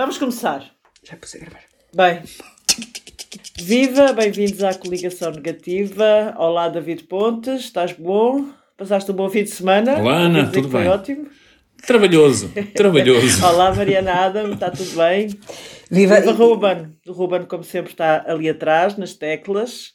Vamos 0.00 0.16
começar. 0.16 0.64
Já 1.04 1.14
pus 1.14 1.34
a 1.34 1.38
gravar. 1.40 1.60
Bem, 1.94 2.22
viva, 3.58 4.14
bem-vindos 4.14 4.64
à 4.64 4.72
Coligação 4.72 5.30
Negativa. 5.30 6.34
Olá, 6.38 6.70
David 6.70 7.04
Pontes, 7.04 7.64
estás 7.64 7.92
bom? 7.92 8.48
Passaste 8.78 9.12
um 9.12 9.14
bom 9.14 9.28
fim 9.28 9.44
de 9.44 9.50
semana? 9.50 9.98
Olá, 9.98 10.20
Ana, 10.20 10.50
tudo 10.50 10.70
foi 10.70 10.84
bem? 10.84 10.90
ótimo. 10.90 11.28
Trabalhoso, 11.86 12.50
trabalhoso. 12.74 13.44
Olá, 13.44 13.74
Mariana 13.74 14.24
Adam, 14.24 14.54
está 14.54 14.70
tudo 14.70 14.90
bem? 14.96 15.38
Viva! 15.90 16.18
Viva 16.18 16.32
Ruben. 16.32 16.96
O 17.06 17.12
Ruben, 17.12 17.42
como 17.42 17.62
sempre, 17.62 17.92
está 17.92 18.24
ali 18.26 18.48
atrás, 18.48 18.96
nas 18.96 19.12
teclas, 19.12 19.92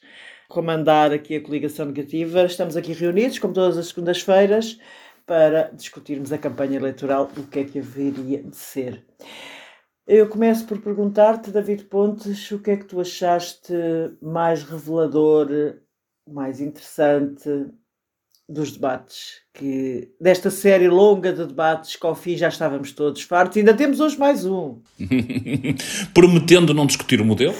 comandar 0.47 1.11
aqui 1.13 1.37
a 1.37 1.41
coligação 1.41 1.87
negativa. 1.87 2.45
Estamos 2.45 2.77
aqui 2.77 2.93
reunidos, 2.93 3.39
como 3.39 3.55
todas 3.55 3.75
as 3.75 3.87
segundas-feiras, 3.87 4.77
para 5.25 5.71
discutirmos 5.73 6.31
a 6.31 6.37
campanha 6.37 6.77
eleitoral, 6.77 7.31
o 7.35 7.41
que 7.47 7.57
é 7.57 7.63
que 7.63 7.79
haveria 7.79 8.43
de 8.43 8.55
ser. 8.55 9.03
Eu 10.07 10.29
começo 10.29 10.67
por 10.67 10.79
perguntar-te, 10.81 11.51
David 11.51 11.86
Pontes, 11.86 12.51
o 12.51 12.61
que 12.61 12.71
é 12.71 12.77
que 12.77 12.86
tu 12.86 13.00
achaste 13.01 13.73
mais 14.21 14.63
revelador, 14.63 15.47
mais 16.27 16.59
interessante 16.61 17.50
dos 18.47 18.71
debates, 18.71 19.45
que 19.55 20.09
desta 20.21 20.51
série 20.51 20.87
longa 20.87 21.33
de 21.33 21.45
debates 21.45 21.95
que 21.95 22.05
ao 22.05 22.13
fim 22.13 22.37
já 22.37 22.49
estávamos 22.49 22.91
todos 22.91 23.21
fartos, 23.23 23.57
ainda 23.57 23.73
temos 23.73 23.99
hoje 23.99 24.19
mais 24.19 24.45
um. 24.45 24.77
Prometendo 26.13 26.73
não 26.73 26.85
discutir 26.85 27.19
o 27.21 27.25
modelo, 27.25 27.55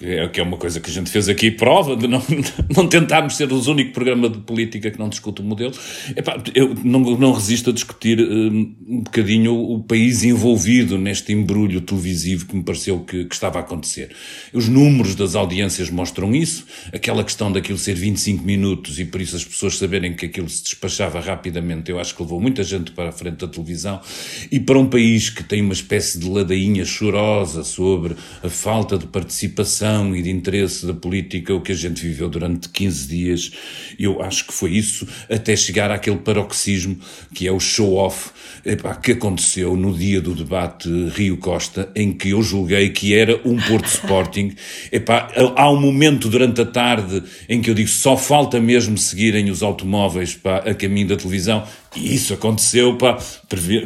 é, 0.00 0.26
que 0.28 0.40
é 0.40 0.42
uma 0.42 0.56
coisa 0.56 0.80
que 0.80 0.88
a 0.88 0.92
gente 0.92 1.10
fez 1.10 1.28
aqui, 1.28 1.50
prova 1.50 1.96
de 1.96 2.08
não, 2.08 2.22
não 2.74 2.88
tentarmos 2.88 3.36
ser 3.36 3.52
os 3.52 3.66
único 3.66 3.92
programa 3.92 4.30
de 4.30 4.38
política 4.38 4.90
que 4.90 4.98
não 4.98 5.08
discute 5.08 5.42
o 5.42 5.44
modelo. 5.44 5.74
Epá, 6.16 6.42
eu 6.54 6.74
não, 6.82 7.00
não 7.00 7.32
resisto 7.32 7.70
a 7.70 7.72
discutir 7.72 8.18
um, 8.20 8.74
um 8.86 9.02
bocadinho 9.02 9.54
o 9.54 9.82
país 9.82 10.22
envolvido 10.24 10.96
neste 10.96 11.32
embrulho 11.32 11.80
televisivo 11.80 12.46
que 12.46 12.56
me 12.56 12.62
pareceu 12.62 13.00
que, 13.00 13.26
que 13.26 13.34
estava 13.34 13.58
a 13.58 13.62
acontecer. 13.62 14.14
Os 14.52 14.66
números 14.66 15.14
das 15.14 15.34
audiências 15.34 15.90
mostram 15.90 16.34
isso, 16.34 16.64
aquela 16.92 17.22
questão 17.22 17.52
daquilo 17.52 17.78
ser 17.78 17.94
25 17.94 18.42
minutos 18.44 18.98
e 18.98 19.04
por 19.04 19.20
isso 19.20 19.36
as 19.36 19.44
pessoas 19.44 19.76
saberem 19.76 20.14
que 20.14 20.21
aquilo 20.26 20.48
se 20.48 20.62
despachava 20.62 21.20
rapidamente, 21.20 21.90
eu 21.90 21.98
acho 21.98 22.14
que 22.14 22.22
levou 22.22 22.40
muita 22.40 22.62
gente 22.62 22.92
para 22.92 23.08
a 23.08 23.12
frente 23.12 23.38
da 23.38 23.48
televisão 23.48 24.00
e 24.50 24.60
para 24.60 24.78
um 24.78 24.86
país 24.86 25.30
que 25.30 25.42
tem 25.42 25.62
uma 25.62 25.72
espécie 25.72 26.18
de 26.18 26.28
ladainha 26.28 26.84
chorosa 26.84 27.64
sobre 27.64 28.16
a 28.42 28.48
falta 28.48 28.98
de 28.98 29.06
participação 29.06 30.14
e 30.14 30.22
de 30.22 30.30
interesse 30.30 30.86
da 30.86 30.94
política, 30.94 31.54
o 31.54 31.60
que 31.60 31.72
a 31.72 31.76
gente 31.76 32.02
viveu 32.02 32.28
durante 32.28 32.68
15 32.68 33.08
dias, 33.08 33.52
eu 33.98 34.22
acho 34.22 34.46
que 34.46 34.52
foi 34.52 34.72
isso, 34.72 35.06
até 35.30 35.54
chegar 35.56 35.90
àquele 35.90 36.18
paroxismo 36.18 36.98
que 37.34 37.46
é 37.46 37.52
o 37.52 37.60
show-off 37.60 38.30
que 39.02 39.12
aconteceu 39.12 39.76
no 39.76 39.92
dia 39.92 40.20
do 40.20 40.34
debate 40.34 40.88
Rio 41.14 41.36
Costa, 41.36 41.90
em 41.96 42.12
que 42.12 42.30
eu 42.30 42.42
julguei 42.42 42.90
que 42.90 43.14
era 43.14 43.40
um 43.44 43.56
Porto 43.56 43.86
Sporting. 43.86 44.54
Epá, 44.92 45.28
há 45.56 45.70
um 45.70 45.80
momento 45.80 46.28
durante 46.28 46.60
a 46.60 46.66
tarde 46.66 47.22
em 47.48 47.60
que 47.60 47.70
eu 47.70 47.74
digo 47.74 47.88
só 47.88 48.16
falta 48.16 48.60
mesmo 48.60 48.96
seguirem 48.96 49.50
os 49.50 49.62
automóveis 49.62 50.11
pá, 50.34 50.58
a 50.58 50.74
caminho 50.74 51.08
da 51.08 51.16
televisão. 51.16 51.66
E 51.94 52.14
isso 52.14 52.32
aconteceu, 52.32 52.96
pá, 52.96 53.18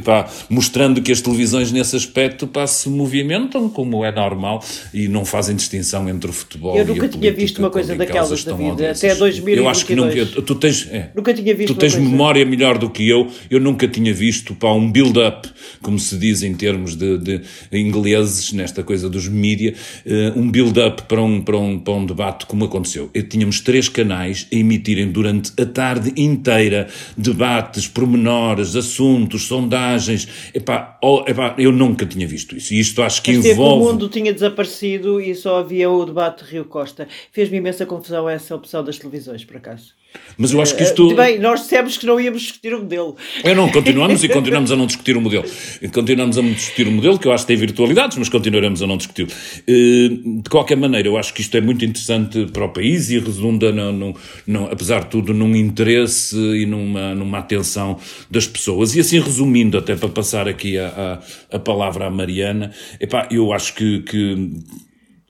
pá, 0.05 0.29
mostrando 0.49 1.03
que 1.03 1.11
as 1.11 1.21
televisões 1.21 1.73
nesse 1.73 1.97
aspecto 1.97 2.47
pá, 2.47 2.67
se 2.67 2.89
movimentam 2.89 3.69
como 3.69 4.05
é 4.05 4.13
normal 4.13 4.63
e 4.95 5.09
não 5.09 5.25
fazem 5.25 5.57
distinção 5.57 6.09
entre 6.09 6.31
o 6.31 6.33
futebol 6.33 6.77
Eu 6.77 6.79
e 6.79 6.83
a 6.83 6.95
nunca 6.95 7.09
tinha 7.09 7.33
visto 7.33 7.59
uma 7.59 7.71
coisa 7.71 7.97
daquelas 7.97 8.45
da 8.45 8.55
vida, 8.55 8.93
até 8.93 9.15
2022. 9.15 9.59
Eu 9.59 9.69
acho 9.69 9.87
que 9.87 9.95
nunca, 9.95 10.27
tu 10.43 10.55
tens, 10.55 10.87
é, 10.91 11.11
Nunca 11.15 11.35
tinha 11.35 11.55
visto 11.55 11.75
tu 11.75 11.79
tens 11.79 11.95
uma 11.95 12.01
coisa. 12.01 12.11
memória 12.11 12.47
melhor 12.47 12.79
do 12.79 12.89
que 12.89 13.09
eu, 13.09 13.29
eu 13.51 13.59
nunca 13.59 13.89
tinha 13.89 14.15
visto 14.15 14.55
pá, 14.55 14.73
um 14.73 14.91
build-up, 14.91 15.49
como 15.83 15.99
se 15.99 16.17
diz 16.17 16.43
em 16.43 16.55
termos 16.55 16.95
de, 16.95 17.19
de 17.19 17.41
ingleses, 17.73 18.53
nesta 18.53 18.83
coisa 18.83 19.11
dos 19.11 19.27
mídia, 19.27 19.75
uh, 20.07 20.39
um 20.39 20.51
build-up 20.51 21.03
para 21.03 21.21
um, 21.23 21.41
para, 21.41 21.57
um, 21.57 21.79
para 21.79 21.95
um 21.95 22.07
debate 22.07 22.47
como 22.47 22.65
aconteceu. 22.65 23.11
E 23.13 23.23
tínhamos 23.23 23.61
três 23.61 23.89
canais 23.89 24.47
a 24.53 24.57
emitirem 24.57 25.11
durante 25.11 25.53
a 25.61 25.67
tarde 25.67 26.13
inteira 26.17 26.89
debates, 27.17 27.89
pormenores, 27.97 28.77
assuntos, 28.77 29.47
sondagens. 29.47 30.29
Epá, 30.53 30.99
oh, 31.03 31.25
epá, 31.27 31.55
eu 31.57 31.73
nunca 31.73 32.05
tinha 32.05 32.29
visto 32.29 32.55
isso. 32.55 32.75
E 32.75 32.81
isto 32.81 33.03
acho 33.03 33.23
que 33.23 33.33
Parecia 33.33 33.53
envolve... 33.53 33.83
que 33.83 33.89
o 33.89 33.93
mundo 33.93 34.09
tinha 34.11 34.35
desaparecido 34.35 35.19
e 35.19 35.35
só 35.35 35.61
havia 35.61 35.89
o 35.89 36.05
debate 36.05 36.45
de 36.45 36.51
Rio 36.51 36.67
Costa. 36.67 37.09
Fez-me 37.33 37.57
imensa 37.57 37.87
confusão 37.87 38.29
essa 38.29 38.55
opção 38.55 38.85
das 38.85 38.99
televisões, 38.99 39.47
por 39.47 39.57
acaso. 39.57 39.95
Mas 40.39 40.53
eu 40.53 40.61
acho 40.63 40.75
que 40.77 40.83
isto... 40.83 41.13
Uh, 41.13 41.17
bem, 41.17 41.39
nós 41.39 41.63
dissemos 41.63 41.99
que 41.99 42.07
não 42.07 42.19
íamos 42.19 42.43
discutir 42.43 42.75
o 42.75 42.79
modelo. 42.79 43.17
Eu 43.45 43.55
não, 43.55 43.71
continuamos 43.71 44.25
e 44.25 44.29
continuamos 44.29 44.73
a 44.73 44.77
não 44.77 44.87
discutir 44.87 45.17
o 45.17 45.21
modelo. 45.21 45.45
Continuamos 45.93 46.39
a 46.39 46.43
não 46.43 46.53
discutir 46.53 46.89
o 46.89 46.93
modelo, 46.93 47.19
que 47.19 47.29
eu 47.29 47.33
acho 47.33 47.45
que 47.45 47.49
tem 47.49 47.57
virtualidades, 47.57 48.17
mas 48.17 48.29
continuaremos 48.29 48.83
a 48.83 48.87
não 48.87 48.97
discuti-lo. 48.97 49.29
Uh, 49.29 50.43
de 50.43 50.51
qualquer 50.51 50.77
maneira, 50.77 51.09
eu 51.09 51.17
acho 51.17 51.35
que 51.35 51.41
isto 51.41 51.57
é 51.57 51.61
muito 51.61 51.85
interessante 51.85 52.47
para 52.47 52.65
o 52.65 52.69
país 52.69 53.11
e 53.11 53.19
redunda, 53.19 53.73
no, 53.73 54.15
no, 54.47 54.67
apesar 54.67 55.05
de 55.05 55.11
tudo, 55.11 55.35
num 55.35 55.55
interesse 55.55 56.37
e 56.37 56.65
numa, 56.67 57.15
numa 57.15 57.39
atenção 57.39 57.86
das 58.31 58.47
pessoas. 58.47 58.95
E 58.95 59.01
assim, 59.01 59.21
resumindo, 59.21 59.79
até 59.79 59.95
para 59.95 60.09
passar 60.09 60.49
aqui 60.49 60.79
a, 60.79 61.21
a, 61.51 61.57
a 61.57 61.59
palavra 61.59 62.07
à 62.07 62.11
Mariana, 62.11 62.73
epá, 63.01 63.29
eu 63.31 63.53
acho 63.53 63.75
que, 63.75 64.01
que 64.01 64.51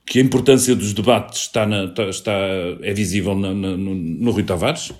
que 0.07 0.19
a 0.19 0.21
importância 0.21 0.73
dos 0.73 0.93
debates 0.93 1.41
está, 1.41 1.65
na, 1.65 1.93
está 2.09 2.31
é 2.81 2.93
visível 2.93 3.35
no, 3.35 3.53
no, 3.53 3.77
no 3.77 4.31
Rui 4.31 4.43
Tavares. 4.43 4.93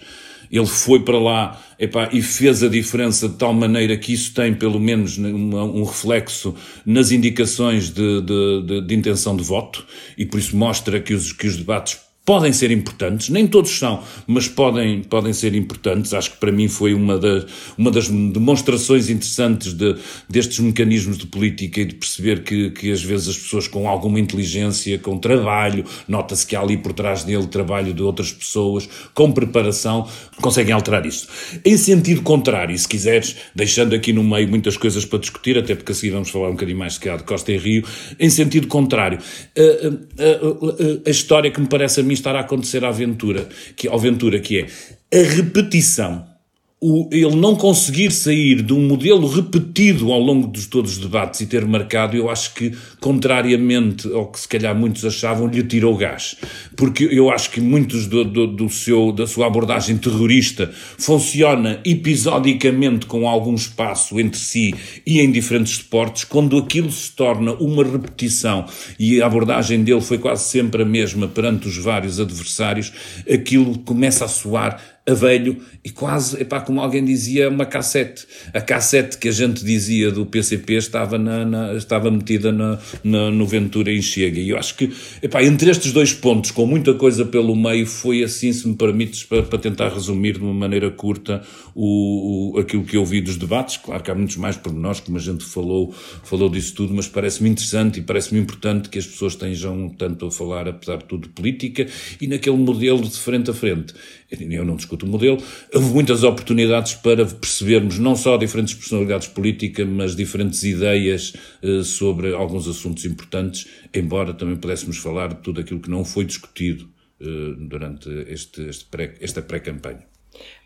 Ele 0.51 0.65
foi 0.65 0.99
para 0.99 1.17
lá 1.17 1.61
epá, 1.79 2.09
e 2.11 2.21
fez 2.21 2.61
a 2.61 2.67
diferença 2.67 3.27
de 3.27 3.35
tal 3.35 3.53
maneira 3.53 3.97
que 3.97 4.13
isso 4.13 4.33
tem, 4.33 4.53
pelo 4.53 4.79
menos, 4.79 5.17
um, 5.17 5.55
um 5.55 5.83
reflexo 5.83 6.55
nas 6.85 7.11
indicações 7.11 7.89
de, 7.89 8.21
de, 8.21 8.63
de, 8.65 8.81
de, 8.81 8.95
intenção 8.95 9.35
de 9.35 9.43
voto 9.43 9.85
e 10.17 10.25
por 10.25 10.39
isso 10.39 10.55
mostra 10.55 10.99
que 10.99 11.13
os, 11.13 11.31
que 11.33 11.47
os 11.47 11.57
debates 11.57 11.99
podem 12.27 12.51
ser 12.51 12.71
importantes, 12.71 13.29
nem 13.29 13.47
todos 13.47 13.71
são, 13.79 14.03
mas 14.27 14.49
podem, 14.49 15.01
podem 15.01 15.31
ser 15.31 15.55
importantes. 15.55 16.13
Acho 16.13 16.31
que 16.31 16.37
para 16.37 16.51
mim 16.51 16.67
foi 16.67 16.93
uma, 16.93 17.17
das 17.17 17.45
uma 17.77 17.89
das 17.89 18.09
demonstrações 18.09 19.09
interessantes 19.09 19.71
de, 19.71 19.95
destes 20.27 20.59
mecanismos 20.59 21.17
de 21.17 21.25
política 21.25 21.79
e 21.79 21.85
de 21.85 21.95
perceber 21.95 22.43
que, 22.43 22.71
que 22.71 22.91
às 22.91 23.01
vezes 23.01 23.29
as 23.29 23.37
pessoas 23.37 23.69
com 23.69 23.87
alguma 23.87 24.19
inteligência, 24.19 24.99
com 24.99 25.17
trabalho, 25.17 25.85
nota-se 26.05 26.45
que 26.45 26.53
há 26.53 26.59
ali 26.59 26.75
por 26.75 26.91
trás 26.91 27.23
dele 27.23 27.47
trabalho 27.47 27.93
de 27.93 28.03
outras 28.03 28.33
pessoas, 28.33 28.89
com 29.13 29.31
preparação, 29.31 30.05
conseguem 30.41 30.73
alterar 30.73 31.05
isso. 31.05 31.29
Em 31.63 31.77
sentido 31.77 32.23
contrário, 32.23 32.77
se 32.77 32.89
quiseres, 32.89 33.37
deixando 33.55 33.95
aqui 33.95 34.11
no 34.11 34.21
meio 34.21 34.49
muitas 34.49 34.75
coisas 34.75 35.05
para 35.05 35.19
discutir, 35.19 35.57
até 35.57 35.75
porque 35.75 35.93
a 35.93 35.95
seguir 35.95 36.11
vamos 36.11 36.29
falar 36.29 36.49
um 36.49 36.55
bocadinho 36.55 36.77
mais 36.77 36.99
de 36.99 37.23
Costa 37.23 37.53
e 37.53 37.57
Rio, 37.57 37.85
em 38.19 38.29
sentido 38.29 38.67
contrário, 38.67 39.17
a, 39.57 39.61
a, 39.61 40.25
a, 40.25 41.07
a 41.07 41.09
história 41.09 41.49
que 41.49 41.61
me 41.61 41.67
parece 41.67 42.01
a 42.01 42.03
mim 42.03 42.16
estar 42.17 42.35
a 42.35 42.41
acontecer 42.41 42.83
à 42.83 42.89
aventura, 42.89 43.47
que, 43.75 43.87
à 43.87 43.93
aventura, 43.93 44.39
que 44.39 44.59
é 44.59 45.19
a 45.19 45.23
repetição. 45.23 46.36
O, 46.79 47.09
ele 47.11 47.35
não 47.35 47.55
conseguir 47.55 48.11
sair 48.11 48.61
de 48.61 48.71
um 48.71 48.87
modelo 48.87 49.27
repetido 49.27 50.11
ao 50.11 50.19
longo 50.19 50.47
de 50.47 50.67
todos 50.67 50.91
os 50.91 50.97
debates 50.99 51.41
e 51.41 51.47
ter 51.47 51.65
marcado, 51.65 52.15
eu 52.15 52.29
acho 52.29 52.53
que, 52.53 52.71
contrariamente 53.01 54.07
ao 54.13 54.27
que 54.27 54.39
se 54.39 54.47
calhar 54.47 54.75
muitos 54.75 55.03
achavam, 55.03 55.47
lhe 55.47 55.63
tirou 55.63 55.97
gás. 55.97 56.35
Porque 56.75 57.03
eu 57.05 57.31
acho 57.31 57.49
que 57.49 57.59
muitos 57.59 58.05
do, 58.05 58.23
do, 58.23 58.45
do 58.45 58.69
seu, 58.69 59.11
da 59.11 59.25
sua 59.25 59.47
abordagem 59.47 59.97
terrorista 59.97 60.71
funciona 60.99 61.81
episodicamente 61.83 63.07
com 63.07 63.27
algum 63.27 63.55
espaço 63.55 64.19
entre 64.19 64.39
si 64.39 64.71
e 65.03 65.19
em 65.19 65.31
diferentes 65.31 65.79
deportes, 65.79 66.25
quando 66.25 66.59
aquilo 66.59 66.91
se 66.91 67.11
torna 67.11 67.53
uma 67.53 67.83
repetição 67.83 68.67
e 68.99 69.19
a 69.19 69.25
abordagem 69.25 69.83
dele 69.83 70.01
foi 70.01 70.19
quase 70.19 70.47
sempre 70.47 70.83
a 70.83 70.85
mesma 70.85 71.27
perante 71.27 71.67
os 71.67 71.77
vários 71.79 72.19
adversários, 72.19 72.93
aquilo 73.27 73.79
começa 73.79 74.25
a 74.25 74.27
soar 74.27 74.96
a 75.07 75.13
velho 75.13 75.57
e 75.85 75.89
quase, 75.89 76.41
epá, 76.41 76.59
como 76.59 76.81
alguém 76.81 77.03
dizia, 77.03 77.49
uma 77.49 77.65
cassete. 77.65 78.27
A 78.53 78.59
cassete 78.59 79.17
que 79.17 79.29
a 79.29 79.31
gente 79.31 79.63
dizia 79.63 80.11
do 80.11 80.25
PCP 80.25 80.73
estava, 80.73 81.17
na, 81.17 81.45
na 81.45 81.73
estava 81.75 82.11
metida 82.11 82.51
na, 82.51 82.77
na, 83.01 83.31
no 83.31 83.47
Ventura 83.47 83.89
em 83.89 84.01
Chega. 84.01 84.37
E 84.37 84.49
eu 84.49 84.57
acho 84.57 84.75
que, 84.75 84.91
epá, 85.21 85.41
entre 85.41 85.71
estes 85.71 85.93
dois 85.93 86.11
pontos, 86.11 86.51
com 86.51 86.65
muita 86.65 86.93
coisa 86.93 87.23
pelo 87.23 87.55
meio, 87.55 87.87
foi 87.87 88.21
assim, 88.21 88.51
se 88.51 88.67
me 88.67 88.75
permites, 88.75 89.23
para, 89.23 89.43
para 89.43 89.57
tentar 89.57 89.87
resumir 89.89 90.33
de 90.33 90.43
uma 90.43 90.53
maneira 90.53 90.91
curta 90.91 91.41
o, 91.73 92.55
o, 92.55 92.59
aquilo 92.59 92.83
que 92.83 92.97
eu 92.97 93.05
vi 93.05 93.21
dos 93.21 93.37
debates. 93.37 93.77
Claro 93.77 94.03
que 94.03 94.11
há 94.11 94.15
muitos 94.15 94.35
mais 94.35 94.57
pormenores, 94.57 94.99
como 94.99 95.17
a 95.17 95.21
gente 95.21 95.45
falou, 95.45 95.93
falou 96.23 96.49
disso 96.49 96.75
tudo, 96.75 96.93
mas 96.93 97.07
parece-me 97.07 97.49
interessante 97.49 98.01
e 98.01 98.03
parece-me 98.03 98.41
importante 98.41 98.89
que 98.89 98.99
as 98.99 99.07
pessoas 99.07 99.33
estejam 99.33 99.87
tanto 99.87 100.25
a 100.25 100.31
falar, 100.31 100.67
apesar 100.67 100.97
de 100.97 101.05
tudo, 101.05 101.29
de 101.29 101.33
política 101.33 101.87
e 102.19 102.27
naquele 102.27 102.57
modelo 102.57 103.01
de 103.01 103.17
frente 103.17 103.49
a 103.51 103.53
frente. 103.53 103.93
Eu 104.29 104.65
não 104.65 104.75
discuto 104.75 105.05
o 105.05 105.09
modelo. 105.09 105.37
Houve 105.73 105.93
muitas 105.93 106.23
oportunidades 106.23 106.95
para 106.95 107.25
percebermos 107.25 107.97
não 107.97 108.15
só 108.15 108.35
diferentes 108.35 108.73
personalidades 108.73 109.27
políticas, 109.27 109.87
mas 109.87 110.15
diferentes 110.15 110.63
ideias 110.63 111.33
uh, 111.63 111.83
sobre 111.83 112.33
alguns 112.33 112.67
assuntos 112.67 113.05
importantes, 113.05 113.67
embora 113.93 114.33
também 114.33 114.57
pudéssemos 114.57 114.97
falar 114.97 115.29
de 115.29 115.35
tudo 115.35 115.61
aquilo 115.61 115.79
que 115.79 115.89
não 115.89 116.03
foi 116.03 116.25
discutido 116.25 116.89
uh, 117.21 117.55
durante 117.55 118.09
este, 118.27 118.63
este 118.63 118.85
pré, 118.85 119.15
esta 119.21 119.41
pré-campanha. 119.41 120.05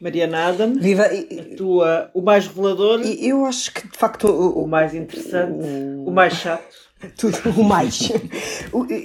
Mariana 0.01 0.47
Adam, 0.47 0.73
Viva! 0.75 1.03
a 1.05 1.55
tua, 1.55 2.11
o 2.13 2.21
mais 2.21 2.47
revelador, 2.47 3.01
Eu 3.19 3.45
acho 3.45 3.73
que, 3.73 3.87
de 3.87 3.97
facto, 3.97 4.27
o 4.27 4.63
o, 4.63 4.67
mais 4.67 4.93
interessante, 4.93 5.65
o 6.05 6.11
mais 6.11 6.33
chato. 6.33 6.90
Tudo 7.17 7.37
o 7.59 7.63
mais. 7.63 8.11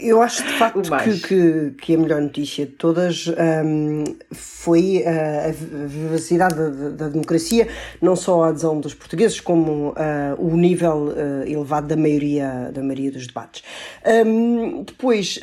Eu 0.02 0.20
acho 0.20 0.42
de 0.42 0.52
facto 0.58 0.82
que, 0.82 1.20
que, 1.20 1.70
que, 1.80 1.94
a 1.94 1.98
melhor 1.98 2.20
notícia 2.20 2.66
de 2.66 2.72
todas 2.72 3.26
um, 3.28 4.04
foi 4.32 5.02
uh, 5.06 5.48
a 5.48 5.86
vivacidade 5.86 6.54
da, 6.54 6.88
da, 6.90 7.08
democracia, 7.08 7.68
não 8.00 8.14
só 8.14 8.44
a 8.44 8.48
adesão 8.48 8.80
dos 8.80 8.94
portugueses, 8.94 9.40
como 9.40 9.90
uh, 9.90 9.94
o 10.38 10.56
nível 10.56 11.08
uh, 11.08 11.46
elevado 11.46 11.86
da 11.88 11.96
maioria, 11.96 12.70
da 12.72 12.82
maioria 12.82 13.10
dos 13.10 13.26
debates. 13.26 13.62
Um, 14.04 14.82
depois, 14.82 15.40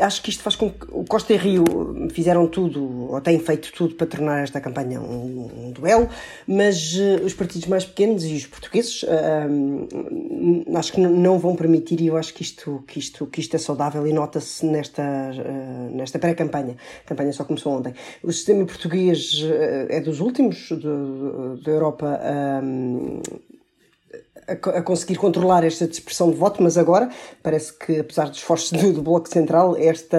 acho 0.00 0.22
que 0.22 0.30
isto 0.30 0.42
faz 0.42 0.56
com 0.56 0.70
que 0.70 0.86
o 0.90 1.04
Costa 1.04 1.32
e 1.32 1.36
Rio 1.36 1.64
fizeram 2.10 2.46
tudo, 2.46 3.10
ou 3.12 3.20
têm 3.20 3.38
feito 3.38 3.72
tudo 3.72 3.94
para 3.94 4.06
tornar 4.06 4.42
esta 4.42 4.60
campanha 4.60 5.00
um, 5.00 5.50
um 5.66 5.70
duelo, 5.70 6.08
mas 6.46 6.94
os 7.24 7.34
partidos 7.34 7.68
mais 7.68 7.84
pequenos 7.84 8.24
e 8.24 8.34
os 8.34 8.46
portugueses 8.46 9.04
acho 10.76 10.92
que 10.92 11.00
não 11.00 11.38
vão 11.38 11.51
permitir, 11.56 12.00
e 12.00 12.06
eu 12.06 12.16
acho 12.16 12.34
que 12.34 12.42
isto, 12.42 12.82
que 12.86 12.98
isto, 12.98 13.26
que 13.26 13.40
isto 13.40 13.54
é 13.54 13.58
saudável 13.58 14.06
e 14.06 14.12
nota-se 14.12 14.64
nesta, 14.66 15.02
uh, 15.02 15.96
nesta 15.96 16.18
pré-campanha. 16.18 16.76
A 17.04 17.08
campanha 17.08 17.32
só 17.32 17.44
começou 17.44 17.72
ontem. 17.72 17.94
O 18.22 18.32
sistema 18.32 18.64
português 18.64 19.42
uh, 19.42 19.86
é 19.88 20.00
dos 20.00 20.20
últimos 20.20 20.68
da 21.64 21.70
Europa 21.70 22.20
um, 22.62 23.20
a, 24.46 24.82
conseguir 24.82 25.16
controlar 25.16 25.64
esta 25.64 25.86
dispersão 25.86 26.30
de 26.30 26.36
voto, 26.36 26.62
mas 26.62 26.76
agora 26.76 27.08
parece 27.42 27.72
que, 27.72 28.00
apesar 28.00 28.28
dos 28.28 28.38
esforços 28.38 28.72
do, 28.72 28.92
do, 28.92 29.02
Bloco 29.02 29.28
Central, 29.28 29.76
esta 29.76 30.18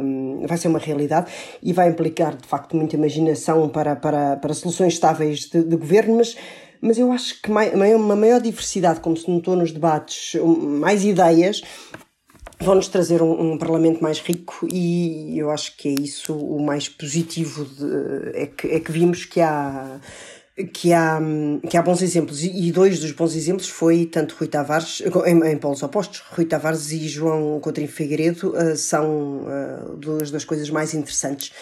um, 0.00 0.44
vai 0.46 0.58
ser 0.58 0.68
uma 0.68 0.78
realidade 0.78 1.30
e 1.62 1.72
vai 1.72 1.88
implicar, 1.88 2.36
de 2.36 2.46
facto, 2.46 2.76
muita 2.76 2.96
imaginação 2.96 3.68
para, 3.68 3.96
para, 3.96 4.36
para 4.36 4.54
soluções 4.54 4.94
estáveis 4.94 5.48
de, 5.50 5.62
de 5.62 5.76
governo, 5.76 6.16
mas 6.16 6.36
mas 6.82 6.98
eu 6.98 7.12
acho 7.12 7.40
que 7.40 7.48
uma 7.50 8.16
maior 8.16 8.40
diversidade, 8.40 9.00
como 9.00 9.16
se 9.16 9.30
notou 9.30 9.54
nos 9.54 9.70
debates, 9.70 10.34
mais 10.42 11.04
ideias, 11.04 11.62
vão-nos 12.60 12.88
trazer 12.88 13.22
um, 13.22 13.52
um, 13.52 13.56
Parlamento 13.56 14.02
mais 14.02 14.18
rico 14.18 14.66
e 14.70 15.38
eu 15.38 15.50
acho 15.50 15.76
que 15.76 15.88
é 15.88 15.94
isso 16.00 16.36
o 16.36 16.60
mais 16.60 16.88
positivo, 16.88 17.64
de, 17.64 18.36
é, 18.36 18.46
que, 18.46 18.66
é 18.66 18.80
que 18.80 18.90
vimos 18.90 19.24
que 19.24 19.40
há 19.40 20.00
que 20.66 20.92
há, 20.92 21.20
que 21.68 21.76
há 21.76 21.82
bons 21.82 22.02
exemplos 22.02 22.42
e 22.42 22.70
dois 22.72 23.00
dos 23.00 23.12
bons 23.12 23.34
exemplos 23.34 23.68
foi 23.68 24.06
tanto 24.06 24.34
Rui 24.38 24.48
Tavares, 24.48 25.02
em, 25.26 25.52
em 25.52 25.56
polos 25.56 25.82
opostos, 25.82 26.22
Rui 26.30 26.44
Tavares 26.44 26.90
e 26.92 27.08
João 27.08 27.58
Coutinho 27.60 27.88
Figueiredo 27.88 28.50
uh, 28.50 28.76
são 28.76 29.42
uh, 29.44 29.96
duas 29.96 30.30
das 30.30 30.44
coisas 30.44 30.68
mais 30.70 30.94
interessantes 30.94 31.52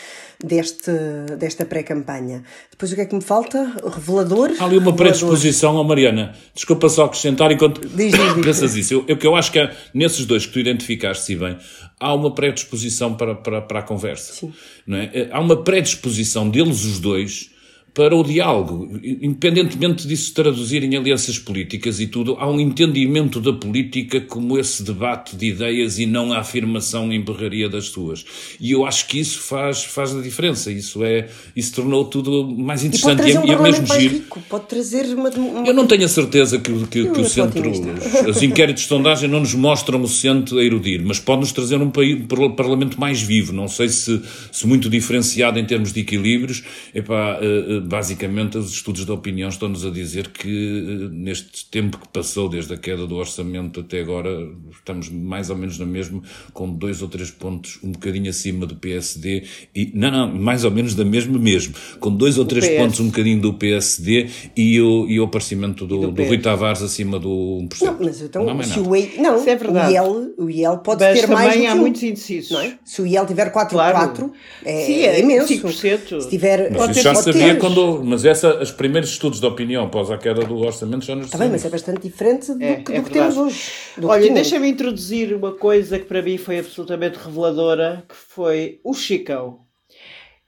deste, 0.42 0.90
desta 1.38 1.64
pré-campanha. 1.64 2.42
Depois 2.70 2.90
o 2.92 2.94
que 2.94 3.00
é 3.00 3.06
que 3.06 3.14
me 3.14 3.20
falta? 3.20 3.74
Revelador? 3.84 4.50
Há 4.58 4.64
ali 4.64 4.78
uma 4.78 4.94
predisposição, 4.94 5.76
oh 5.76 5.84
Mariana, 5.84 6.34
desculpa 6.54 6.88
só 6.88 7.04
acrescentar 7.04 7.52
enquanto 7.52 7.80
diz, 7.86 8.12
diz, 8.12 8.34
diz. 8.34 8.44
pensas 8.44 8.76
isso. 8.76 8.94
Eu, 8.94 9.04
eu, 9.08 9.18
eu 9.20 9.36
acho 9.36 9.52
que 9.52 9.58
há, 9.58 9.70
nesses 9.94 10.24
dois 10.24 10.46
que 10.46 10.52
tu 10.52 10.58
identificaste, 10.58 11.36
bem, 11.36 11.56
há 11.98 12.14
uma 12.14 12.34
predisposição 12.34 13.14
para, 13.14 13.34
para, 13.34 13.60
para 13.62 13.80
a 13.80 13.82
conversa. 13.82 14.32
Sim. 14.32 14.52
Não 14.86 14.98
é? 14.98 15.28
Há 15.30 15.40
uma 15.40 15.62
predisposição 15.62 16.48
deles 16.48 16.84
os 16.84 16.98
dois 16.98 17.50
para 17.92 18.14
o 18.14 18.22
diálogo. 18.22 18.88
Independentemente 19.02 20.06
disso 20.06 20.32
traduzir 20.32 20.82
em 20.82 20.96
alianças 20.96 21.38
políticas 21.38 22.00
e 22.00 22.06
tudo, 22.06 22.36
há 22.38 22.48
um 22.48 22.60
entendimento 22.60 23.40
da 23.40 23.52
política 23.52 24.20
como 24.20 24.58
esse 24.58 24.82
debate 24.82 25.36
de 25.36 25.46
ideias 25.46 25.98
e 25.98 26.06
não 26.06 26.32
a 26.32 26.38
afirmação 26.38 27.12
em 27.12 27.20
berraria 27.20 27.68
das 27.68 27.86
suas. 27.86 28.24
E 28.60 28.70
eu 28.70 28.84
acho 28.84 29.06
que 29.06 29.18
isso 29.18 29.40
faz, 29.40 29.84
faz 29.84 30.14
a 30.14 30.20
diferença. 30.20 30.70
Isso 30.70 31.04
é, 31.04 31.28
isso 31.54 31.74
tornou 31.74 32.04
tudo 32.04 32.46
mais 32.48 32.84
interessante 32.84 33.28
e, 33.28 33.32
pode 33.32 33.32
trazer 33.32 33.38
um 33.38 33.46
e 33.46 33.54
é 33.54 33.62
mesmo 33.62 33.86
giro. 33.86 34.14
Rico. 34.14 34.42
Pode 34.48 34.66
trazer 34.66 35.04
uma, 35.14 35.30
uma... 35.30 35.66
Eu 35.66 35.74
não 35.74 35.86
tenho 35.86 36.04
a 36.04 36.08
certeza 36.08 36.58
que, 36.58 36.72
que, 36.86 37.10
que 37.10 37.20
o 37.20 37.28
centro, 37.28 37.70
os, 37.70 38.36
os 38.36 38.42
inquéritos 38.42 38.84
de 38.84 38.88
sondagem 38.88 39.28
não 39.28 39.40
nos 39.40 39.54
mostram 39.54 40.00
o 40.02 40.08
centro 40.08 40.58
a 40.58 40.64
erudir, 40.64 41.02
mas 41.04 41.18
pode-nos 41.18 41.52
trazer 41.52 41.76
um, 41.76 41.90
país, 41.90 42.18
um 42.20 42.52
parlamento 42.52 43.00
mais 43.00 43.20
vivo. 43.20 43.52
Não 43.52 43.68
sei 43.68 43.88
se, 43.88 44.20
se 44.52 44.66
muito 44.66 44.88
diferenciado 44.88 45.58
em 45.58 45.64
termos 45.64 45.92
de 45.92 46.00
equilíbrios. 46.00 46.62
Epá, 46.94 47.38
uh, 47.38 47.79
basicamente, 47.80 48.58
os 48.58 48.72
estudos 48.72 49.04
de 49.04 49.12
opinião 49.12 49.48
estão-nos 49.48 49.84
a 49.84 49.90
dizer 49.90 50.28
que, 50.28 50.48
eh, 50.48 51.08
neste 51.10 51.66
tempo 51.70 51.98
que 51.98 52.08
passou, 52.08 52.48
desde 52.48 52.74
a 52.74 52.76
queda 52.76 53.06
do 53.06 53.16
orçamento 53.16 53.80
até 53.80 54.00
agora, 54.00 54.30
estamos 54.70 55.08
mais 55.08 55.50
ou 55.50 55.56
menos 55.56 55.78
na 55.78 55.86
mesma, 55.86 56.22
com 56.52 56.70
dois 56.70 57.02
ou 57.02 57.08
três 57.08 57.30
pontos 57.30 57.78
um 57.82 57.92
bocadinho 57.92 58.30
acima 58.30 58.66
do 58.66 58.76
PSD, 58.76 59.44
e, 59.74 59.90
não, 59.94 60.10
não, 60.10 60.34
mais 60.34 60.64
ou 60.64 60.70
menos 60.70 60.94
da 60.94 61.04
mesma 61.04 61.38
mesmo, 61.38 61.74
com 61.98 62.14
dois 62.14 62.38
ou 62.38 62.44
três 62.44 62.68
pontos 62.68 63.00
um 63.00 63.06
bocadinho 63.06 63.40
do 63.40 63.54
PSD 63.54 64.28
e 64.56 64.80
o, 64.80 65.06
e 65.08 65.20
o 65.20 65.24
aparecimento 65.24 65.86
do, 65.86 65.98
do, 65.98 66.10
do 66.10 66.24
Rui 66.24 66.38
Tavares 66.38 66.82
acima 66.82 67.18
do 67.18 67.66
1%. 67.68 67.82
Não, 67.82 67.96
mas 68.00 68.20
então, 68.22 68.44
não, 68.44 68.62
se 68.62 68.78
o, 68.78 68.96
I, 68.96 69.14
não, 69.18 69.36
é 69.36 69.56
verdade. 69.56 69.88
o 69.88 69.90
IEL, 69.90 70.34
o 70.38 70.50
IEL 70.50 70.78
pode 70.78 71.04
mas 71.04 71.20
ter 71.20 71.26
mais 71.26 71.52
também 71.52 71.68
há 71.68 71.74
muitos 71.74 72.02
indecisos. 72.02 72.50
Não 72.50 72.60
é? 72.60 72.78
Se 72.84 73.02
o 73.02 73.06
IEL 73.06 73.26
tiver 73.26 73.52
4,4, 73.52 73.68
claro. 73.70 74.32
é, 74.64 74.84
Sim, 74.84 75.00
é, 75.00 75.16
é 75.16 75.20
imenso. 75.20 75.52
5%. 75.52 76.20
Se 76.20 76.28
tiver, 76.28 76.70
mas 76.72 76.90
isso 76.90 77.02
já 77.02 77.14
sabia 77.14 77.56
quando, 77.56 77.69
mas 78.04 78.24
essa, 78.24 78.62
os 78.62 78.70
primeiros 78.70 79.10
estudos 79.10 79.40
de 79.40 79.46
opinião 79.46 79.84
após 79.84 80.10
a 80.10 80.18
queda 80.18 80.44
do 80.44 80.58
orçamento 80.58 81.04
já 81.04 81.14
nos 81.14 81.26
Está 81.26 81.38
bem, 81.38 81.50
mas 81.50 81.64
é 81.64 81.68
bastante 81.68 82.02
diferente 82.02 82.52
do, 82.52 82.62
é, 82.62 82.76
que, 82.76 82.92
do 82.92 82.98
é 82.98 83.02
que 83.02 83.10
temos 83.10 83.36
hoje. 83.36 83.70
Olha, 84.02 84.32
deixa-me 84.32 84.68
introduzir 84.68 85.34
uma 85.34 85.52
coisa 85.52 85.98
que 85.98 86.04
para 86.04 86.22
mim 86.22 86.36
foi 86.36 86.58
absolutamente 86.58 87.18
reveladora, 87.18 88.04
que 88.08 88.14
foi 88.14 88.80
o 88.84 88.94
Chicão. 88.94 89.69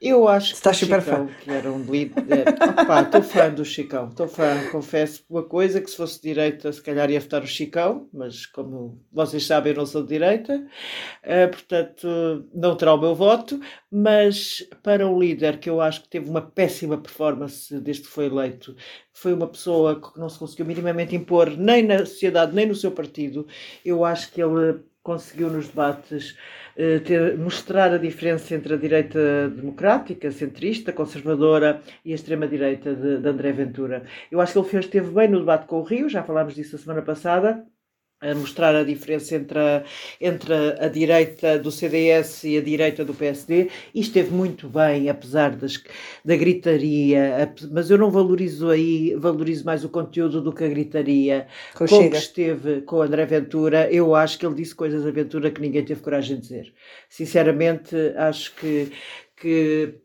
Eu 0.03 0.27
acho 0.27 0.61
que 0.61 0.67
o 0.67 0.73
super 0.73 1.01
Chicão, 1.01 1.27
fã. 1.29 1.33
que 1.41 1.49
era 1.49 1.71
um 1.71 1.81
líder. 1.81 2.45
Opá, 2.81 3.03
estou 3.03 3.23
fã 3.23 3.49
do 3.49 3.63
Chicão, 3.63 4.09
estou 4.09 4.27
fã, 4.27 4.69
confesso 4.69 5.23
uma 5.29 5.43
coisa, 5.43 5.79
que 5.79 5.89
se 5.89 5.95
fosse 5.95 6.21
direita, 6.21 6.73
se 6.73 6.81
calhar 6.81 7.09
ia 7.09 7.21
votar 7.21 7.41
o 7.41 7.47
Chicão, 7.47 8.09
mas 8.13 8.45
como 8.45 9.01
vocês 9.13 9.45
sabem, 9.45 9.71
eu 9.71 9.77
não 9.77 9.85
sou 9.85 10.01
de 10.01 10.09
direita, 10.09 10.57
uh, 10.57 11.49
portanto 11.49 12.45
não 12.53 12.75
terá 12.75 12.93
o 12.93 12.99
meu 12.99 13.15
voto. 13.15 13.61
Mas 13.89 14.67
para 14.83 15.07
o 15.07 15.17
líder, 15.17 15.57
que 15.57 15.69
eu 15.69 15.79
acho 15.79 16.01
que 16.01 16.09
teve 16.09 16.29
uma 16.29 16.41
péssima 16.41 16.97
performance 16.97 17.79
desde 17.79 18.03
que 18.03 18.09
foi 18.09 18.25
eleito, 18.25 18.75
foi 19.13 19.33
uma 19.33 19.47
pessoa 19.47 20.01
que 20.01 20.19
não 20.19 20.27
se 20.27 20.37
conseguiu 20.37 20.65
minimamente 20.65 21.15
impor 21.15 21.49
nem 21.55 21.81
na 21.81 21.99
sociedade, 21.99 22.53
nem 22.53 22.65
no 22.65 22.75
seu 22.75 22.91
partido, 22.91 23.47
eu 23.85 24.03
acho 24.03 24.29
que 24.33 24.41
ele 24.41 24.81
conseguiu 25.03 25.49
nos 25.49 25.67
debates 25.67 26.35
ter, 26.75 27.37
mostrar 27.37 27.93
a 27.93 27.97
diferença 27.97 28.55
entre 28.55 28.73
a 28.73 28.77
direita 28.77 29.49
democrática, 29.49 30.31
centrista, 30.31 30.91
conservadora 30.91 31.81
e 32.03 32.11
a 32.11 32.15
extrema-direita 32.15 32.93
de, 32.95 33.19
de 33.19 33.29
André 33.29 33.51
Ventura. 33.51 34.03
Eu 34.31 34.41
acho 34.41 34.53
que 34.53 34.59
ele 34.59 34.67
fez, 34.67 34.85
esteve 34.85 35.11
bem 35.11 35.27
no 35.27 35.39
debate 35.39 35.67
com 35.67 35.79
o 35.79 35.83
Rio, 35.83 36.09
já 36.09 36.23
falámos 36.23 36.55
disso 36.55 36.75
a 36.75 36.79
semana 36.79 37.01
passada, 37.01 37.65
a 38.23 38.35
mostrar 38.35 38.75
a 38.75 38.83
diferença 38.83 39.35
entre 39.35 39.59
a, 39.59 39.83
entre 40.19 40.53
a, 40.53 40.87
direita 40.87 41.59
do 41.59 41.71
CDS 41.71 42.45
e 42.45 42.57
a 42.57 42.61
direita 42.61 43.03
do 43.03 43.13
PSD 43.13 43.69
e 43.93 43.99
esteve 43.99 44.31
muito 44.31 44.69
bem, 44.69 45.09
apesar 45.09 45.55
das, 45.55 45.83
da 46.23 46.35
gritaria, 46.35 47.53
mas 47.71 47.89
eu 47.89 47.97
não 47.97 48.09
valorizo 48.09 48.69
aí, 48.69 49.13
valorizo 49.15 49.65
mais 49.65 49.83
o 49.83 49.89
conteúdo 49.89 50.41
do 50.41 50.53
que 50.53 50.63
a 50.63 50.69
gritaria. 50.69 51.47
Com 51.75 51.85
Como 51.85 52.09
que 52.09 52.17
esteve 52.17 52.81
com 52.81 52.97
o 52.97 53.01
André 53.01 53.25
Ventura, 53.25 53.91
eu 53.91 54.15
acho 54.15 54.39
que 54.39 54.45
ele 54.45 54.55
disse 54.55 54.73
coisas 54.73 55.05
a 55.05 55.11
Ventura 55.11 55.51
que 55.51 55.61
ninguém 55.61 55.83
teve 55.83 56.01
coragem 56.01 56.37
de 56.37 56.43
dizer. 56.43 56.73
Sinceramente, 57.09 57.95
acho 58.15 58.55
que, 58.55 58.91
que 59.35 59.95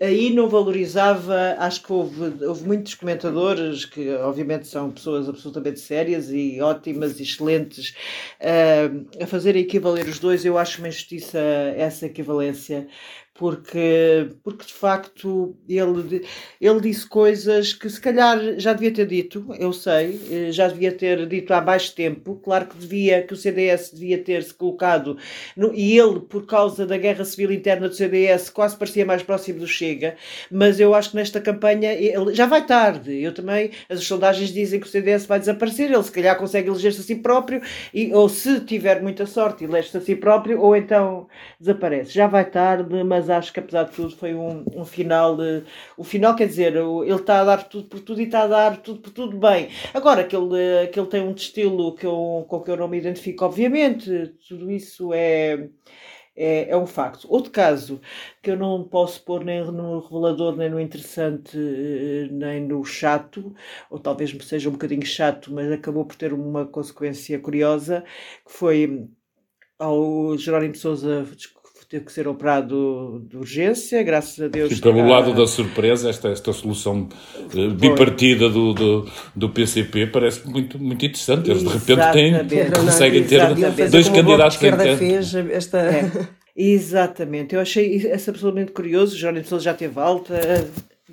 aí 0.00 0.32
não 0.32 0.48
valorizava, 0.48 1.56
acho 1.58 1.82
que 1.82 1.92
houve, 1.92 2.44
houve 2.44 2.64
muitos 2.64 2.94
comentadores 2.94 3.84
que 3.84 4.08
obviamente 4.16 4.68
são 4.68 4.92
pessoas 4.92 5.28
absolutamente 5.28 5.80
sérias 5.80 6.30
e 6.30 6.60
ótimas 6.60 7.18
e 7.18 7.24
excelentes 7.24 7.94
uh, 8.40 9.22
a 9.22 9.26
fazer 9.26 9.56
equivaler 9.56 10.06
os 10.06 10.20
dois, 10.20 10.44
eu 10.44 10.56
acho 10.56 10.78
uma 10.78 10.88
injustiça 10.88 11.38
essa 11.76 12.06
equivalência 12.06 12.86
porque, 13.34 14.28
porque 14.44 14.64
de 14.64 14.72
facto 14.72 15.56
ele, 15.68 16.24
ele 16.60 16.80
disse 16.80 17.04
coisas 17.04 17.72
que 17.72 17.90
se 17.90 18.00
calhar 18.00 18.38
já 18.58 18.72
devia 18.72 18.92
ter 18.92 19.06
dito, 19.06 19.44
eu 19.58 19.72
sei, 19.72 20.20
eh, 20.30 20.52
já 20.52 20.68
devia 20.68 20.92
ter 20.92 21.26
dito 21.26 21.52
há 21.52 21.60
mais 21.60 21.90
tempo. 21.90 22.36
Claro 22.36 22.66
que 22.66 22.76
devia, 22.76 23.22
que 23.22 23.34
o 23.34 23.36
CDS 23.36 23.90
devia 23.92 24.18
ter-se 24.22 24.54
colocado, 24.54 25.18
no, 25.56 25.74
e 25.74 25.98
ele, 25.98 26.20
por 26.20 26.46
causa 26.46 26.86
da 26.86 26.96
guerra 26.96 27.24
civil 27.24 27.50
interna 27.52 27.88
do 27.88 27.94
CDS, 27.94 28.50
quase 28.50 28.76
parecia 28.76 29.04
mais 29.04 29.22
próximo 29.22 29.58
do 29.58 29.66
Chega, 29.66 30.16
mas 30.48 30.78
eu 30.78 30.94
acho 30.94 31.10
que 31.10 31.16
nesta 31.16 31.40
campanha 31.40 31.92
ele, 31.92 32.32
já 32.34 32.46
vai 32.46 32.64
tarde. 32.64 33.20
Eu 33.20 33.34
também, 33.34 33.72
as 33.88 34.04
sondagens 34.04 34.52
dizem 34.52 34.78
que 34.78 34.86
o 34.86 34.90
CDS 34.90 35.26
vai 35.26 35.40
desaparecer, 35.40 35.90
ele 35.90 36.02
se 36.04 36.12
calhar 36.12 36.38
consegue 36.38 36.68
eleger-se 36.68 37.00
a 37.00 37.04
si 37.04 37.16
próprio, 37.16 37.60
e, 37.92 38.14
ou 38.14 38.28
se 38.28 38.60
tiver 38.60 39.02
muita 39.02 39.26
sorte, 39.26 39.64
elege-se 39.64 39.96
a 39.96 40.00
si 40.00 40.14
próprio, 40.14 40.60
ou 40.60 40.76
então 40.76 41.26
desaparece. 41.58 42.12
Já 42.12 42.28
vai 42.28 42.44
tarde, 42.48 43.02
mas 43.02 43.23
mas 43.24 43.30
acho 43.30 43.52
que 43.52 43.60
apesar 43.60 43.84
de 43.84 43.92
tudo 43.92 44.14
foi 44.16 44.34
um, 44.34 44.64
um 44.74 44.84
final. 44.84 45.36
De, 45.36 45.64
o 45.96 46.04
final 46.04 46.36
quer 46.36 46.46
dizer, 46.46 46.76
ele 46.76 47.14
está 47.14 47.40
a 47.40 47.44
dar 47.44 47.68
tudo 47.68 47.88
por 47.88 48.00
tudo 48.00 48.20
e 48.20 48.24
está 48.24 48.42
a 48.42 48.46
dar 48.46 48.76
tudo 48.78 49.00
por 49.00 49.10
tudo 49.10 49.38
bem. 49.38 49.68
Agora 49.94 50.24
que 50.24 50.36
ele, 50.36 50.88
que 50.88 51.00
ele 51.00 51.08
tem 51.08 51.22
um 51.22 51.32
estilo 51.32 51.94
que 51.94 52.06
eu, 52.06 52.44
com 52.48 52.60
que 52.60 52.70
eu 52.70 52.76
não 52.76 52.88
me 52.88 52.98
identifico, 52.98 53.44
obviamente, 53.44 54.34
tudo 54.46 54.70
isso 54.70 55.12
é 55.14 55.68
é, 56.36 56.70
é 56.70 56.76
um 56.76 56.86
facto. 56.86 57.26
Outro 57.30 57.50
caso 57.52 58.00
que 58.42 58.50
eu 58.50 58.56
não 58.56 58.84
posso 58.84 59.22
pôr 59.24 59.44
nem 59.44 59.64
no 59.64 60.00
revelador, 60.00 60.56
nem 60.56 60.68
no 60.68 60.80
interessante, 60.80 61.56
eh, 61.56 62.28
nem 62.30 62.60
no 62.66 62.84
chato, 62.84 63.54
ou 63.90 63.98
talvez 64.00 64.36
seja 64.44 64.68
um 64.68 64.72
bocadinho 64.72 65.06
chato, 65.06 65.52
mas 65.52 65.70
acabou 65.70 66.04
por 66.04 66.16
ter 66.16 66.32
uma 66.32 66.66
consequência 66.66 67.38
curiosa, 67.38 68.04
que 68.44 68.52
foi 68.52 69.08
ao 69.78 70.36
Jerónimo 70.38 70.74
Souza 70.74 71.24
teve 71.94 72.06
que 72.06 72.12
ser 72.12 72.26
operado 72.26 73.24
de 73.30 73.36
urgência, 73.36 74.02
graças 74.02 74.40
a 74.44 74.48
Deus. 74.48 74.72
E 74.72 74.80
pelo 74.80 75.06
lado 75.06 75.32
da 75.32 75.46
surpresa, 75.46 76.10
esta, 76.10 76.28
esta 76.28 76.52
solução 76.52 77.08
eh, 77.54 77.68
bipartida 77.68 78.48
do, 78.48 78.74
do, 78.74 79.08
do 79.34 79.48
PCP 79.50 80.08
parece 80.08 80.44
muito, 80.44 80.76
muito 80.76 81.06
interessante. 81.06 81.48
Eles 81.48 81.62
de 81.62 81.68
repente 81.68 82.12
têm, 82.12 82.70
conseguem 82.70 83.22
ter 83.22 83.40
dois 83.90 84.08
candidatos 84.08 84.56
que 84.56 84.72
fez 84.96 85.34
esta... 85.34 85.78
É. 85.78 86.10
Exatamente, 86.56 87.54
eu 87.54 87.60
achei 87.60 87.96
isso 87.96 88.30
absolutamente 88.30 88.70
curioso. 88.72 89.14
O 89.14 89.18
Jorge 89.18 89.40
Pessoa 89.40 89.60
já 89.60 89.74
teve 89.74 89.98
alta, 89.98 90.34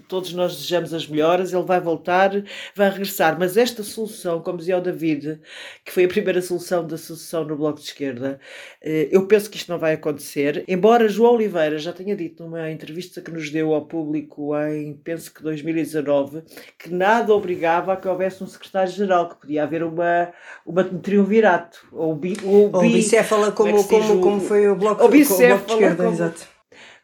todos 0.07 0.33
nós 0.33 0.55
desejamos 0.55 0.93
as 0.93 1.05
melhoras, 1.05 1.51
ele 1.51 1.63
vai 1.63 1.79
voltar, 1.81 2.31
vai 2.73 2.89
regressar. 2.89 3.37
Mas 3.37 3.57
esta 3.57 3.83
solução, 3.83 4.41
como 4.41 4.57
dizia 4.57 4.77
o 4.77 4.81
David, 4.81 5.39
que 5.83 5.91
foi 5.91 6.05
a 6.05 6.07
primeira 6.07 6.41
solução 6.41 6.85
da 6.85 6.97
sucessão 6.97 7.43
no 7.43 7.57
Bloco 7.57 7.79
de 7.79 7.85
Esquerda, 7.85 8.39
eh, 8.81 9.09
eu 9.11 9.25
penso 9.27 9.49
que 9.49 9.57
isto 9.57 9.69
não 9.69 9.77
vai 9.77 9.93
acontecer. 9.93 10.63
Embora 10.67 11.09
João 11.09 11.33
Oliveira 11.33 11.77
já 11.77 11.91
tenha 11.91 12.15
dito 12.15 12.43
numa 12.43 12.71
entrevista 12.71 13.21
que 13.21 13.31
nos 13.31 13.49
deu 13.49 13.73
ao 13.73 13.85
público 13.85 14.55
em, 14.57 14.93
penso 14.93 15.33
que 15.33 15.43
2019, 15.43 16.43
que 16.79 16.89
nada 16.89 17.33
obrigava 17.33 17.93
a 17.93 17.97
que 17.97 18.07
houvesse 18.07 18.41
um 18.43 18.47
secretário-geral, 18.47 19.29
que 19.29 19.41
podia 19.41 19.63
haver 19.63 19.83
uma, 19.83 20.31
uma 20.65 20.83
um 20.83 20.99
triunvirato. 20.99 21.85
Ou, 21.91 22.15
bi, 22.15 22.37
ou, 22.43 22.69
ou 22.73 22.81
bicéfala, 22.81 23.51
como, 23.51 23.83
como, 23.85 24.03
é 24.03 24.07
como, 24.07 24.21
como, 24.21 24.41
foi 24.41 24.69
o 24.69 24.75
Bloco, 24.75 25.07
bicéfala, 25.09 25.55
o 25.55 25.57
bloco 25.57 25.67
de 25.67 25.73
Esquerda, 25.73 26.03
como, 26.03 26.15
exato 26.15 26.61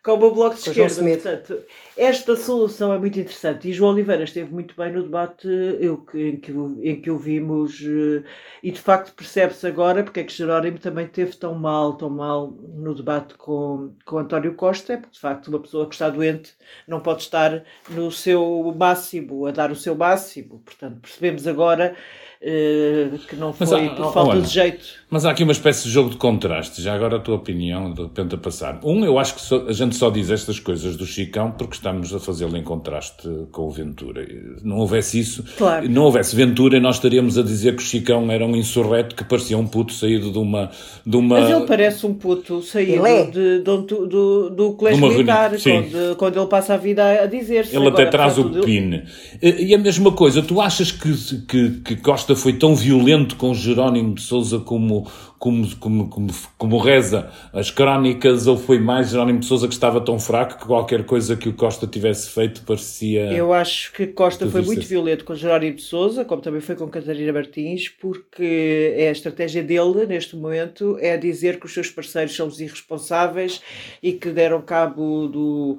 como 0.08 0.27
o 0.27 0.32
Bloco 0.34 0.56
de 0.56 0.70
Esquerda. 0.70 1.03
Portanto, 1.03 1.65
esta 1.98 2.36
solução 2.36 2.94
é 2.94 2.98
muito 2.98 3.20
interessante 3.20 3.68
e 3.68 3.74
João 3.74 3.92
Oliveira 3.92 4.24
esteve 4.24 4.54
muito 4.54 4.75
bem 4.77 4.92
no 4.92 5.04
debate 5.04 5.48
eu, 5.80 6.06
em, 6.13 6.38
que, 6.38 6.51
em 6.51 7.01
que 7.01 7.10
o 7.10 7.18
vimos 7.18 7.82
eh, 7.82 8.24
e 8.62 8.72
de 8.72 8.80
facto 8.80 9.13
percebe-se 9.13 9.66
agora 9.66 10.04
porque 10.04 10.20
é 10.20 10.24
que 10.24 10.32
Jerónimo 10.32 10.77
também 10.77 11.08
teve 11.08 11.36
tão 11.36 11.56
mal, 11.56 11.94
tão 11.94 12.10
mal 12.10 12.54
no 12.75 12.94
debate 12.94 13.34
com, 13.34 13.94
com 14.06 14.20
António 14.20 14.54
Costa, 14.54 14.94
é 14.94 14.98
porque 14.98 15.13
de 15.13 15.20
facto 15.20 15.48
uma 15.48 15.60
pessoa 15.60 15.88
que 15.88 15.96
está 15.96 16.10
doente 16.10 16.54
não 16.88 17.00
pode 17.00 17.24
estar 17.24 17.63
no 17.89 18.12
seu 18.12 18.74
máximo, 18.77 19.46
a 19.46 19.51
dar 19.51 19.72
o 19.72 19.75
seu 19.75 19.96
máximo. 19.96 20.62
Portanto, 20.63 21.00
percebemos 21.01 21.48
agora 21.48 21.96
uh, 22.42 23.18
que 23.20 23.36
não 23.36 23.54
foi 23.54 23.88
há, 23.88 23.89
por 23.96 24.13
falta 24.13 24.32
olha, 24.32 24.42
de 24.42 24.48
jeito. 24.48 24.86
Mas 25.10 25.25
há 25.25 25.32
aqui 25.32 25.44
uma 25.44 25.51
espécie 25.51 25.84
de 25.84 25.89
jogo 25.89 26.10
de 26.10 26.18
contraste. 26.18 26.82
Já 26.82 26.94
agora 26.94 27.18
a 27.18 27.20
tua 27.20 27.36
opinião, 27.36 27.92
de 27.92 28.04
repente 28.04 28.36
a 28.36 28.38
passar. 28.38 28.80
Um, 28.84 29.04
eu 29.06 29.18
acho 29.18 29.36
que 29.36 29.70
a 29.70 29.74
gente 29.74 29.96
só 29.96 30.10
diz 30.10 30.30
estas 30.30 30.60
coisas 30.60 30.96
do 30.96 31.06
Chicão 31.06 31.51
porque 31.51 31.75
estamos 31.88 32.13
a 32.13 32.20
fazê-lo 32.20 32.58
em 32.58 32.63
contraste 32.63 33.27
com 33.51 33.63
o 33.63 33.72
Ventura. 33.72 34.25
Não 34.63 34.77
houvesse 34.77 35.20
isso, 35.20 35.44
claro. 35.58 35.89
não 35.89 36.03
houvesse 36.03 36.36
Ventura, 36.36 36.79
nós 36.79 36.98
estaríamos 36.98 37.38
a 37.38 37.44
dizer 37.44 37.75
que 37.75 37.82
o 37.82 37.86
Chicão 37.86 38.29
era 38.29 38.46
um 38.46 38.56
insurreto 38.56 39.15
que 39.15 39.24
parecia 39.24 39.58
um 39.58 39.65
puto 39.65 39.94
saído 39.94 40.32
de 40.32 40.38
uma. 40.38 40.70
De 41.06 41.15
uma... 41.15 41.39
Mas 41.39 41.50
ele 41.50 41.65
parece 41.65 42.06
um 42.06 42.13
puto 42.13 42.62
saído 42.62 43.06
é. 43.06 43.25
de, 43.25 43.60
do, 43.60 43.82
do, 43.82 44.50
do 44.50 44.74
colégio 44.74 45.08
militar, 45.08 45.51
quando, 45.51 46.15
quando, 46.17 46.38
ele 46.38 46.48
passa 46.48 46.74
a 46.74 46.77
vida 46.77 47.24
a 47.24 47.25
dizer-se. 47.25 47.75
Ele 47.75 47.88
agora, 47.88 48.03
até 48.03 48.12
traz 48.12 48.38
o 48.38 48.50
PIN. 48.62 49.03
E 49.41 49.74
a 49.74 49.77
mesma 49.77 50.12
coisa, 50.12 50.41
tu 50.41 50.60
achas 50.60 50.91
que, 50.91 51.13
que, 51.48 51.70
que 51.82 51.96
Costa 51.96 52.36
foi 52.36 52.53
tão 52.53 52.75
violento 52.75 53.36
com 53.36 53.53
Jerónimo 53.53 54.13
de 54.13 54.22
Souza 54.22 54.60
como, 54.60 55.08
como, 55.39 55.75
como, 55.77 56.10
como, 56.10 56.27
como 56.58 56.77
reza 56.77 57.32
as 57.53 57.70
crónicas, 57.70 58.48
ou 58.48 58.58
foi 58.58 58.79
mais 58.79 59.10
Jerónimo 59.10 59.39
de 59.39 59.46
Souza 59.46 59.67
que 59.67 59.74
estava 59.74 60.01
tão 60.01 60.20
fraco 60.20 60.58
que 60.58 60.65
qualquer 60.65 61.06
coisa 61.06 61.36
que 61.36 61.48
o 61.50 61.53
Costa 61.53 61.86
tivesse 61.86 62.29
feito 62.29 62.62
parecia. 62.62 63.32
Eu 63.32 63.53
acho 63.53 63.94
que 63.94 64.08
Costa 64.08 64.48
foi 64.48 64.62
muito 64.62 64.86
violento 64.86 65.24
com 65.25 65.36
Jerónimo 65.36 65.75
de 65.75 65.84
Souza, 65.84 66.25
como 66.25 66.41
também 66.41 66.62
foi 66.62 66.75
com 66.75 66.88
Catarina 66.88 67.32
Martins, 67.34 67.89
porque 67.89 68.94
é 68.98 69.10
a 69.10 69.12
estratégia 69.12 69.63
dele 69.63 70.06
neste 70.08 70.36
momento 70.36 70.98
é 71.00 71.17
dizer 71.17 71.60
que 71.60 71.65
os 71.65 71.74
seus 71.74 71.89
parceiros 71.89 72.36
são 72.36 72.48
os 72.48 72.60
irresponsáveis 72.60 73.62
e 74.01 74.13
que 74.13 74.29
deram 74.29 74.62
cabo 74.62 75.27
do 75.27 75.77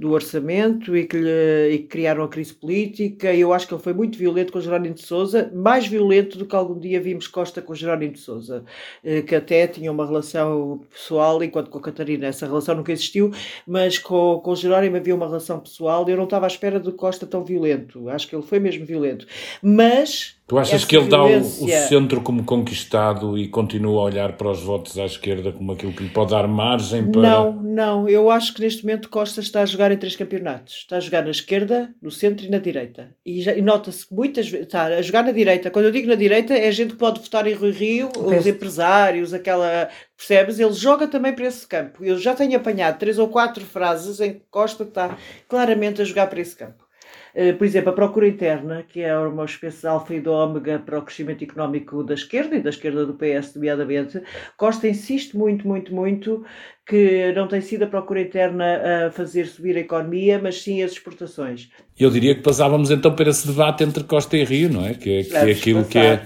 do 0.00 0.12
orçamento 0.12 0.96
e 0.96 1.04
que, 1.06 1.18
lhe, 1.18 1.74
e 1.74 1.78
que 1.80 1.84
criaram 1.84 2.24
a 2.24 2.28
crise 2.28 2.54
política. 2.54 3.34
Eu 3.34 3.52
acho 3.52 3.68
que 3.68 3.74
ele 3.74 3.82
foi 3.82 3.92
muito 3.92 4.16
violento 4.16 4.50
com 4.50 4.58
Jerónimo 4.58 4.94
de 4.94 5.02
Souza, 5.02 5.52
mais 5.54 5.86
violento 5.86 6.38
do 6.38 6.46
que 6.46 6.56
algum 6.56 6.78
dia 6.78 6.98
vimos 6.98 7.26
Costa 7.26 7.60
com 7.60 7.74
Jerónimo 7.74 8.14
de 8.14 8.18
Souza, 8.18 8.64
eh, 9.04 9.20
que 9.20 9.34
até 9.34 9.66
tinha 9.66 9.92
uma 9.92 10.06
relação 10.06 10.80
pessoal, 10.90 11.44
enquanto 11.44 11.68
com 11.68 11.76
a 11.76 11.82
Catarina 11.82 12.26
essa 12.26 12.46
relação 12.46 12.74
nunca 12.74 12.92
existiu, 12.92 13.30
mas 13.66 13.98
com, 13.98 14.40
com 14.42 14.54
Jerónimo 14.54 14.96
havia 14.96 15.14
uma 15.14 15.26
relação 15.26 15.60
pessoal 15.60 16.08
eu 16.08 16.16
não 16.16 16.24
estava 16.24 16.46
à 16.46 16.48
espera 16.48 16.80
de 16.80 16.90
Costa 16.92 17.26
tão 17.26 17.44
violento. 17.44 18.08
Acho 18.08 18.26
que 18.26 18.34
ele 18.34 18.42
foi 18.42 18.58
mesmo 18.58 18.86
violento. 18.86 19.26
Mas 19.62 20.39
Tu 20.50 20.58
achas 20.58 20.84
que 20.84 20.96
ele 20.96 21.06
dá 21.06 21.22
o, 21.22 21.38
o, 21.38 21.68
centro 21.88 22.20
como 22.22 22.42
conquistado 22.42 23.38
e 23.38 23.46
continua 23.46 24.00
a 24.00 24.04
olhar 24.06 24.32
para 24.32 24.50
os 24.50 24.60
votos 24.60 24.98
à 24.98 25.06
esquerda 25.06 25.52
como 25.52 25.70
aquilo 25.70 25.92
que 25.92 26.02
lhe 26.02 26.08
pode 26.08 26.32
dar 26.32 26.48
margem 26.48 27.08
para. 27.08 27.22
Não, 27.22 27.52
não. 27.62 28.08
Eu 28.08 28.28
acho 28.28 28.52
que 28.52 28.60
neste 28.60 28.82
momento 28.82 29.08
Costa 29.08 29.38
está 29.38 29.62
a 29.62 29.64
jogar 29.64 29.92
em 29.92 29.96
três 29.96 30.16
campeonatos. 30.16 30.78
Está 30.78 30.96
a 30.96 31.00
jogar 31.00 31.22
na 31.22 31.30
esquerda, 31.30 31.94
no 32.02 32.10
centro 32.10 32.44
e 32.44 32.48
na 32.48 32.58
direita. 32.58 33.14
E, 33.24 33.48
e 33.48 33.62
nota-se 33.62 34.04
que 34.04 34.12
muitas 34.12 34.48
vezes. 34.48 34.66
Está 34.66 34.86
a 34.86 35.00
jogar 35.00 35.22
na 35.22 35.30
direita. 35.30 35.70
Quando 35.70 35.84
eu 35.84 35.92
digo 35.92 36.08
na 36.08 36.16
direita, 36.16 36.52
é 36.52 36.72
gente 36.72 36.94
que 36.94 36.98
pode 36.98 37.20
votar 37.20 37.46
em 37.46 37.54
Rui 37.54 37.70
Rio, 37.70 38.10
os 38.16 38.44
empresários, 38.44 39.32
aquela. 39.32 39.88
Percebes? 40.16 40.58
Ele 40.58 40.72
joga 40.72 41.06
também 41.06 41.32
para 41.32 41.46
esse 41.46 41.64
campo. 41.64 42.04
Eu 42.04 42.18
já 42.18 42.34
tenho 42.34 42.56
apanhado 42.56 42.98
três 42.98 43.20
ou 43.20 43.28
quatro 43.28 43.64
frases 43.64 44.18
em 44.18 44.32
que 44.32 44.42
Costa 44.50 44.82
está 44.82 45.16
claramente 45.48 46.02
a 46.02 46.04
jogar 46.04 46.26
para 46.26 46.40
esse 46.40 46.56
campo. 46.56 46.89
Eh, 47.34 47.52
por 47.52 47.64
exemplo, 47.64 47.90
a 47.90 47.94
procura 47.94 48.28
interna, 48.28 48.84
que 48.86 49.00
é 49.00 49.16
uma 49.16 49.44
espécie 49.44 49.82
de 49.82 49.86
alfa 49.86 50.14
e 50.14 50.20
de 50.20 50.28
ômega 50.28 50.78
para 50.78 50.98
o 50.98 51.02
crescimento 51.02 51.42
económico 51.44 52.02
da 52.02 52.14
esquerda 52.14 52.56
e 52.56 52.60
da 52.60 52.70
esquerda 52.70 53.06
do 53.06 53.14
PS, 53.14 53.54
nomeadamente, 53.54 54.22
Costa 54.56 54.88
insiste 54.88 55.36
muito, 55.36 55.66
muito, 55.66 55.94
muito 55.94 56.44
que 56.86 57.32
não 57.36 57.46
tem 57.46 57.60
sido 57.60 57.84
a 57.84 57.86
procura 57.86 58.20
interna 58.20 59.06
a 59.06 59.10
fazer 59.12 59.46
subir 59.46 59.76
a 59.76 59.80
economia, 59.80 60.40
mas 60.42 60.60
sim 60.60 60.82
as 60.82 60.92
exportações. 60.92 61.70
Eu 61.98 62.10
diria 62.10 62.34
que 62.34 62.42
passávamos 62.42 62.90
então 62.90 63.14
para 63.14 63.30
esse 63.30 63.46
debate 63.46 63.84
entre 63.84 64.02
Costa 64.02 64.36
e 64.36 64.42
Rio, 64.42 64.70
não 64.70 64.84
é? 64.84 64.94
Que 64.94 65.20
é, 65.20 65.22
que 65.22 65.36
é 65.36 65.50
aquilo 65.52 65.84
que 65.84 65.98
é 65.98 66.24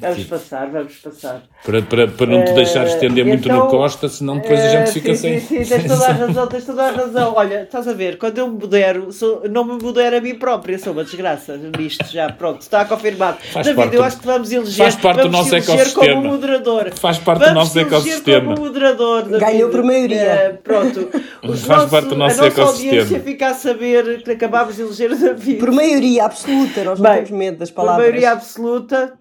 Vamos 0.00 0.24
passar, 0.24 0.70
vamos 0.70 0.96
passar. 0.96 1.42
Para, 1.64 1.82
para, 1.82 2.08
para 2.08 2.26
não 2.26 2.44
te 2.44 2.52
deixar 2.52 2.86
estender 2.86 3.24
uh, 3.24 3.28
muito 3.28 3.48
então, 3.48 3.64
no 3.64 3.70
Costa, 3.70 4.08
senão 4.08 4.38
depois 4.38 4.58
a 4.58 4.68
gente 4.68 4.92
fica 4.92 5.14
sim, 5.14 5.38
sem. 5.38 5.40
Sim, 5.40 5.64
sim, 5.64 5.76
tens 5.76 5.84
toda 5.92 6.06
a 6.06 6.12
razão, 6.12 6.46
tens 6.46 6.64
toda 6.64 6.82
a 6.82 6.90
razão. 6.90 7.34
Olha, 7.36 7.62
estás 7.62 7.86
a 7.86 7.92
ver, 7.92 8.16
quando 8.18 8.38
eu 8.38 8.48
me 8.48 8.58
modero, 8.58 9.12
sou, 9.12 9.42
não 9.48 9.64
me 9.64 9.82
modero 9.82 10.16
a 10.16 10.20
mim 10.20 10.34
própria, 10.34 10.78
sou 10.78 10.92
uma 10.92 11.04
desgraça 11.04 11.58
nisto 11.78 12.06
já, 12.10 12.32
pronto, 12.32 12.62
está 12.62 12.84
confirmado. 12.84 13.38
Faz 13.52 13.66
David, 13.66 13.82
parte, 13.82 13.96
eu 13.96 14.04
acho 14.04 14.18
que 14.18 14.26
vamos 14.26 14.50
eleger, 14.50 14.76
faz 14.76 14.96
parte 14.96 15.16
vamos 15.18 15.30
do 15.30 15.36
nosso 15.36 15.54
ecossistema. 15.56 16.14
como 16.14 16.28
moderador. 16.28 16.92
Faz 16.94 17.18
parte 17.18 17.38
vamos 17.40 17.52
do 17.52 17.60
nosso 17.60 17.78
ecossistema. 17.78 18.54
como 18.54 18.66
moderador. 18.66 19.22
David. 19.22 19.40
Ganhou 19.40 19.70
por 19.70 19.82
maioria. 19.82 20.54
Uh, 20.54 20.62
pronto. 20.62 21.10
Os 21.42 21.62
faz 21.62 21.80
nosso, 21.80 21.90
parte 21.90 22.08
do 22.08 22.16
nosso 22.16 22.40
a 22.40 22.44
nossa 22.44 22.60
ecossistema. 22.60 23.02
audiência 23.02 23.20
fica 23.20 23.48
a 23.48 23.54
saber 23.54 24.22
que 24.22 24.30
acabámos 24.30 24.76
de 24.76 24.82
eleger 24.82 25.12
o 25.12 25.16
David. 25.16 25.58
Por 25.58 25.72
maioria 25.72 26.24
absoluta, 26.24 26.84
nós 26.84 27.00
não 27.00 27.14
temos 27.14 27.30
medo 27.30 27.58
das 27.58 27.70
palavras. 27.70 28.04
Por 28.04 28.10
maioria 28.10 28.32
absoluta, 28.32 29.12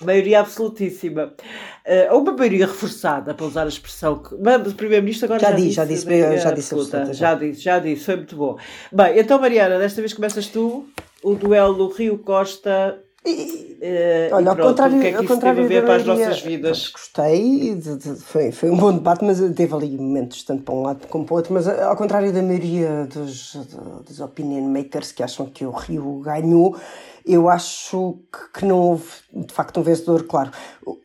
Maioria 0.00 0.40
absolutíssima. 0.40 1.32
Uh, 1.86 2.16
uma 2.16 2.32
maioria 2.32 2.66
reforçada, 2.66 3.32
para 3.32 3.46
usar 3.46 3.64
a 3.64 3.68
expressão 3.68 4.18
que. 4.18 4.34
Mas 4.36 4.66
o 4.70 4.74
Primeiro-Ministro 4.74 5.26
agora 5.26 5.40
já, 5.40 5.50
já 5.50 5.56
disse. 5.56 5.70
Já 5.72 5.84
disse, 5.84 6.04
já, 6.04 6.36
já 6.36 6.50
disse 6.50 6.74
absoluta, 6.74 7.04
já. 7.06 7.12
já 7.12 7.34
disse, 7.34 7.60
já 7.60 7.78
disse, 7.78 8.04
foi 8.04 8.16
muito 8.16 8.36
bom. 8.36 8.58
Bem, 8.92 9.18
então, 9.18 9.40
Mariana, 9.40 9.78
desta 9.78 10.00
vez 10.00 10.12
começas 10.12 10.46
tu, 10.48 10.86
o 11.22 11.34
duelo 11.34 11.88
Rio 11.88 12.18
Costa. 12.18 13.02
E, 13.26 13.78
uh, 14.30 14.36
olha, 14.36 14.50
ao 14.50 14.56
contrário, 14.56 14.98
o 14.98 15.00
que 15.00 15.06
é 15.08 15.12
que 15.12 15.24
isso 15.24 15.40
teve 15.40 15.60
a 15.62 15.66
ver 15.66 15.84
para 15.84 15.96
as 15.96 16.04
nossas 16.04 16.40
vidas? 16.40 16.88
Gostei, 16.88 17.74
de, 17.74 17.96
de, 17.96 18.14
foi, 18.20 18.52
foi 18.52 18.70
um 18.70 18.76
bom 18.76 18.92
debate, 18.92 19.24
mas 19.24 19.40
teve 19.54 19.74
ali 19.74 19.96
momentos 19.98 20.44
tanto 20.44 20.62
para 20.62 20.74
um 20.74 20.82
lado 20.82 21.08
como 21.08 21.24
para 21.24 21.34
o 21.34 21.36
outro. 21.38 21.52
Mas 21.52 21.66
ao 21.66 21.96
contrário 21.96 22.32
da 22.32 22.40
maioria 22.40 23.08
dos, 23.12 23.56
dos 24.06 24.20
opinion 24.20 24.68
makers 24.68 25.10
que 25.10 25.24
acham 25.24 25.46
que 25.46 25.66
o 25.66 25.72
Rio 25.72 26.20
ganhou, 26.20 26.76
eu 27.26 27.48
acho 27.48 28.20
que, 28.32 28.60
que 28.60 28.64
não 28.64 28.78
houve, 28.78 29.10
de 29.34 29.52
facto, 29.52 29.80
um 29.80 29.82
vencedor, 29.82 30.22
claro. 30.22 30.52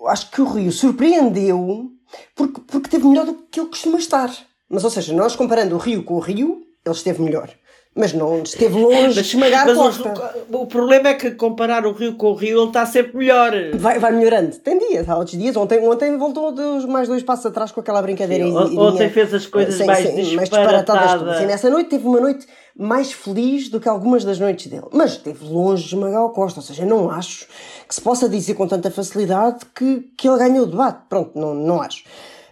Acho 0.06 0.30
que 0.30 0.42
o 0.42 0.46
Rio 0.46 0.72
surpreendeu 0.72 1.92
porque, 2.36 2.62
porque 2.62 2.90
teve 2.90 3.08
melhor 3.08 3.25
do 3.25 3.34
que 3.50 3.60
ele 3.60 3.70
costuma 3.70 3.98
estar. 3.98 4.32
Mas, 4.70 4.84
ou 4.84 4.92
seja, 4.92 5.13
nós 5.13 5.36
comparando 5.36 5.75
o 5.75 5.80
Rio 5.80 6.04
com 6.04 6.16
o 6.16 6.20
Rio, 6.20 6.62
ele 6.86 6.96
esteve 6.96 7.22
melhor. 7.22 7.50
Mas 7.93 8.13
não 8.13 8.41
esteve 8.41 8.74
longe 8.74 9.15
de 9.15 9.19
esmagar 9.19 9.65
mas 9.65 9.77
Costa. 9.77 10.33
O, 10.50 10.62
o, 10.62 10.65
problema 10.65 11.10
é 11.10 11.13
que 11.13 11.31
comparar 11.31 11.86
o 11.86 11.91
Rio 11.91 12.15
com 12.15 12.27
o 12.27 12.33
Rio, 12.33 12.62
ele 12.62 12.67
está 12.67 12.86
sempre 12.86 13.17
melhor. 13.17 13.51
Vai, 13.74 14.00
vai 14.00 14.13
melhorando. 14.13 14.55
Tem 14.60 14.79
dias, 14.79 15.10
há 15.10 15.17
outros 15.17 15.38
dias. 15.38 15.57
Ontem, 15.57 15.86
ontem 15.86 16.17
voltou 16.17 16.53
dos, 16.53 16.86
mais 16.86 17.10
dois 17.10 17.21
passos 17.21 17.48
atrás 17.48 17.69
com 17.69 17.81
aquela 17.81 18.01
brincadeira. 18.01 18.45
Sim, 18.45 18.77
ontem 18.79 19.10
fez 19.10 19.33
as 19.33 19.45
coisas 19.45 19.75
sem, 19.75 19.86
mais, 19.86 20.07
sem, 20.07 20.36
mais 20.36 20.50
disparatadas. 20.50 21.38
Sim, 21.39 21.45
nessa 21.48 21.69
noite 21.69 21.89
teve 21.89 22.07
uma 22.07 22.21
noite 22.21 22.48
mais 22.77 23.12
feliz 23.12 23.67
do 23.67 23.77
que 23.77 23.89
algumas 23.89 24.24
das 24.24 24.39
noites 24.39 24.67
dele. 24.67 24.88
Mas 24.93 25.12
esteve 25.12 25.43
longe 25.43 25.83
de 25.83 25.93
esmagar 25.93 26.24
o 26.24 26.29
Costa. 26.29 26.62
Ou 26.62 26.65
seja, 26.65 26.86
não 26.86 27.12
acho 27.12 27.45
que 27.86 27.93
se 27.93 28.00
possa 28.00 28.29
dizer 28.29 28.53
com 28.53 28.69
tanta 28.69 28.89
facilidade 28.89 29.65
que, 29.75 30.10
que 30.17 30.29
ele 30.29 30.38
ganhou 30.38 30.63
o 30.63 30.67
debate. 30.67 31.01
Pronto, 31.10 31.38
não, 31.38 31.53
não 31.53 31.81
acho. 31.81 32.05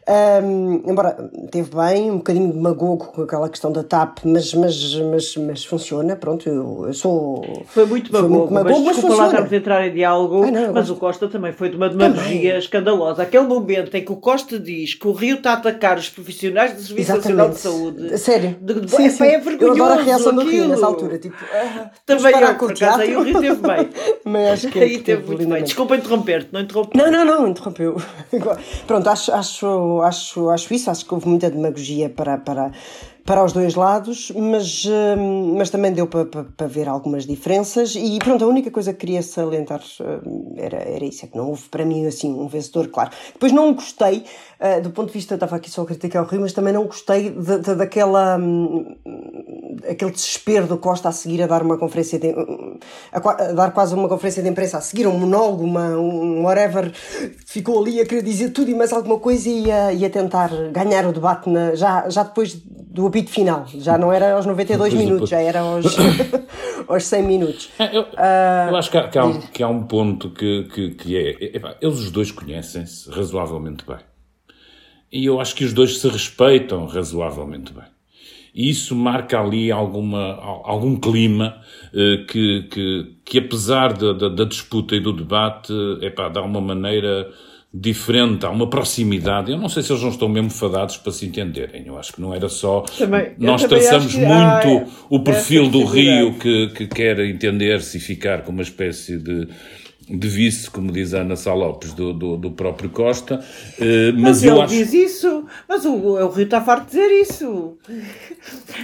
Um, 0.09 0.81
embora 0.89 1.29
teve 1.51 1.69
bem, 1.75 2.09
um 2.09 2.17
bocadinho 2.17 2.51
de 2.51 2.57
magogo 2.57 3.05
com 3.05 3.21
aquela 3.21 3.47
questão 3.47 3.71
da 3.71 3.83
TAP, 3.83 4.21
mas, 4.23 4.51
mas, 4.55 4.95
mas, 4.95 5.37
mas 5.37 5.65
funciona, 5.65 6.15
pronto, 6.15 6.49
eu, 6.49 6.87
eu 6.87 6.93
sou... 6.95 7.45
Foi 7.67 7.85
muito 7.85 8.11
magogo, 8.11 8.27
foi 8.27 8.39
muito 8.39 8.53
magogo 8.53 8.73
mas, 8.79 8.85
mas 8.85 8.95
desculpa 8.95 9.15
lá 9.15 9.27
estarmos 9.27 9.53
a 9.53 9.55
entrar 9.55 9.87
em 9.87 9.93
diálogo, 9.93 10.43
Ai, 10.45 10.51
não, 10.51 10.73
mas 10.73 10.89
o 10.89 10.95
Costa 10.95 11.27
também 11.27 11.53
foi 11.53 11.69
de 11.69 11.75
uma 11.75 11.87
demagogia 11.89 12.57
escandalosa. 12.57 13.21
Aquele 13.21 13.43
momento 13.43 13.93
em 13.95 14.03
que 14.03 14.11
o 14.11 14.15
Costa 14.15 14.57
diz 14.57 14.95
que 14.95 15.07
o 15.07 15.11
Rio 15.11 15.35
está 15.35 15.51
a 15.51 15.53
atacar 15.53 15.99
os 15.99 16.09
profissionais 16.09 16.73
do 16.73 16.81
Serviço 16.81 17.11
Exatamente. 17.11 17.37
Nacional 17.37 17.49
de 17.49 17.59
Saúde. 17.59 18.17
Sério? 18.17 18.57
De, 18.59 18.81
de, 18.81 18.89
sim, 18.89 19.05
é, 19.05 19.09
sim. 19.11 19.23
é 19.25 19.37
vergonhoso 19.37 19.77
Eu 19.77 19.85
adoro 19.85 20.01
a 20.01 20.03
reação 20.03 20.33
do 20.33 20.41
Rio 20.41 20.67
nessa 20.67 20.87
altura, 20.87 21.19
tipo... 21.19 21.35
Uh, 21.35 21.87
também 22.03 22.33
eu, 22.33 22.55
por 22.55 22.71
acaso, 22.71 23.01
aí 23.01 23.15
o 23.15 23.21
Rio 23.21 23.39
teve 23.39 23.61
bem. 23.61 23.89
mas 24.25 24.49
acho 24.53 24.69
que... 24.69 24.79
Aí 24.79 24.97
teve 24.97 25.23
muito 25.27 25.47
bem. 25.47 25.61
Desculpa 25.61 25.95
interromper-te, 25.95 26.49
não 26.51 26.61
interrompeu. 26.61 26.99
Não, 26.99 27.11
não, 27.11 27.25
não, 27.25 27.47
interrompeu. 27.47 28.01
pronto, 28.87 29.07
acho, 29.07 29.31
acho, 29.31 29.98
acho, 30.01 30.49
acho 30.49 30.73
isso, 30.73 30.89
acho 30.89 31.05
que 31.05 31.13
houve 31.13 31.27
muita 31.27 31.49
demagogia 31.49 32.09
para, 32.09 32.37
para, 32.37 32.71
para 33.29 33.43
os 33.43 33.53
dois 33.53 33.75
lados, 33.75 34.31
mas, 34.35 34.85
hum, 34.85 35.55
mas 35.55 35.69
também 35.69 35.93
deu 35.93 36.07
para, 36.07 36.25
para, 36.25 36.43
para, 36.45 36.67
ver 36.67 36.87
algumas 36.87 37.27
diferenças 37.27 37.93
e 37.95 38.17
pronto, 38.17 38.43
a 38.43 38.47
única 38.47 38.71
coisa 38.71 38.91
que 38.91 39.01
queria 39.01 39.21
salientar 39.21 39.81
hum, 40.25 40.55
era, 40.57 40.77
era 40.77 41.05
isso, 41.05 41.25
é 41.25 41.27
que 41.27 41.37
não 41.37 41.49
houve 41.49 41.69
para 41.69 41.85
mim 41.85 42.07
assim 42.07 42.33
um 42.33 42.47
vencedor, 42.47 42.87
claro. 42.87 43.11
Depois 43.31 43.51
não 43.51 43.73
gostei, 43.73 44.23
uh, 44.59 44.81
do 44.81 44.89
ponto 44.89 45.07
de 45.09 45.13
vista, 45.13 45.35
estava 45.35 45.57
aqui 45.57 45.69
só 45.69 45.83
a 45.83 45.85
criticar 45.85 46.23
o 46.23 46.27
Rio, 46.27 46.41
mas 46.41 46.53
também 46.53 46.73
não 46.73 46.85
gostei 46.85 47.29
de, 47.29 47.59
de, 47.59 47.75
daquela 47.75 48.37
um, 48.37 48.95
aquele 49.87 50.11
desespero 50.11 50.67
do 50.67 50.77
Costa 50.77 51.09
a 51.09 51.11
seguir 51.11 51.41
a 51.43 51.47
dar 51.47 51.61
uma 51.61 51.77
conferência 51.77 52.19
de, 52.19 52.33
a, 53.11 53.17
a, 53.17 53.51
dar 53.53 53.71
quase 53.71 53.93
uma 53.93 54.07
conferência 54.07 54.41
de 54.41 54.49
imprensa, 54.49 54.77
a 54.77 54.81
seguir 54.81 55.07
um 55.07 55.17
monólogo, 55.17 55.63
uma, 55.63 55.89
um 55.97 56.43
whatever, 56.43 56.91
ficou 57.45 57.81
ali 57.81 57.99
a 57.99 58.05
querer 58.05 58.23
dizer 58.23 58.49
tudo 58.49 58.71
e 58.71 58.75
mais 58.75 58.91
alguma 58.91 59.19
coisa 59.19 59.49
e 59.49 59.71
a, 59.71 59.93
e 59.93 60.05
a 60.05 60.09
tentar 60.09 60.49
ganhar 60.71 61.05
o 61.05 61.11
debate 61.11 61.49
na, 61.49 61.75
já, 61.75 62.09
já 62.09 62.23
depois 62.23 62.55
do 62.55 63.05
apito 63.05 63.29
final, 63.29 63.65
já 63.67 63.97
não 63.97 64.11
era 64.11 64.33
aos 64.33 64.45
92 64.45 64.91
depois, 64.91 64.93
minutos, 64.93 65.29
depois. 65.29 65.43
já 65.43 65.47
era 65.47 65.59
aos, 65.59 65.85
aos 66.89 67.05
100 67.05 67.23
minutos. 67.23 67.69
É, 67.77 67.95
eu, 67.95 68.01
uh, 68.01 68.69
eu, 68.69 68.75
acho 68.75 68.89
que 68.89 68.97
há, 68.97 69.07
que 69.07 69.19
há, 69.19 69.25
um, 69.25 69.41
que 69.41 69.63
há 69.63 69.67
um 69.67 69.83
ponto 69.83 70.31
que, 70.31 70.63
que, 70.73 70.89
que 70.91 71.17
é, 71.17 71.57
é, 71.57 71.77
eles 71.81 71.99
os 71.99 72.11
dois 72.11 72.31
conhecem-se 72.31 73.09
razoavelmente 73.11 73.85
bem. 73.85 73.99
E 75.11 75.25
eu 75.25 75.39
acho 75.39 75.55
que 75.55 75.63
os 75.63 75.73
dois 75.73 75.99
se 75.99 76.07
respeitam 76.07 76.85
razoavelmente 76.85 77.73
bem. 77.73 77.85
E 78.53 78.69
isso 78.69 78.95
marca 78.95 79.39
ali 79.39 79.71
alguma, 79.71 80.35
algum 80.63 80.95
clima 80.95 81.61
eh, 81.93 82.25
que, 82.27 82.63
que, 82.69 83.15
que, 83.23 83.37
apesar 83.39 83.93
da, 83.93 84.13
da, 84.13 84.29
da, 84.29 84.43
disputa 84.43 84.95
e 84.95 84.99
do 84.99 85.13
debate, 85.13 85.73
é 86.01 86.09
pá, 86.09 86.29
dá 86.29 86.41
uma 86.41 86.59
maneira 86.59 87.29
diferente, 87.73 88.45
há 88.45 88.49
uma 88.49 88.67
proximidade. 88.67 89.51
Eu 89.51 89.57
não 89.57 89.69
sei 89.69 89.83
se 89.83 89.91
eles 89.91 90.01
não 90.01 90.09
estão 90.09 90.27
mesmo 90.27 90.49
fadados 90.49 90.97
para 90.97 91.11
se 91.11 91.25
entenderem. 91.25 91.85
Eu 91.85 91.97
acho 91.99 92.13
que 92.13 92.21
não 92.21 92.33
era 92.33 92.49
só. 92.49 92.81
Também, 92.81 93.33
Nós 93.37 93.63
traçamos 93.63 94.13
que, 94.13 94.19
muito 94.19 94.89
ah, 94.89 95.05
o 95.09 95.19
perfil 95.19 95.69
do 95.69 95.85
Rio 95.85 96.33
que, 96.39 96.67
que 96.69 96.87
quer 96.87 97.19
entender-se 97.19 97.97
e 97.97 97.99
ficar 97.99 98.41
com 98.41 98.51
uma 98.51 98.63
espécie 98.63 99.17
de 99.17 99.47
de 100.09 100.27
vice, 100.27 100.69
como 100.69 100.91
diz 100.91 101.13
a 101.13 101.19
Ana 101.19 101.35
Sá 101.35 101.53
Lopes, 101.53 101.93
do, 101.93 102.13
do, 102.13 102.37
do 102.37 102.51
próprio 102.51 102.89
Costa. 102.89 103.35
Uh, 103.77 104.13
mas, 104.13 104.21
mas 104.21 104.43
eu 104.43 104.53
ele 104.53 104.61
acho... 104.63 104.73
diz 104.73 104.93
isso, 104.93 105.45
mas 105.67 105.85
o, 105.85 105.93
o 105.93 106.29
Rio 106.29 106.45
está 106.45 106.61
farto 106.61 106.85
de 106.85 106.91
dizer 106.91 107.21
isso. 107.21 107.77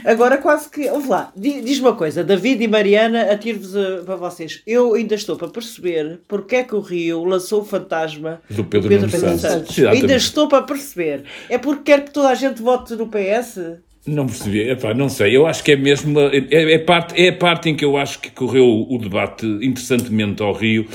Agora 0.05 0.37
quase 0.37 0.69
que. 0.69 0.87
Vamos 0.87 1.09
lá, 1.09 1.31
diz 1.35 1.79
uma 1.79 1.93
coisa, 1.93 2.23
David 2.23 2.63
e 2.63 2.67
Mariana, 2.67 3.31
atiro-vos 3.31 3.73
para 4.05 4.15
vocês. 4.15 4.61
Eu 4.67 4.93
ainda 4.93 5.15
estou 5.15 5.35
para 5.35 5.47
perceber 5.47 6.19
porque 6.27 6.57
é 6.57 6.63
que 6.63 6.75
o 6.75 6.79
Rio 6.79 7.23
lançou 7.23 7.61
o 7.61 7.65
fantasma 7.65 8.41
do 8.49 8.63
Pedro, 8.63 8.89
Pedro 8.89 9.09
Santos. 9.09 9.41
Santos. 9.41 9.79
Ainda 9.79 10.15
estou 10.15 10.47
para 10.47 10.63
perceber. 10.63 11.23
É 11.49 11.57
porque 11.57 11.91
quer 11.91 12.05
que 12.05 12.11
toda 12.11 12.29
a 12.29 12.35
gente 12.35 12.61
vote 12.61 12.95
no 12.95 13.07
PS? 13.07 13.59
Não 14.07 14.27
percebi, 14.27 14.69
Epá, 14.69 14.93
não 14.93 15.09
sei, 15.09 15.35
eu 15.35 15.47
acho 15.47 15.63
que 15.63 15.71
é 15.71 15.75
mesmo, 15.75 16.19
é, 16.19 16.73
é, 16.73 16.77
parte, 16.77 17.19
é 17.19 17.29
a 17.29 17.33
parte 17.33 17.71
em 17.71 17.75
que 17.75 17.83
eu 17.83 17.97
acho 17.97 18.19
que 18.19 18.29
correu 18.29 18.85
o 18.87 18.99
debate 18.99 19.47
interessantemente 19.63 20.43
ao 20.43 20.53
Rio, 20.53 20.85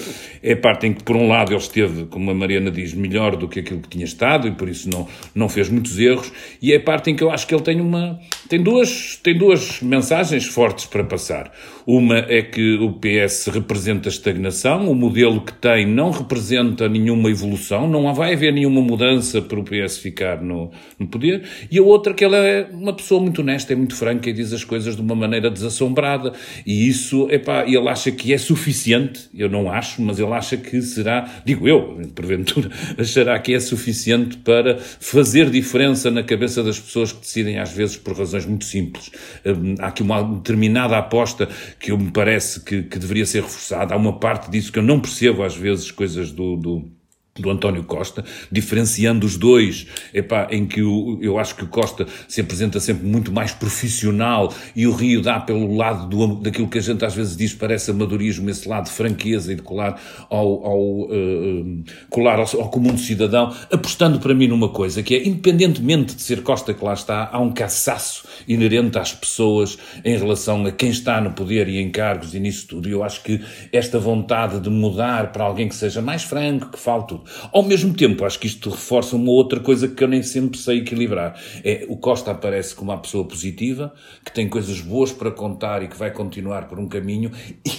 é 0.40 0.52
a 0.52 0.56
parte 0.56 0.86
em 0.86 0.92
que 0.94 1.02
por 1.02 1.16
um 1.16 1.26
lado 1.26 1.50
ele 1.50 1.58
esteve, 1.58 2.04
como 2.04 2.30
a 2.30 2.34
Mariana 2.34 2.70
diz, 2.70 2.94
melhor 2.94 3.34
do 3.34 3.48
que 3.48 3.58
aquilo 3.58 3.80
que 3.80 3.88
tinha 3.88 4.04
estado 4.04 4.46
e 4.46 4.52
por 4.52 4.68
isso 4.68 4.88
não, 4.88 5.08
não 5.34 5.48
fez 5.48 5.68
muitos 5.68 5.98
erros, 5.98 6.32
e 6.62 6.72
é 6.72 6.76
a 6.76 6.80
parte 6.80 7.10
em 7.10 7.16
que 7.16 7.24
eu 7.24 7.32
acho 7.32 7.48
que 7.48 7.52
ele 7.52 7.64
tem 7.64 7.80
uma, 7.80 8.20
tem 8.48 8.62
duas, 8.62 9.18
tem 9.20 9.36
duas 9.36 9.82
mensagens 9.82 10.46
fortes 10.46 10.86
para 10.86 11.02
passar. 11.02 11.52
Uma 11.84 12.18
é 12.28 12.42
que 12.42 12.74
o 12.74 12.92
PS 12.92 13.48
representa 13.48 14.08
a 14.08 14.12
estagnação, 14.12 14.88
o 14.88 14.94
modelo 14.94 15.40
que 15.40 15.52
tem 15.52 15.84
não 15.84 16.12
representa 16.12 16.88
nenhuma 16.88 17.28
evolução, 17.28 17.88
não 17.88 18.14
vai 18.14 18.34
haver 18.34 18.52
nenhuma 18.52 18.80
mudança 18.80 19.42
para 19.42 19.58
o 19.58 19.64
PS 19.64 19.98
ficar 19.98 20.40
no, 20.40 20.70
no 20.96 21.08
poder, 21.08 21.42
e 21.68 21.76
a 21.76 21.82
outra 21.82 22.14
que 22.14 22.24
ele 22.24 22.36
é 22.36 22.68
uma 22.72 22.99
pessoa 23.00 23.20
muito 23.20 23.40
honesta, 23.40 23.72
é 23.72 23.76
muito 23.76 23.94
franca 23.94 24.30
e 24.30 24.32
diz 24.32 24.52
as 24.52 24.64
coisas 24.64 24.94
de 24.94 25.02
uma 25.02 25.14
maneira 25.14 25.50
desassombrada. 25.50 26.32
E 26.64 26.88
isso, 26.88 27.28
epá, 27.30 27.64
ele 27.66 27.88
acha 27.88 28.10
que 28.12 28.32
é 28.32 28.38
suficiente, 28.38 29.28
eu 29.34 29.48
não 29.48 29.70
acho, 29.70 30.00
mas 30.02 30.18
ele 30.18 30.32
acha 30.32 30.56
que 30.56 30.80
será, 30.82 31.28
digo 31.44 31.66
eu, 31.66 32.00
porventura, 32.14 32.70
achará 32.98 33.38
que 33.38 33.54
é 33.54 33.60
suficiente 33.60 34.36
para 34.38 34.78
fazer 34.78 35.50
diferença 35.50 36.10
na 36.10 36.22
cabeça 36.22 36.62
das 36.62 36.78
pessoas 36.78 37.12
que 37.12 37.20
decidem, 37.20 37.58
às 37.58 37.72
vezes, 37.72 37.96
por 37.96 38.16
razões 38.16 38.46
muito 38.46 38.64
simples. 38.64 39.10
Hum, 39.44 39.74
há 39.78 39.88
aqui 39.88 40.02
uma 40.02 40.22
determinada 40.22 40.96
aposta 40.96 41.48
que 41.78 41.90
eu 41.90 41.98
me 41.98 42.10
parece 42.10 42.60
que, 42.60 42.82
que 42.82 42.98
deveria 42.98 43.26
ser 43.26 43.42
reforçada. 43.42 43.94
Há 43.94 43.96
uma 43.96 44.18
parte 44.18 44.50
disso 44.50 44.72
que 44.72 44.78
eu 44.78 44.82
não 44.82 45.00
percebo, 45.00 45.42
às 45.42 45.56
vezes, 45.56 45.90
coisas 45.90 46.30
do, 46.30 46.56
do 46.56 46.99
do 47.40 47.50
António 47.50 47.84
Costa, 47.84 48.24
diferenciando 48.50 49.26
os 49.26 49.36
dois, 49.36 49.86
epá, 50.12 50.48
em 50.50 50.66
que 50.66 50.82
o, 50.82 51.18
eu 51.20 51.38
acho 51.38 51.54
que 51.54 51.64
o 51.64 51.68
Costa 51.68 52.06
se 52.28 52.40
apresenta 52.40 52.80
sempre 52.80 53.06
muito 53.06 53.32
mais 53.32 53.52
profissional 53.52 54.52
e 54.74 54.86
o 54.86 54.92
Rio 54.92 55.22
dá 55.22 55.40
pelo 55.40 55.74
lado 55.76 56.08
do, 56.08 56.36
daquilo 56.36 56.68
que 56.68 56.78
a 56.78 56.82
gente 56.82 57.04
às 57.04 57.14
vezes 57.14 57.36
diz 57.36 57.54
parece 57.54 57.90
amadorismo, 57.90 58.48
esse 58.50 58.68
lado 58.68 58.84
de 58.84 58.92
franqueza 58.92 59.52
e 59.52 59.56
de 59.56 59.62
colar 59.62 60.00
ao, 60.28 60.66
ao 60.66 60.80
uh, 60.80 61.84
colar 62.08 62.38
ao, 62.38 62.60
ao 62.60 62.68
comum 62.70 62.92
do 62.92 63.00
cidadão, 63.00 63.54
apostando 63.70 64.18
para 64.18 64.34
mim 64.34 64.48
numa 64.48 64.68
coisa 64.68 65.02
que 65.02 65.14
é, 65.14 65.26
independentemente 65.26 66.14
de 66.14 66.22
ser 66.22 66.42
Costa 66.42 66.72
que 66.74 66.84
lá 66.84 66.94
está, 66.94 67.28
há 67.32 67.38
um 67.38 67.52
caçaço 67.52 68.24
inerente 68.48 68.98
às 68.98 69.12
pessoas 69.12 69.78
em 70.04 70.16
relação 70.16 70.64
a 70.66 70.72
quem 70.72 70.90
está 70.90 71.20
no 71.20 71.32
poder 71.32 71.68
e 71.68 71.78
em 71.78 71.90
cargos 71.90 72.34
e 72.34 72.40
nisso 72.40 72.66
tudo. 72.66 72.88
E 72.88 72.92
eu 72.92 73.02
acho 73.02 73.22
que 73.22 73.40
esta 73.72 73.98
vontade 73.98 74.60
de 74.60 74.70
mudar 74.70 75.32
para 75.32 75.44
alguém 75.44 75.68
que 75.68 75.74
seja 75.74 76.00
mais 76.00 76.22
franco, 76.22 76.70
que 76.70 76.78
fale 76.78 77.04
tudo, 77.06 77.24
ao 77.52 77.62
mesmo 77.62 77.94
tempo, 77.94 78.24
acho 78.24 78.38
que 78.38 78.46
isto 78.46 78.70
reforça 78.70 79.16
uma 79.16 79.30
outra 79.30 79.60
coisa 79.60 79.88
que 79.88 80.02
eu 80.02 80.08
nem 80.08 80.22
sempre 80.22 80.58
sei 80.58 80.78
equilibrar. 80.78 81.40
É 81.64 81.86
o 81.88 81.96
Costa 81.96 82.30
aparece 82.30 82.74
como 82.74 82.90
uma 82.90 82.98
pessoa 82.98 83.24
positiva, 83.24 83.92
que 84.24 84.32
tem 84.32 84.48
coisas 84.48 84.80
boas 84.80 85.12
para 85.12 85.30
contar 85.30 85.82
e 85.82 85.88
que 85.88 85.96
vai 85.96 86.10
continuar 86.10 86.68
por 86.68 86.78
um 86.78 86.88
caminho, 86.88 87.30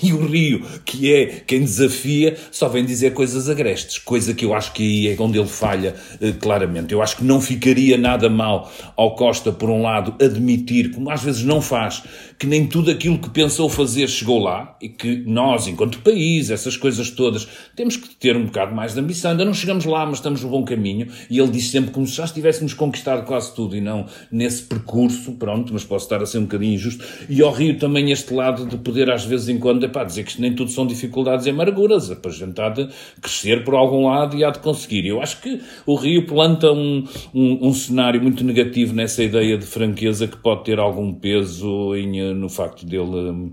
e 0.03 0.13
o 0.13 0.25
Rio, 0.25 0.65
que 0.85 1.13
é 1.13 1.25
quem 1.45 1.61
desafia, 1.61 2.37
só 2.51 2.67
vem 2.67 2.85
dizer 2.85 3.13
coisas 3.13 3.49
agrestes, 3.49 3.97
coisa 3.97 4.33
que 4.33 4.45
eu 4.45 4.53
acho 4.53 4.73
que 4.73 4.83
aí 4.83 5.07
é 5.13 5.21
onde 5.21 5.37
ele 5.37 5.47
falha 5.47 5.95
eh, 6.19 6.31
claramente. 6.31 6.93
Eu 6.93 7.01
acho 7.01 7.17
que 7.17 7.23
não 7.23 7.41
ficaria 7.41 7.97
nada 7.97 8.29
mal 8.29 8.71
ao 8.95 9.15
Costa, 9.15 9.51
por 9.51 9.69
um 9.69 9.81
lado, 9.81 10.15
admitir, 10.23 10.91
como 10.91 11.09
às 11.09 11.23
vezes 11.23 11.43
não 11.43 11.61
faz, 11.61 12.03
que 12.37 12.47
nem 12.47 12.67
tudo 12.67 12.89
aquilo 12.89 13.19
que 13.19 13.29
pensou 13.29 13.69
fazer 13.69 14.07
chegou 14.07 14.39
lá 14.39 14.75
e 14.81 14.89
que 14.89 15.23
nós, 15.25 15.67
enquanto 15.67 15.99
país, 15.99 16.49
essas 16.49 16.75
coisas 16.75 17.09
todas, 17.11 17.47
temos 17.75 17.95
que 17.95 18.15
ter 18.15 18.35
um 18.35 18.45
bocado 18.45 18.73
mais 18.73 18.93
de 18.93 18.99
ambição. 18.99 19.35
Ainda 19.41 19.45
não 19.49 19.53
chegamos 19.55 19.85
lá, 19.85 20.05
mas 20.05 20.17
estamos 20.17 20.43
no 20.43 20.49
bom 20.49 20.63
caminho. 20.63 21.07
E 21.27 21.39
ele 21.39 21.49
diz 21.49 21.71
sempre 21.71 21.89
como 21.89 22.05
se 22.05 22.15
já 22.15 22.25
estivéssemos 22.25 22.75
conquistado 22.75 23.25
quase 23.25 23.55
tudo 23.55 23.75
e 23.75 23.81
não 23.81 24.05
nesse 24.31 24.61
percurso, 24.61 25.31
pronto, 25.31 25.73
mas 25.73 25.83
posso 25.83 26.05
estar 26.05 26.21
a 26.21 26.27
ser 26.27 26.37
um 26.37 26.43
bocadinho 26.43 26.75
injusto. 26.75 27.03
E 27.27 27.41
ao 27.41 27.51
Rio 27.51 27.79
também 27.79 28.11
este 28.11 28.31
lado 28.35 28.67
de 28.67 28.77
poder, 28.77 29.09
às 29.09 29.25
vezes 29.25 29.49
em 29.49 29.57
quando, 29.57 29.83
epá, 29.83 30.03
dizer 30.03 30.25
que 30.25 30.39
nem 30.39 30.53
tudo 30.53 30.69
são 30.69 30.85
dificuldades 30.85 31.47
e 31.47 31.49
amarguras. 31.49 32.11
É 32.11 32.15
para 32.15 32.29
a 32.29 32.33
gente 32.33 32.61
há 32.61 32.69
de 32.69 32.87
crescer 33.19 33.63
por 33.63 33.73
algum 33.73 34.05
lado 34.05 34.37
e 34.37 34.43
há 34.43 34.51
de 34.51 34.59
conseguir. 34.59 35.07
Eu 35.07 35.19
acho 35.19 35.41
que 35.41 35.59
o 35.87 35.95
Rio 35.95 36.27
planta 36.27 36.71
um, 36.71 37.03
um, 37.33 37.67
um 37.67 37.73
cenário 37.73 38.21
muito 38.21 38.43
negativo 38.43 38.93
nessa 38.93 39.23
ideia 39.23 39.57
de 39.57 39.65
franqueza 39.65 40.27
que 40.27 40.37
pode 40.37 40.65
ter 40.65 40.77
algum 40.77 41.11
peso 41.15 41.95
em 41.95 42.31
no 42.35 42.47
facto 42.47 42.85
dele, 42.85 43.51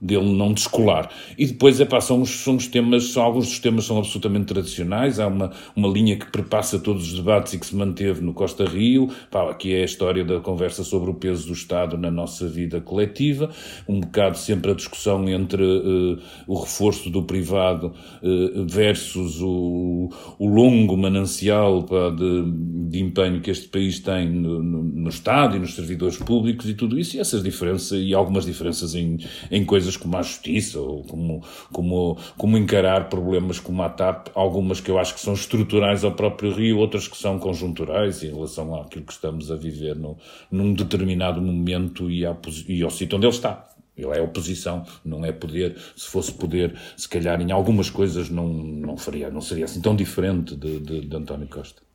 dele 0.00 0.32
não 0.32 0.52
descolar. 0.52 1.10
E 1.36 1.46
depois, 1.46 1.80
é 1.80 1.84
pá, 1.84 2.00
são 2.00 2.24
são 2.24 2.56
os 2.56 2.66
temas, 2.66 3.04
são, 3.12 3.22
alguns 3.22 3.48
dos 3.48 3.58
temas 3.58 3.84
são 3.84 3.98
absolutamente 3.98 4.46
tradicionais, 4.46 5.18
há 5.18 5.26
uma, 5.26 5.50
uma 5.74 5.88
linha 5.88 6.16
que 6.16 6.30
perpassa 6.30 6.78
todos 6.78 7.08
os 7.08 7.14
debates 7.14 7.54
e 7.54 7.58
que 7.58 7.66
se 7.66 7.74
manteve 7.74 8.20
no 8.20 8.32
Costa 8.32 8.64
Rio, 8.64 9.08
pá, 9.30 9.50
aqui 9.50 9.74
é 9.74 9.82
a 9.82 9.84
história 9.84 10.24
da 10.24 10.40
conversa 10.40 10.84
sobre 10.84 11.10
o 11.10 11.14
peso 11.14 11.48
do 11.48 11.52
Estado 11.52 11.98
na 11.98 12.10
nossa 12.10 12.48
vida 12.48 12.80
coletiva, 12.80 13.50
um 13.88 14.00
bocado 14.00 14.38
sempre 14.38 14.70
a 14.70 14.74
discussão 14.74 15.28
entre 15.28 15.62
uh, 15.62 16.18
o 16.46 16.60
reforço 16.60 17.10
do 17.10 17.22
privado 17.22 17.92
uh, 18.22 18.66
versus 18.66 19.40
o, 19.40 20.10
o 20.38 20.46
longo 20.46 20.96
manancial 20.96 21.82
pá, 21.82 22.10
de, 22.10 22.44
de 22.88 23.00
empenho 23.00 23.40
que 23.40 23.50
este 23.50 23.68
país 23.68 23.98
tem 23.98 24.28
no, 24.30 24.62
no, 24.62 24.82
no 24.82 25.08
Estado 25.08 25.56
e 25.56 25.58
nos 25.58 25.74
servidores 25.74 26.16
públicos 26.18 26.68
e 26.68 26.74
tudo 26.74 26.98
isso, 26.98 27.16
e 27.16 27.20
essas 27.20 27.42
diferenças, 27.42 27.98
e 28.00 28.14
algumas 28.14 28.46
diferenças 28.46 28.94
em, 28.94 29.18
em 29.50 29.64
coisas 29.64 29.87
coisas 29.88 29.96
como 29.96 30.16
a 30.16 30.22
justiça 30.22 30.78
ou 30.78 31.02
como, 31.04 31.42
como, 31.72 32.18
como 32.36 32.58
encarar 32.58 33.08
problemas 33.08 33.58
como 33.58 33.82
a 33.82 33.88
TAP, 33.88 34.28
algumas 34.34 34.80
que 34.80 34.90
eu 34.90 34.98
acho 34.98 35.14
que 35.14 35.20
são 35.20 35.34
estruturais 35.34 36.04
ao 36.04 36.12
próprio 36.12 36.52
Rio, 36.52 36.78
outras 36.78 37.08
que 37.08 37.16
são 37.16 37.38
conjunturais 37.38 38.22
em 38.22 38.32
relação 38.32 38.74
àquilo 38.74 39.04
que 39.04 39.12
estamos 39.12 39.50
a 39.50 39.56
viver 39.56 39.96
no, 39.96 40.16
num 40.50 40.74
determinado 40.74 41.40
momento 41.40 42.10
e, 42.10 42.26
à, 42.26 42.36
e 42.68 42.82
ao 42.82 42.90
sítio 42.90 43.16
onde 43.16 43.26
ele 43.26 43.34
está. 43.34 43.66
Ele 43.96 44.16
é 44.16 44.22
oposição, 44.22 44.86
não 45.04 45.24
é 45.24 45.32
poder. 45.32 45.76
Se 45.96 46.06
fosse 46.06 46.32
poder, 46.32 46.78
se 46.96 47.08
calhar 47.08 47.40
em 47.40 47.50
algumas 47.50 47.90
coisas 47.90 48.30
não, 48.30 48.46
não, 48.46 48.96
faria, 48.96 49.28
não 49.28 49.40
seria 49.40 49.64
assim 49.64 49.80
tão 49.80 49.96
diferente 49.96 50.54
de, 50.54 50.78
de, 50.78 51.00
de 51.00 51.16
António 51.16 51.48
Costa. 51.48 51.87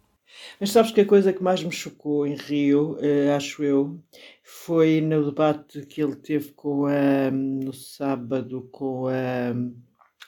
Mas 0.59 0.71
sabes 0.71 0.91
que 0.91 1.01
a 1.01 1.05
coisa 1.05 1.33
que 1.33 1.43
mais 1.43 1.63
me 1.63 1.71
chocou 1.71 2.25
em 2.25 2.35
Rio, 2.35 2.97
eh, 3.01 3.33
acho 3.35 3.63
eu, 3.63 3.99
foi 4.43 5.01
no 5.01 5.25
debate 5.25 5.85
que 5.85 6.01
ele 6.01 6.15
teve 6.15 6.51
com 6.51 6.85
a, 6.85 7.31
no 7.31 7.73
sábado 7.73 8.67
com 8.71 9.07
a 9.07 9.53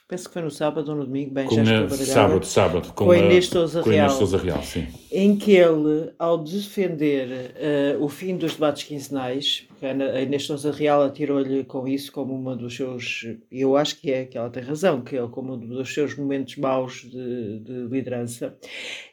penso 0.08 0.28
que 0.28 0.34
foi 0.34 0.42
no 0.42 0.50
sábado 0.50 0.88
ou 0.90 0.96
no 0.96 1.04
domingo, 1.04 1.32
bem, 1.32 1.46
com 1.46 1.64
já 1.64 1.82
estou 1.82 1.98
Sábado, 1.98 2.46
sábado, 2.46 2.92
com, 2.94 3.06
com 3.06 3.10
a 3.10 3.18
Inês 3.18 3.48
Sousa 3.48 3.82
Real, 3.82 4.10
Sousa 4.10 4.38
Real 4.38 4.62
sim. 4.62 4.86
em 5.10 5.36
que 5.36 5.52
ele, 5.52 6.12
ao 6.18 6.38
defender 6.38 7.54
uh, 7.98 8.04
o 8.04 8.08
fim 8.08 8.36
dos 8.36 8.52
debates 8.54 8.84
quinzenais, 8.84 9.65
porque 9.78 9.86
a 9.86 10.22
Inês 10.22 10.44
Sousa 10.44 10.72
Real 10.72 11.02
atirou-lhe 11.02 11.62
com 11.64 11.86
isso 11.86 12.10
como 12.10 12.34
uma 12.34 12.56
dos 12.56 12.74
seus, 12.74 13.26
eu 13.52 13.76
acho 13.76 14.00
que 14.00 14.10
é 14.10 14.24
que 14.24 14.38
ela 14.38 14.48
tem 14.48 14.62
razão, 14.62 15.02
que 15.02 15.16
é 15.16 15.26
como 15.28 15.54
um 15.54 15.58
dos 15.58 15.92
seus 15.92 16.16
momentos 16.16 16.56
maus 16.56 17.02
de, 17.02 17.60
de 17.60 17.86
liderança. 17.90 18.56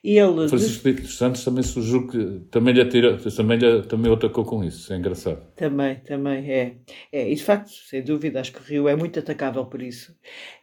E 0.02 0.17
ele... 0.17 0.47
Francisco 0.47 0.91
de... 0.91 1.08
Santos 1.08 1.43
também 1.43 1.63
surgiu 1.63 2.08
que 2.08 2.41
também 2.49 2.73
lhe 2.73 2.82
atira, 2.82 3.17
também, 3.17 3.58
lhe, 3.58 3.82
também 3.84 4.10
o 4.10 4.15
atacou 4.15 4.45
com 4.45 4.63
isso, 4.63 4.93
é 4.93 4.97
engraçado. 4.97 5.41
Também, 5.56 5.95
também, 5.97 6.49
é. 6.49 6.78
é. 7.12 7.30
E 7.30 7.36
de 7.36 7.43
facto, 7.43 7.69
sem 7.69 8.02
dúvida, 8.02 8.39
acho 8.39 8.54
que 8.54 8.60
o 8.60 8.63
Rio 8.63 8.88
é 8.88 8.95
muito 8.95 9.19
atacável 9.19 9.65
por 9.65 9.82
isso. 9.82 10.15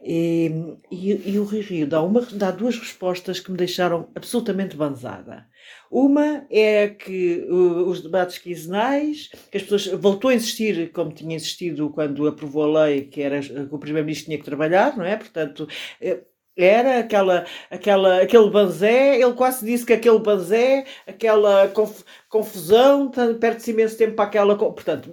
E, 0.03 0.51
e, 0.91 1.33
e, 1.33 1.39
o 1.39 1.45
Rui 1.45 1.61
Rio 1.61 1.87
dá, 1.87 2.03
uma, 2.03 2.23
dá 2.33 2.51
duas 2.51 2.79
respostas 2.79 3.39
que 3.39 3.51
me 3.51 3.59
deixaram 3.59 4.09
absolutamente 4.15 4.77
banzada. 4.77 5.47
Uma 5.91 6.47
é 6.51 6.89
que 6.89 7.45
os 7.51 8.01
debates 8.01 8.39
quinzenais, 8.39 9.29
que 9.51 9.57
as 9.57 9.65
pessoas 9.65 9.87
voltou 10.01 10.31
a 10.31 10.35
insistir, 10.35 10.93
como 10.93 11.13
tinha 11.13 11.35
insistido 11.35 11.91
quando 11.91 12.27
aprovou 12.29 12.77
a 12.77 12.85
lei, 12.85 13.03
que 13.07 13.21
era 13.23 13.41
que 13.41 13.75
o 13.75 13.79
Primeiro-Ministro 13.79 14.27
tinha 14.27 14.39
que 14.39 14.45
trabalhar, 14.45 14.97
não 14.97 15.05
é? 15.05 15.17
Portanto, 15.17 15.67
eh, 16.01 16.23
era 16.65 17.01
aquela, 17.01 17.45
aquela, 17.71 18.23
aquele 18.23 18.51
banzé, 18.51 19.21
ele 19.21 19.33
quase 19.33 19.65
disse 19.65 19.85
que 19.87 19.93
aquele 19.93 20.19
banzé, 20.19 20.85
aquela 21.07 21.69
conf, 21.69 22.03
confusão, 22.29 23.11
perde-se 23.41 23.73
imenso 23.73 23.97
tempo 23.99 24.15
para 24.15 24.27
aquela. 24.27 24.57
Portanto, 24.57 25.11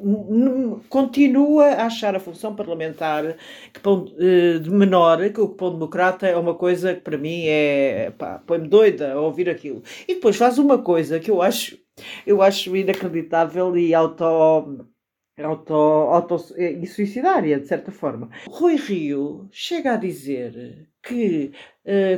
continua 0.90 1.66
a 1.66 1.86
achar 1.86 2.16
a 2.16 2.20
função 2.20 2.56
parlamentar 2.56 3.36
que 3.74 3.82
eh, 4.20 4.60
de 4.60 4.70
menor, 4.70 5.30
que 5.30 5.42
o 5.42 5.50
pão 5.50 5.72
democrata 5.72 6.28
é 6.28 6.38
uma 6.38 6.56
coisa 6.56 6.94
que 6.94 7.02
para 7.02 7.18
mim 7.18 7.44
é. 7.48 8.12
põe-me 8.46 8.68
doida 8.68 9.14
a 9.14 9.22
ouvir 9.22 9.50
aquilo. 9.50 9.84
E 10.08 10.16
depois 10.16 10.36
faz 10.36 10.58
uma 10.58 10.78
coisa 10.80 11.20
que 11.20 11.32
eu 11.32 11.42
acho, 11.42 11.78
eu 12.26 12.42
acho 12.42 12.76
inacreditável 12.76 13.76
e 13.78 13.94
auto 13.94 14.24
auto, 15.44 15.74
auto 15.74 16.36
e 16.58 16.86
suicidária, 16.88 17.60
de 17.60 17.68
certa 17.68 17.92
forma. 17.92 18.30
Rui 18.48 18.76
Rio 18.76 19.48
chega 19.52 19.94
a 19.94 19.98
dizer 19.98 20.90
que 21.08 21.52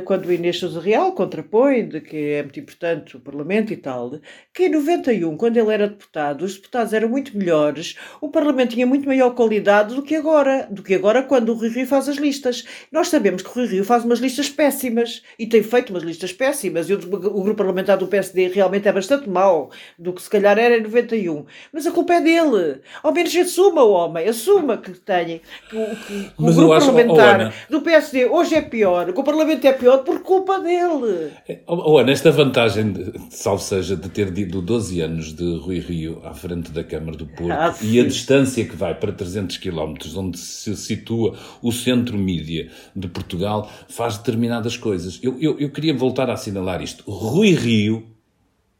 quando 0.04 0.26
o 0.26 0.32
Inês 0.32 0.58
Sousa 0.58 0.80
Real 0.80 1.12
contrapõe 1.12 1.88
de 1.88 2.00
que 2.00 2.16
é 2.16 2.42
muito 2.42 2.58
importante 2.58 3.16
o 3.16 3.20
Parlamento 3.20 3.72
e 3.72 3.76
tal, 3.76 4.12
que 4.52 4.64
em 4.64 4.68
91, 4.68 5.36
quando 5.36 5.56
ele 5.56 5.72
era 5.72 5.88
deputado, 5.88 6.44
os 6.44 6.56
deputados 6.56 6.92
eram 6.92 7.08
muito 7.08 7.36
melhores, 7.36 7.96
o 8.20 8.28
Parlamento 8.28 8.70
tinha 8.74 8.86
muito 8.86 9.06
maior 9.06 9.30
qualidade 9.30 9.94
do 9.94 10.02
que 10.02 10.16
agora, 10.16 10.66
do 10.70 10.82
que 10.82 10.94
agora 10.94 11.22
quando 11.22 11.50
o 11.50 11.54
Rui 11.54 11.68
Rio 11.68 11.86
faz 11.86 12.08
as 12.08 12.16
listas. 12.16 12.64
Nós 12.90 13.08
sabemos 13.08 13.42
que 13.42 13.48
o 13.48 13.52
Rui 13.52 13.66
Rio 13.66 13.84
faz 13.84 14.04
umas 14.04 14.18
listas 14.18 14.48
péssimas 14.48 15.22
e 15.38 15.46
tem 15.46 15.62
feito 15.62 15.90
umas 15.90 16.02
listas 16.02 16.32
péssimas 16.32 16.90
e 16.90 16.94
o, 16.94 16.96
o 16.96 17.42
grupo 17.42 17.54
parlamentar 17.54 17.96
do 17.96 18.08
PSD 18.08 18.48
realmente 18.48 18.88
é 18.88 18.92
bastante 18.92 19.28
mau 19.28 19.70
do 19.98 20.12
que 20.12 20.22
se 20.22 20.30
calhar 20.30 20.58
era 20.58 20.76
em 20.76 20.82
91. 20.82 21.44
Mas 21.72 21.86
a 21.86 21.92
culpa 21.92 22.14
é 22.14 22.20
dele. 22.20 22.80
Ao 23.02 23.12
menos 23.12 23.34
assuma 23.36 23.82
o 23.82 23.92
homem, 23.92 24.28
assuma 24.28 24.76
que 24.76 24.92
tem 24.92 25.40
que, 25.68 25.76
que, 25.76 26.30
que 26.30 26.32
o 26.38 26.52
grupo 26.52 26.68
parlamentar 26.68 27.52
oh, 27.52 27.72
do 27.72 27.82
PSD 27.82 28.26
hoje 28.26 28.54
é 28.54 28.62
pior, 28.62 29.12
que 29.12 29.20
o 29.20 29.24
Parlamento 29.24 29.59
é 29.66 29.72
pior 29.72 29.98
por 29.98 30.20
culpa 30.20 30.58
dele. 30.58 31.32
Oh, 31.66 31.98
Ana, 31.98 32.12
esta 32.12 32.30
vantagem, 32.30 32.92
de, 32.92 33.12
salvo 33.30 33.62
seja, 33.62 33.96
de 33.96 34.08
ter 34.08 34.30
dito 34.30 34.60
12 34.60 35.00
anos 35.00 35.32
de 35.34 35.56
Rui 35.58 35.78
Rio 35.78 36.20
à 36.24 36.34
frente 36.34 36.70
da 36.70 36.84
Câmara 36.84 37.16
do 37.16 37.26
Porto 37.26 37.52
ah, 37.52 37.74
e 37.82 37.98
a 38.00 38.04
distância 38.04 38.64
que 38.64 38.76
vai 38.76 38.94
para 38.94 39.12
300 39.12 39.56
km, 39.58 39.94
onde 40.16 40.38
se 40.38 40.76
situa 40.76 41.36
o 41.62 41.72
centro 41.72 42.16
mídia 42.16 42.70
de 42.94 43.08
Portugal, 43.08 43.70
faz 43.88 44.18
determinadas 44.18 44.76
coisas. 44.76 45.18
Eu, 45.22 45.38
eu, 45.40 45.58
eu 45.58 45.70
queria 45.70 45.94
voltar 45.94 46.30
a 46.30 46.34
assinalar 46.34 46.82
isto. 46.82 47.04
Rui 47.10 47.50
Rio 47.52 48.06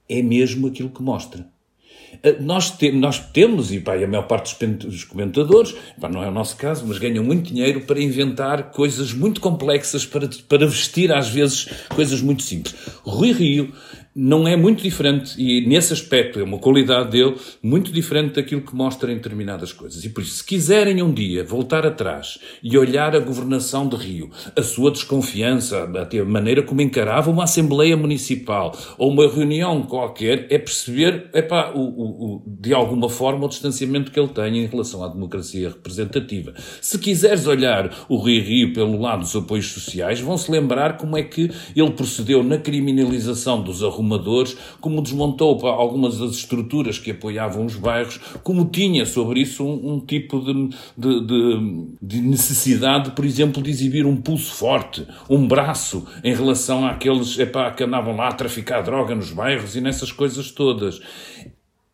é 0.09 0.23
mesmo 0.23 0.67
aquilo 0.67 0.91
que 0.91 1.03
mostra. 1.03 1.47
Eh, 2.23 2.37
nós, 2.41 2.71
te, 2.71 2.93
nós 2.93 3.19
temos, 3.19 3.73
e 3.73 3.81
pá, 3.81 3.95
a 3.95 4.07
maior 4.07 4.27
parte 4.27 4.67
dos 4.67 5.05
comentadores, 5.05 5.75
pá, 6.01 6.09
não 6.09 6.23
é 6.23 6.29
o 6.29 6.33
nosso 6.33 6.57
caso, 6.57 6.85
mas 6.87 6.99
ganham 6.99 7.25
muito 7.25 7.53
dinheiro 7.53 7.83
para 7.83 8.01
inventar 8.01 8.71
coisas 8.71 9.13
muito 9.13 9.41
complexas, 9.41 10.05
para, 10.05 10.29
para 10.49 10.67
vestir 10.67 11.13
às 11.13 11.29
vezes 11.29 11.69
coisas 11.95 12.21
muito 12.21 12.43
simples. 12.43 12.75
Rui 13.03 13.33
Rio 13.33 13.73
não 14.23 14.47
é 14.47 14.55
muito 14.55 14.83
diferente, 14.83 15.35
e 15.39 15.67
nesse 15.67 15.95
aspecto 15.95 16.39
é 16.39 16.43
uma 16.43 16.59
qualidade 16.59 17.11
dele 17.11 17.37
muito 17.63 17.91
diferente 17.91 18.35
daquilo 18.35 18.61
que 18.61 18.75
mostra 18.75 19.11
em 19.11 19.15
determinadas 19.15 19.73
coisas. 19.73 20.05
E 20.05 20.11
por 20.11 20.23
isso, 20.23 20.35
se 20.35 20.45
quiserem 20.45 21.03
um 21.03 21.11
dia 21.11 21.43
voltar 21.43 21.87
atrás 21.87 22.39
e 22.63 22.77
olhar 22.77 23.17
a 23.17 23.19
governação 23.19 23.89
de 23.89 23.97
Rio, 23.97 24.31
a 24.55 24.63
sua 24.63 24.91
desconfiança, 24.91 25.85
a 25.85 26.25
maneira 26.27 26.63
como 26.63 26.83
encarava 26.83 27.31
uma 27.31 27.45
Assembleia 27.45 27.97
Municipal 27.97 28.77
ou 28.99 29.11
uma 29.11 29.27
reunião 29.27 29.83
qualquer, 29.85 30.47
é 30.51 30.59
perceber, 30.59 31.31
epá, 31.33 31.73
o, 31.75 31.81
o, 31.81 32.25
o, 32.27 32.43
de 32.47 32.75
alguma 32.75 33.09
forma, 33.09 33.47
o 33.47 33.49
distanciamento 33.49 34.11
que 34.11 34.21
ele 34.21 34.29
tem 34.29 34.59
em 34.59 34.67
relação 34.67 35.03
à 35.03 35.09
democracia 35.09 35.71
representativa. 35.71 36.53
Se 36.83 36.99
quiseres 36.99 37.47
olhar 37.47 38.07
o 38.07 38.19
Rio 38.19 38.45
Rio 38.45 38.73
pelo 38.75 39.01
lado 39.01 39.21
dos 39.21 39.35
apoios 39.35 39.69
sociais, 39.69 40.21
vão-se 40.21 40.51
lembrar 40.51 40.99
como 40.99 41.17
é 41.17 41.23
que 41.23 41.51
ele 41.75 41.91
procedeu 41.93 42.45
na 42.45 42.59
criminalização 42.59 43.63
dos 43.63 43.83
arrumadores 43.83 44.10
como 44.81 45.03
desmontou 45.03 45.67
algumas 45.67 46.19
das 46.19 46.33
estruturas 46.33 46.99
que 46.99 47.11
apoiavam 47.11 47.65
os 47.65 47.77
bairros, 47.77 48.19
como 48.43 48.67
tinha 48.67 49.05
sobre 49.07 49.41
isso 49.41 49.65
um, 49.65 49.95
um 49.95 50.01
tipo 50.01 50.41
de, 50.41 50.71
de, 50.97 51.27
de, 51.27 51.87
de, 52.01 52.21
necessidade, 52.21 53.11
por 53.13 53.25
exemplo, 53.25 53.63
de 53.63 53.71
exibir 53.71 54.07
um 54.07 54.17
pulso 54.17 54.55
forte, 54.55 55.07
um 55.29 55.47
braço 55.47 56.07
em 56.25 56.35
relação 56.35 56.87
àqueles 56.87 57.39
epá, 57.39 57.71
que 57.71 57.85
andavam 57.85 58.17
lá 58.17 58.29
a 58.29 58.33
traficar 58.33 58.83
droga 58.83 59.15
nos 59.15 59.33
bairros 59.33 59.77
e 59.77 59.81
nessas 59.81 60.13
coisas 60.13 60.51
todas 60.51 61.01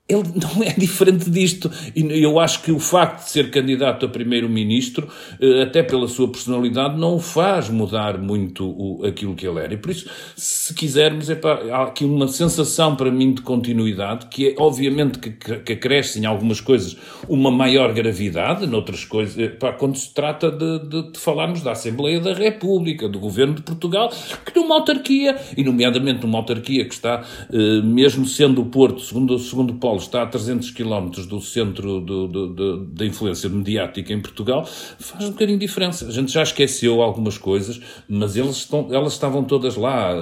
ele 0.09 0.23
não 0.37 0.63
é 0.63 0.73
diferente 0.73 1.29
disto. 1.29 1.71
E 1.95 2.23
eu 2.23 2.39
acho 2.39 2.63
que 2.63 2.71
o 2.71 2.79
facto 2.79 3.25
de 3.25 3.31
ser 3.31 3.51
candidato 3.51 4.07
a 4.07 4.09
primeiro-ministro, 4.09 5.09
eh, 5.41 5.63
até 5.63 5.83
pela 5.83 6.07
sua 6.07 6.29
personalidade, 6.29 6.99
não 6.99 7.17
o 7.17 7.19
faz 7.19 7.69
mudar 7.69 8.19
muito 8.19 9.01
aquilo 9.05 9.35
que 9.35 9.47
ele 9.47 9.59
era. 9.59 9.75
E 9.75 9.77
por 9.77 9.91
isso, 9.91 10.09
se 10.37 10.73
quisermos, 10.75 11.29
epá, 11.29 11.61
há 11.73 11.83
aqui 11.85 12.05
uma 12.05 12.29
sensação 12.29 12.95
para 12.95 13.11
mim 13.11 13.35
de 13.35 13.43
continuidade, 13.43 14.27
que 14.27 14.49
é 14.49 14.55
obviamente 14.59 15.19
que, 15.19 15.31
que 15.31 15.73
acresce 15.73 16.21
em 16.21 16.25
algumas 16.25 16.61
coisas 16.61 16.97
uma 17.29 17.51
maior 17.51 17.93
gravidade, 17.93 18.67
noutras 18.67 19.05
coisas, 19.05 19.37
epá, 19.37 19.73
quando 19.73 19.97
se 19.97 20.15
trata 20.15 20.51
de, 20.51 20.89
de, 20.89 21.13
de, 21.13 21.19
falarmos 21.19 21.63
da 21.63 21.73
Assembleia 21.73 22.21
da 22.21 22.33
República, 22.33 23.09
do 23.09 23.19
Governo 23.19 23.55
de 23.55 23.63
Portugal, 23.63 24.11
que 24.45 24.55
numa 24.55 24.77
autarquia, 24.77 25.37
e 25.57 25.65
nomeadamente 25.65 26.25
numa 26.25 26.39
autarquia 26.39 26.85
que 26.85 26.95
está, 26.95 27.25
eh, 27.53 27.83
mesmo 27.83 28.25
sendo 28.25 28.63
o 28.63 28.67
Porto, 28.67 29.01
segundo, 29.01 29.37
segundo 29.39 29.75
Paulo, 29.75 29.96
Paulo 29.97 30.03
está 30.03 30.23
a 30.23 30.27
300 30.27 30.71
km 30.71 31.09
do 31.29 31.41
centro 31.41 32.01
do, 32.01 32.29
do, 32.29 32.47
do, 32.49 32.85
da 32.87 33.05
influência 33.05 33.49
mediática 33.49 34.13
em 34.13 34.21
Portugal, 34.21 34.65
faz 34.65 35.25
um 35.25 35.31
bocadinho 35.31 35.59
de 35.59 35.67
diferença. 35.67 36.07
A 36.07 36.11
gente 36.11 36.33
já 36.33 36.43
esqueceu 36.43 37.03
algumas 37.03 37.39
coisas, 37.39 37.81
mas 38.09 38.37
eles 38.37 38.57
estão, 38.57 38.89
elas 38.91 39.13
estavam 39.13 39.45
todas 39.45 39.77
lá. 39.77 40.13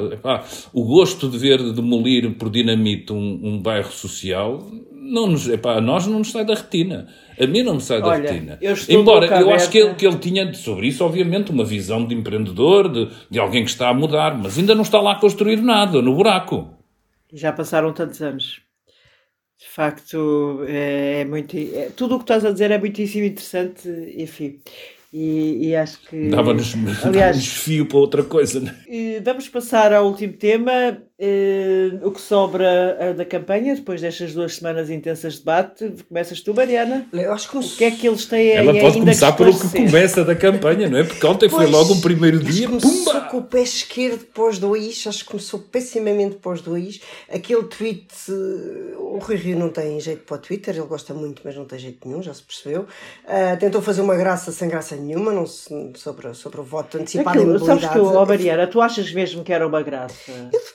O 0.72 0.84
gosto 0.84 1.28
de 1.28 1.38
ver 1.38 1.72
demolir 1.72 2.34
por 2.36 2.50
dinamite 2.50 3.12
um, 3.12 3.40
um 3.42 3.60
bairro 3.60 3.90
social 3.92 4.64
não 4.92 5.26
nos, 5.26 5.46
epá, 5.48 5.76
a 5.76 5.80
nós 5.82 6.06
não 6.06 6.18
nos 6.18 6.30
sai 6.30 6.46
da 6.46 6.54
retina. 6.54 7.06
A 7.38 7.46
mim 7.46 7.62
não 7.62 7.74
me 7.74 7.80
sai 7.80 8.00
da 8.00 8.08
Olha, 8.08 8.30
retina. 8.30 8.58
Eu 8.60 8.74
Embora 8.88 9.26
eu 9.26 9.50
acho 9.50 9.68
que 9.68 9.78
ele, 9.78 9.94
que 9.94 10.06
ele 10.06 10.16
tinha 10.16 10.50
sobre 10.54 10.86
isso, 10.86 11.04
obviamente, 11.04 11.50
uma 11.52 11.64
visão 11.64 12.06
de 12.06 12.14
empreendedor, 12.14 12.88
de, 12.88 13.10
de 13.30 13.38
alguém 13.38 13.64
que 13.64 13.70
está 13.70 13.90
a 13.90 13.94
mudar, 13.94 14.38
mas 14.38 14.58
ainda 14.58 14.74
não 14.74 14.82
está 14.82 15.00
lá 15.00 15.12
a 15.12 15.20
construir 15.20 15.60
nada, 15.60 16.00
no 16.00 16.14
buraco. 16.14 16.70
Já 17.32 17.52
passaram 17.52 17.92
tantos 17.92 18.22
anos. 18.22 18.63
De 19.58 19.68
facto, 19.68 20.64
é, 20.66 21.20
é 21.20 21.24
muito. 21.24 21.56
É, 21.56 21.90
tudo 21.96 22.16
o 22.16 22.18
que 22.18 22.24
estás 22.24 22.44
a 22.44 22.50
dizer 22.50 22.70
é 22.70 22.78
muitíssimo 22.78 23.24
interessante, 23.24 23.88
enfim. 24.16 24.60
E, 25.16 25.68
e 25.68 25.76
acho 25.76 26.00
que. 26.00 26.28
Dava-nos 26.28 26.74
aliás, 27.04 27.46
fio 27.46 27.86
para 27.86 27.98
outra 27.98 28.24
coisa, 28.24 28.58
né? 28.58 28.74
Vamos 29.24 29.48
passar 29.48 29.92
ao 29.92 30.06
último 30.06 30.32
tema. 30.32 30.98
Uh, 31.16 32.04
o 32.08 32.10
que 32.10 32.20
sobra 32.20 32.98
uh, 33.00 33.14
da 33.14 33.24
campanha, 33.24 33.76
depois 33.76 34.00
destas 34.00 34.34
duas 34.34 34.56
semanas 34.56 34.90
intensas 34.90 35.34
de 35.34 35.38
debate, 35.38 35.94
começas 36.08 36.40
tu, 36.40 36.52
Mariana? 36.52 37.06
Eu 37.12 37.32
acho 37.32 37.48
que 37.48 37.56
o 37.56 37.60
que 37.60 37.84
é 37.84 37.90
que 37.92 38.08
eles 38.08 38.26
têm 38.26 38.50
Ela 38.50 38.74
pode 38.74 38.98
começar 38.98 39.32
por 39.32 39.46
o 39.46 39.56
que 39.56 39.68
começa 39.68 40.24
da 40.24 40.34
campanha, 40.34 40.88
não 40.88 40.98
é? 40.98 41.04
Porque 41.04 41.24
ontem 41.24 41.48
pois, 41.48 41.62
foi 41.62 41.70
logo 41.70 41.94
um 41.94 42.00
primeiro 42.00 42.40
dia, 42.40 42.66
começou 42.66 42.90
pumba! 42.90 43.20
com 43.30 43.38
o 43.38 43.42
pé 43.44 43.62
esquerdo 43.62 44.24
pós 44.34 44.58
dois, 44.58 45.04
acho 45.06 45.20
que 45.20 45.30
começou 45.30 45.60
pessimamente 45.60 46.34
pós 46.34 46.60
dois. 46.60 47.00
Aquele 47.32 47.62
tweet, 47.62 48.08
uh, 48.30 49.03
o 49.14 49.18
Rui 49.18 49.36
Rio 49.36 49.56
não 49.56 49.68
tem 49.68 50.00
jeito 50.00 50.24
para 50.24 50.34
o 50.34 50.38
Twitter, 50.38 50.74
ele 50.76 50.86
gosta 50.86 51.14
muito, 51.14 51.40
mas 51.44 51.54
não 51.54 51.64
tem 51.64 51.78
jeito 51.78 52.08
nenhum, 52.08 52.20
já 52.20 52.34
se 52.34 52.42
percebeu. 52.42 52.84
tentou 53.60 53.80
fazer 53.80 54.00
uma 54.00 54.16
graça 54.16 54.50
sem 54.50 54.68
graça 54.68 54.96
nenhuma 54.96 55.32
não 55.32 55.46
se, 55.46 55.92
sobre, 55.94 56.34
sobre 56.34 56.60
o 56.60 56.64
voto 56.64 56.98
antecipado 56.98 57.38
Aquilo, 57.38 57.64
Sabes 57.64 57.88
que, 57.88 57.98
oh, 57.98 58.26
Mariana, 58.26 58.66
tu 58.66 58.80
achas 58.80 59.12
mesmo 59.12 59.44
que 59.44 59.52
era 59.52 59.64
uma 59.66 59.82
graça? 59.82 60.32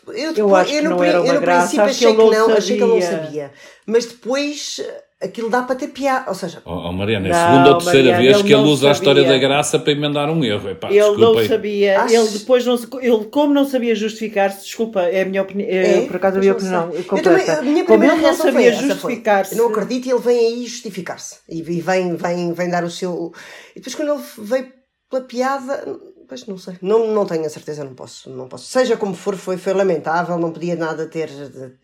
Eu, 0.08 0.14
eu, 0.14 0.34
eu 0.34 0.58
eu 0.58 0.66
que 0.66 0.82
não 0.82 1.04
era 1.04 1.22
uma 1.22 1.34
eu, 1.34 1.42
graça. 1.42 1.76
Eu 1.76 1.80
no 1.80 1.84
princípio 1.84 1.84
achei 1.84 2.16
que, 2.16 2.38
não, 2.38 2.54
achei 2.54 2.78
que 2.78 2.84
ele 2.84 2.94
não 2.94 3.02
sabia. 3.02 3.52
Mas 3.86 4.06
depois 4.06 4.82
aquilo 5.22 5.50
dá 5.50 5.64
para 5.64 5.76
ter 5.76 5.90
piada. 5.90 6.30
Ou 6.30 6.36
seja, 6.36 6.62
oh, 6.66 6.72
oh 6.72 6.92
Mariana, 6.94 7.28
é 7.28 7.32
a 7.32 7.46
segunda 7.48 7.70
ou 7.70 7.78
terceira 7.78 8.12
Mariana, 8.12 8.24
vez 8.24 8.38
ele 8.38 8.48
que 8.48 8.54
ele 8.54 8.64
usa 8.64 8.76
sabia. 8.76 8.90
a 8.90 8.94
história 8.94 9.24
da 9.24 9.38
graça 9.38 9.80
para 9.80 9.92
emendar 9.92 10.30
um 10.30 10.44
erro. 10.44 10.70
Epá, 10.70 10.90
ele 10.90 11.18
não 11.18 11.46
sabia, 11.46 12.02
Acho... 12.02 12.16
ele 12.16 12.28
depois 12.30 12.66
não 12.66 12.76
ele, 13.02 13.26
como 13.26 13.54
não 13.54 13.66
sabia 13.66 13.96
justificar-se, 13.96 14.66
desculpa, 14.66 15.02
é 15.02 15.22
a 15.22 15.26
minha 15.26 15.42
opinião, 15.42 15.70
é, 15.70 16.04
é, 16.04 16.08
por 16.08 16.16
acaso 16.16 16.38
a 16.38 16.40
minha 16.40 16.54
opinião 16.54 16.92
completa. 17.08 17.60
a 17.60 17.62
minha 17.62 17.86
como 17.86 18.04
ele 18.04 18.16
não 18.16 18.34
sabia 18.34 18.74
justificar-se. 18.74 19.56
Não 19.56 19.68
acredito 19.68 20.08
e 20.08 20.12
ele 20.12 20.20
vem 20.20 20.40
aí 20.40 20.66
justificar-se. 20.66 21.38
E 21.50 21.62
vem, 21.62 22.16
vem, 22.16 22.54
vem 22.54 22.70
dar 22.70 22.84
o 22.84 22.90
seu. 22.90 23.34
E 23.76 23.80
depois 23.80 23.96
quando 23.96 24.14
ele 24.14 24.24
veio 24.38 24.80
pela 25.10 25.24
piada 25.24 25.84
Pois 26.30 26.46
não 26.46 26.60
sei. 26.60 26.76
Não, 26.80 27.12
não 27.12 27.26
tenho 27.26 27.44
a 27.44 27.50
certeza, 27.50 27.84
não 27.84 27.96
posso, 27.96 28.30
não 28.30 28.48
posso. 28.48 28.66
Seja 28.66 28.96
como 28.96 29.16
for, 29.16 29.36
foi, 29.36 29.58
foi 29.58 29.74
lamentável, 29.74 30.38
não 30.38 30.52
podia 30.52 30.76
nada 30.76 31.08
ter, 31.08 31.28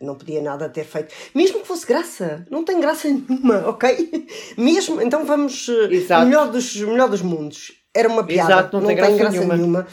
não 0.00 0.14
podia 0.14 0.40
nada 0.40 0.68
ter 0.68 0.84
feito. 0.84 1.12
Mesmo 1.34 1.60
que 1.62 1.66
fosse 1.66 1.84
graça, 1.84 2.46
não 2.48 2.64
tem 2.64 2.80
graça 2.80 3.08
nenhuma, 3.10 3.68
ok? 3.68 4.24
Mesmo, 4.56 5.02
então 5.02 5.26
vamos 5.26 5.68
eh, 5.68 5.94
Exato. 5.94 6.24
melhor 6.24 6.48
dos 6.48 6.76
melhor 6.76 7.08
dos 7.08 7.22
mundos. 7.22 7.72
Era 7.92 8.08
uma 8.08 8.22
piada, 8.22 8.52
Exato, 8.52 8.76
não, 8.76 8.80
não 8.82 8.86
tem, 8.86 8.96
graça, 8.96 9.16
graça 9.16 9.32
nenhuma. 9.32 9.56
nenhuma 9.56 9.86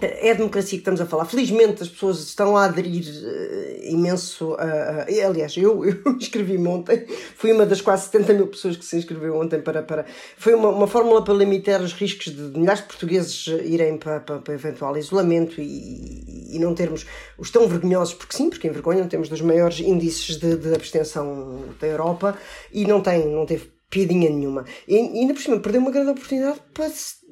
é 0.00 0.32
a 0.32 0.34
democracia 0.34 0.70
que 0.70 0.76
estamos 0.82 1.00
a 1.00 1.06
falar. 1.06 1.24
Felizmente 1.24 1.82
as 1.82 1.88
pessoas 1.88 2.18
estão 2.20 2.56
a 2.56 2.64
aderir 2.64 3.04
uh, 3.04 3.92
imenso. 3.92 4.54
A, 4.54 5.06
aliás, 5.26 5.56
eu, 5.56 5.84
eu 5.86 6.16
inscrevi-me 6.16 6.66
ontem, 6.68 7.06
fui 7.36 7.52
uma 7.52 7.64
das 7.64 7.80
quase 7.80 8.06
70 8.06 8.34
mil 8.34 8.46
pessoas 8.48 8.76
que 8.76 8.84
se 8.84 8.96
inscreveu 8.96 9.36
ontem 9.36 9.60
para. 9.60 9.82
para 9.82 10.04
foi 10.36 10.54
uma, 10.54 10.68
uma 10.68 10.86
fórmula 10.86 11.22
para 11.22 11.34
limitar 11.34 11.80
os 11.80 11.92
riscos 11.92 12.34
de, 12.34 12.50
de 12.50 12.58
milhares 12.58 12.82
de 12.82 12.88
portugueses 12.88 13.46
irem 13.64 13.96
para, 13.96 14.20
para, 14.20 14.38
para 14.38 14.54
eventual 14.54 14.96
isolamento 14.96 15.60
e, 15.60 16.54
e, 16.54 16.58
não 16.58 16.74
termos 16.74 17.06
os 17.38 17.50
tão 17.50 17.68
vergonhosos, 17.68 18.14
porque 18.14 18.36
sim, 18.36 18.50
porque 18.50 18.66
envergonham, 18.66 19.08
temos 19.08 19.28
dos 19.28 19.40
maiores 19.40 19.80
índices 19.80 20.36
de, 20.36 20.56
de 20.56 20.74
abstenção 20.74 21.64
da 21.80 21.86
Europa 21.86 22.36
e 22.72 22.84
não, 22.86 23.00
tem, 23.00 23.26
não 23.28 23.46
teve 23.46 23.72
piadinha 23.88 24.28
nenhuma. 24.28 24.64
E 24.88 24.96
ainda 24.96 25.34
por 25.34 25.42
cima 25.42 25.60
perdeu 25.60 25.80
uma 25.80 25.90
grande 25.90 26.10
oportunidade 26.10 26.58
para 26.72 26.88
se 26.90 27.23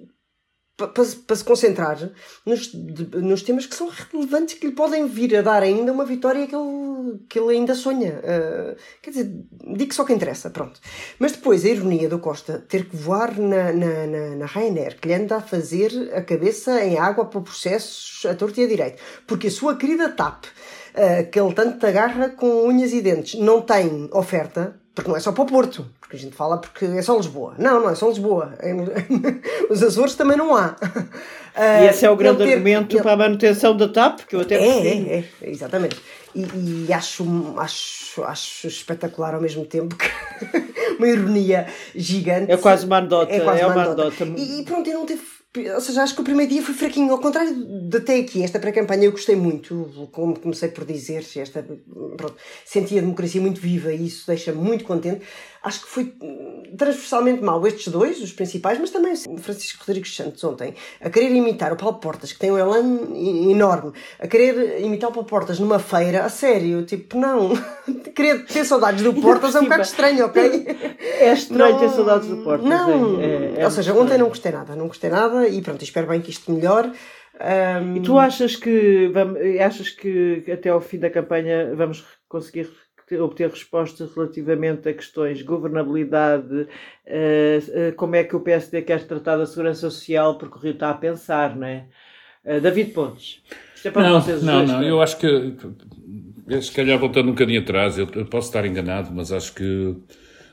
para, 0.77 0.89
para, 0.89 1.37
se 1.37 1.45
concentrar 1.45 2.11
nos, 2.47 2.73
nos 2.75 3.43
temas 3.43 3.67
que 3.67 3.75
são 3.75 3.89
relevantes, 3.89 4.59
que 4.59 4.67
lhe 4.67 4.73
podem 4.73 5.07
vir 5.07 5.37
a 5.37 5.43
dar 5.43 5.63
ainda 5.63 5.93
uma 5.93 6.05
vitória 6.05 6.47
que 6.47 6.55
ele, 6.55 7.19
que 7.29 7.39
ele 7.39 7.57
ainda 7.57 7.75
sonha. 7.75 8.21
Uh, 8.21 8.77
quer 9.03 9.11
dizer, 9.11 9.33
digo 9.77 9.95
só 9.95 10.05
que 10.05 10.13
interessa, 10.13 10.51
pronto. 10.51 10.81
Mas 11.19 11.33
depois 11.33 11.65
a 11.65 11.69
ironia 11.69 12.09
do 12.09 12.19
Costa 12.19 12.65
ter 12.69 12.87
que 12.87 12.97
voar 12.97 13.39
na, 13.39 13.73
na, 13.73 14.07
na, 14.07 14.37
na 14.37 14.47
Ryanair, 14.47 14.99
que 14.99 15.09
lhe 15.09 15.15
anda 15.15 15.37
a 15.37 15.41
fazer 15.41 15.93
a 16.15 16.23
cabeça 16.23 16.83
em 16.83 16.99
água 16.99 17.27
para 17.27 17.41
processos 17.41 18.25
a 18.27 18.35
torto 18.35 18.61
e 18.61 18.65
a 18.65 18.69
direito, 18.69 19.03
porque 19.27 19.49
a 19.49 19.51
sua 19.51 19.77
querida 19.77 20.09
TAP, 20.09 20.45
uh, 20.45 21.31
que 21.31 21.39
ele 21.39 21.53
tanto 21.55 21.85
agarra 21.87 22.31
com 22.31 22.67
unhas 22.67 22.93
e 22.93 23.03
dentes, 23.03 23.39
não 23.39 23.61
tem 23.61 24.09
oferta, 24.13 24.81
porque 24.95 25.11
não 25.11 25.17
é 25.17 25.21
só 25.21 25.33
para 25.33 25.45
o 25.45 25.47
Porto, 25.47 25.87
porque 26.12 26.16
a 26.16 26.18
gente 26.18 26.37
fala 26.37 26.59
porque 26.59 26.85
é 26.85 27.03
só 27.03 27.16
Lisboa. 27.16 27.55
Não, 27.59 27.81
não 27.81 27.90
é 27.90 27.94
só 27.94 28.09
Lisboa. 28.09 28.55
Os 29.70 29.83
Açores 29.83 30.14
também 30.14 30.37
não 30.37 30.55
há. 30.55 30.77
E 31.57 31.87
esse 31.87 32.05
é 32.05 32.11
o 32.11 32.16
grande 32.16 32.44
ter, 32.44 32.53
argumento 32.53 32.96
ele... 32.96 33.03
para 33.03 33.12
a 33.12 33.16
manutenção 33.16 33.77
da 33.77 33.88
TAP, 33.88 34.20
que 34.20 34.37
eu 34.37 34.40
até 34.40 34.57
é, 34.57 34.88
é, 34.88 35.25
é, 35.40 35.51
exatamente. 35.51 35.96
E, 36.35 36.87
e, 36.88 36.92
acho, 36.92 37.25
acho, 37.57 38.25
acho 38.25 38.66
espetacular 38.66 39.35
ao 39.35 39.40
mesmo 39.40 39.64
tempo 39.64 39.96
que 39.96 40.11
uma 40.98 41.09
ironia 41.09 41.66
gigante. 41.94 42.51
É 42.51 42.57
quase 42.57 42.85
uma 42.85 42.98
anedota. 42.98 43.33
É, 43.33 43.40
quase 43.40 43.61
é 43.61 43.66
uma 43.66 43.83
anedota. 43.83 44.25
E, 44.25 44.61
e 44.61 44.64
pronto, 44.64 44.88
eu 44.88 44.98
não 44.98 45.07
teve 45.07 45.22
ou 45.75 45.81
seja, 45.83 46.03
acho 46.03 46.14
que 46.14 46.20
o 46.22 46.25
primeiro 46.25 46.51
dia 46.51 46.62
foi 46.62 46.75
fraquinho. 46.75 47.12
Ao 47.12 47.18
contrário 47.18 47.55
de 47.55 47.96
até 47.98 48.16
aqui, 48.16 48.42
esta 48.42 48.59
pré-campanha 48.59 49.05
eu 49.05 49.12
gostei 49.12 49.37
muito, 49.37 50.09
como 50.11 50.38
comecei 50.38 50.70
por 50.70 50.87
dizer, 50.87 51.27
esta, 51.37 51.62
pronto, 52.16 52.37
senti 52.64 52.96
a 52.96 53.03
democracia 53.03 53.40
muito 53.40 53.61
viva 53.61 53.92
e 53.92 54.07
isso 54.07 54.27
deixa-me 54.27 54.62
muito 54.62 54.85
contente. 54.85 55.22
Acho 55.62 55.83
que 55.83 55.88
foi 55.88 56.12
transversalmente 56.77 57.42
mal 57.42 57.64
estes 57.66 57.88
dois, 57.88 58.20
os 58.20 58.33
principais, 58.33 58.79
mas 58.81 58.90
também 58.90 59.12
o 59.12 59.38
Francisco 59.38 59.85
Rodrigues 59.87 60.16
Santos 60.16 60.42
ontem, 60.42 60.75
a 61.01 61.09
querer 61.09 61.31
imitar 61.31 61.72
o 61.72 61.77
Paulo 61.77 61.98
Portas, 61.98 62.33
que 62.33 62.38
tem 62.38 62.51
um 62.51 62.59
elan 62.59 62.98
enorme, 63.51 63.92
a 64.18 64.27
querer 64.27 64.81
imitar 64.81 65.11
o 65.11 65.12
Paulo 65.12 65.29
Portas 65.29 65.61
numa 65.61 65.79
feira, 65.79 66.25
a 66.25 66.29
sério, 66.29 66.85
tipo, 66.85 67.16
não. 67.16 67.53
querer 68.14 68.44
ter 68.44 68.64
saudades 68.64 69.03
do 69.03 69.14
Portas 69.14 69.55
é 69.55 69.61
um 69.61 69.64
bocado 69.64 69.83
estranho, 69.83 70.27
ok? 70.27 70.66
É 71.22 71.33
estranho 71.33 71.75
não, 71.75 71.81
ter 71.81 71.90
saudades 71.90 72.29
do 72.29 72.38
Portas. 72.38 72.68
Não, 72.68 73.20
é, 73.20 73.61
é, 73.61 73.64
ou 73.64 73.70
seja, 73.70 73.94
ontem 73.94 74.18
não 74.18 74.29
gostei 74.29 74.51
nada, 74.51 74.75
não 74.75 74.88
gostei 74.88 75.11
nada 75.11 75.46
e 75.46 75.62
pronto, 75.62 75.85
espero 75.85 76.09
bem 76.09 76.20
que 76.20 76.31
isto 76.31 76.51
melhore. 76.51 76.90
Um... 77.40 77.96
E 77.96 78.01
tu 78.01 78.18
achas 78.18 78.57
que, 78.57 79.09
vamos, 79.09 79.38
achas 79.61 79.90
que 79.90 80.44
até 80.53 80.68
ao 80.68 80.81
fim 80.81 80.98
da 80.98 81.11
campanha 81.11 81.75
vamos 81.75 82.05
conseguir 82.29 82.68
obter 83.21 83.51
respostas 83.51 84.15
relativamente 84.15 84.88
a 84.88 84.95
questões 84.95 85.38
de 85.38 85.45
governabilidade, 85.45 86.67
eh, 87.07 87.61
eh, 87.71 87.93
como 87.93 88.17
é 88.17 88.25
que 88.25 88.35
o 88.35 88.41
PSD 88.41 88.83
quer 88.83 89.07
tratar 89.07 89.37
da 89.37 89.47
segurança 89.47 89.91
social, 89.91 90.38
porque 90.38 90.57
o 90.57 90.61
Rio 90.61 90.73
está 90.73 90.91
a 90.91 90.95
pensar, 90.95 91.57
não 91.57 91.67
é? 91.67 91.87
Eh, 92.45 92.61
David 92.61 92.93
Pontes. 92.93 93.43
Isto 93.75 93.88
é 93.88 93.91
para 93.91 94.03
não, 94.03 94.21
vocês 94.21 94.43
não, 94.43 94.65
não, 94.65 94.83
eu 94.83 95.03
acho 95.03 95.19
que, 95.19 95.57
se 96.61 96.73
calhar 96.73 96.99
voltando 96.99 97.29
um 97.29 97.33
bocadinho 97.33 97.61
atrás, 97.61 97.99
eu 97.99 98.07
posso 98.27 98.49
estar 98.49 98.65
enganado, 98.65 99.11
mas 99.12 99.33
acho 99.33 99.55
que, 99.55 99.97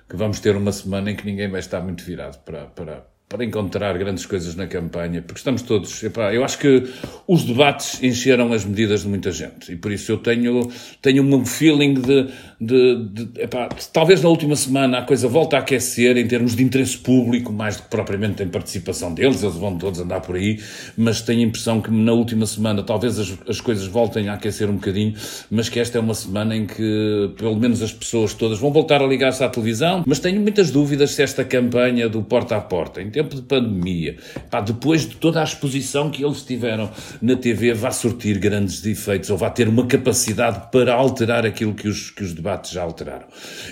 que 0.10 0.16
vamos 0.16 0.40
ter 0.40 0.56
uma 0.56 0.72
semana 0.72 1.12
em 1.12 1.16
que 1.16 1.26
ninguém 1.26 1.48
vai 1.50 1.60
estar 1.60 1.82
muito 1.82 2.04
virado 2.04 2.40
para, 2.44 2.66
para, 2.66 3.06
para 3.30 3.46
encontrar 3.46 3.96
grandes 3.96 4.26
coisas 4.26 4.56
na 4.56 4.66
campanha, 4.66 5.22
porque 5.22 5.38
estamos 5.38 5.62
todos. 5.62 6.02
Epá, 6.02 6.34
eu 6.34 6.44
acho 6.44 6.58
que 6.58 6.84
os 7.28 7.44
debates 7.44 8.02
encheram 8.02 8.52
as 8.52 8.66
medidas 8.66 9.04
de 9.04 9.08
muita 9.08 9.32
gente 9.32 9.72
e 9.72 9.76
por 9.76 9.92
isso 9.92 10.12
eu 10.12 10.18
tenho, 10.18 10.68
tenho 11.00 11.22
um 11.24 11.46
feeling 11.46 11.94
de. 11.94 12.28
de, 12.60 13.06
de 13.06 13.42
epá, 13.44 13.70
talvez 13.94 14.24
na 14.24 14.30
última 14.30 14.56
semana 14.56 14.98
a 14.98 15.02
coisa 15.04 15.28
volta 15.28 15.58
a 15.58 15.60
aquecer 15.60 16.18
em 16.18 16.28
termos 16.28 16.56
de 16.56 16.64
interesse 16.64 16.98
público, 16.98 17.54
mais 17.54 17.78
do 17.78 17.84
que 17.84 17.90
propriamente 17.90 18.42
em 18.42 18.48
participação 18.48 19.14
deles, 19.14 19.44
eles 19.44 19.56
vão 19.56 19.78
todos 19.78 20.00
andar 20.00 20.22
por 20.22 20.36
aí, 20.36 20.60
mas 20.98 21.22
tenho 21.22 21.42
a 21.42 21.44
impressão 21.44 21.82
que 21.82 21.92
na 21.92 22.14
última 22.14 22.48
semana 22.48 22.82
talvez 22.82 23.20
as, 23.20 23.38
as 23.48 23.62
coisas 23.62 23.86
voltem 23.86 24.28
a 24.28 24.34
aquecer 24.34 24.68
um 24.68 24.76
bocadinho, 24.76 25.14
mas 25.52 25.70
que 25.70 25.80
esta 25.80 26.00
é 26.00 26.02
uma 26.02 26.16
semana 26.16 26.56
em 26.56 26.66
que 26.66 27.32
pelo 27.38 27.56
menos 27.56 27.84
as 27.84 27.94
pessoas 27.94 28.34
todas 28.34 28.58
vão 28.58 28.72
voltar 28.74 29.04
a 29.04 29.06
ligar-se 29.06 29.44
à 29.44 29.50
televisão, 29.50 30.04
mas 30.08 30.18
tenho 30.18 30.42
muitas 30.42 30.72
dúvidas 30.72 31.12
se 31.12 31.22
esta 31.22 31.46
campanha 31.46 32.10
do 32.10 32.24
porta 32.24 32.56
a 32.56 32.62
porta, 32.62 33.04
tempo 33.20 33.36
de 33.36 33.42
pandemia, 33.42 34.16
pá, 34.50 34.62
depois 34.62 35.02
de 35.02 35.16
toda 35.16 35.42
a 35.42 35.44
exposição 35.44 36.10
que 36.10 36.24
eles 36.24 36.42
tiveram 36.42 36.90
na 37.22 37.36
TV, 37.36 37.74
vá 37.74 37.92
surtir 37.92 38.40
grandes 38.40 38.86
efeitos 38.86 39.30
ou 39.30 39.38
vá 39.38 39.50
ter 39.50 39.68
uma 39.68 39.86
capacidade 39.86 40.72
para 40.72 40.94
alterar 40.94 41.46
aquilo 41.46 41.74
que 41.74 41.88
os, 41.88 42.10
que 42.12 42.24
os 42.24 42.34
debates 42.34 42.72
já 42.72 42.82
alteraram. 42.82 43.26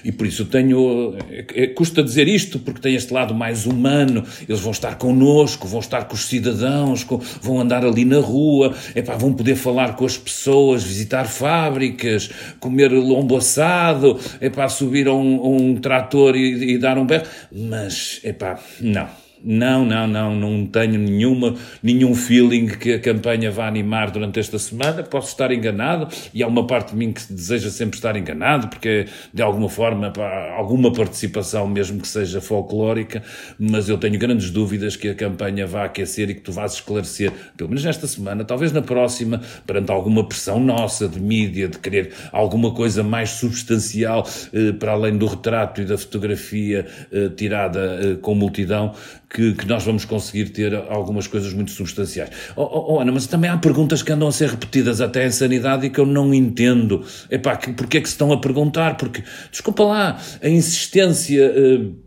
E 0.04 0.12
por 0.12 0.28
isso 0.28 0.42
eu 0.42 0.48
tenho. 0.48 1.16
É, 1.30 1.64
é, 1.64 1.68
custa 1.68 2.04
dizer 2.04 2.28
isto, 2.28 2.60
porque 2.60 2.82
tem 2.82 2.96
este 2.96 3.14
lado 3.14 3.34
mais 3.34 3.66
humano, 3.66 4.26
eles 4.48 4.60
vão 4.60 4.72
estar 4.72 4.96
connosco, 4.96 5.66
vão 5.66 5.80
estar 5.80 6.06
com 6.06 6.16
os 6.16 6.26
cidadãos, 6.26 7.06
com, 7.06 7.18
vão 7.42 7.62
andar 7.62 7.86
ali 7.86 8.04
na 8.04 8.20
rua, 8.20 8.76
vão 9.18 9.34
poder 9.34 9.56
falar 9.56 9.96
com 9.96 10.06
as 10.06 10.18
pessoas, 10.18 10.84
visitar 10.84 11.26
fábricas, 11.26 12.30
comer 12.60 12.92
lombo 12.92 13.38
assado, 13.38 14.20
epá, 14.42 14.68
subir 14.68 15.08
a 15.08 15.14
um, 15.14 15.70
um 15.72 15.76
trator 15.78 16.36
e, 16.36 16.74
e 16.74 16.78
dar 16.78 16.98
um 16.98 17.06
berro. 17.06 17.26
Mas, 17.52 18.20
epá, 18.24 18.60
não. 18.82 19.08
Não, 19.50 19.86
não, 19.86 20.06
não, 20.06 20.36
não 20.36 20.66
tenho 20.66 21.00
nenhuma, 21.00 21.56
nenhum 21.82 22.14
feeling 22.14 22.68
que 22.68 22.92
a 22.92 23.00
campanha 23.00 23.50
vá 23.50 23.66
animar 23.66 24.12
durante 24.12 24.42
esta 24.42 24.60
semana. 24.60 25.04
Posso 25.04 25.30
estar 25.30 25.54
enganado 25.54 26.10
e 26.34 26.44
há 26.44 26.48
uma 26.48 26.68
parte 26.68 26.92
de 26.92 26.98
mim 26.98 27.14
que 27.14 27.32
deseja 27.32 27.70
sempre 27.70 27.96
estar 27.96 28.18
enganado, 28.18 28.68
porque 28.68 29.06
de 29.34 29.42
alguma 29.42 29.70
forma, 29.70 30.12
pá, 30.12 30.52
alguma 30.52 30.92
participação, 30.92 31.66
mesmo 31.66 32.02
que 32.02 32.10
seja 32.10 32.42
folclórica, 32.42 33.24
mas 33.58 33.88
eu 33.88 33.98
tenho 33.98 34.20
grandes 34.20 34.52
dúvidas 34.52 34.98
que 34.98 35.08
a 35.08 35.16
campanha 35.16 35.66
vá 35.66 35.86
aquecer 35.86 36.30
e 36.30 36.34
que 36.34 36.42
tu 36.42 36.52
vás 36.52 36.74
esclarecer, 36.74 37.32
pelo 37.56 37.70
menos 37.70 37.86
nesta 37.86 38.06
semana, 38.06 38.44
talvez 38.44 38.74
na 38.74 38.82
próxima, 38.82 39.42
perante 39.66 39.90
alguma 39.90 40.28
pressão 40.28 40.60
nossa 40.60 41.08
de 41.08 41.22
mídia, 41.22 41.70
de 41.70 41.80
querer 41.80 42.12
alguma 42.34 42.74
coisa 42.74 43.02
mais 43.02 43.30
substancial, 43.30 44.28
eh, 44.52 44.74
para 44.74 44.92
além 44.92 45.18
do 45.18 45.26
retrato 45.26 45.80
e 45.80 45.86
da 45.86 45.98
fotografia 45.98 46.86
eh, 47.14 47.30
tirada 47.30 47.80
eh, 48.04 48.16
com 48.16 48.36
multidão 48.36 48.94
que, 49.38 49.54
que, 49.54 49.68
nós 49.68 49.84
vamos 49.84 50.04
conseguir 50.04 50.50
ter 50.50 50.74
algumas 50.74 51.28
coisas 51.28 51.54
muito 51.54 51.70
substanciais. 51.70 52.32
Oh, 52.56 52.64
oh, 52.64 52.96
oh, 52.96 53.00
Ana, 53.00 53.12
mas 53.12 53.28
também 53.28 53.48
há 53.48 53.58
perguntas 53.58 54.02
que 54.02 54.12
andam 54.12 54.28
a 54.28 54.32
ser 54.32 54.50
repetidas 54.50 55.00
até 55.00 55.28
em 55.28 55.32
sanidade 55.32 55.86
e 55.86 55.92
que 55.92 56.00
eu 56.00 56.08
não 56.08 56.34
entendo. 56.34 57.06
Epá, 57.30 57.56
que, 57.56 57.72
porque 57.72 58.00
é 58.00 58.02
que 58.02 58.08
se 58.08 58.16
estão 58.16 58.34
a 58.34 58.42
perguntar? 58.42 58.98
Porque, 58.98 59.24
desculpa 59.52 59.84
lá, 59.84 60.20
a 60.42 60.50
insistência. 60.50 61.54
Uh, 61.56 62.07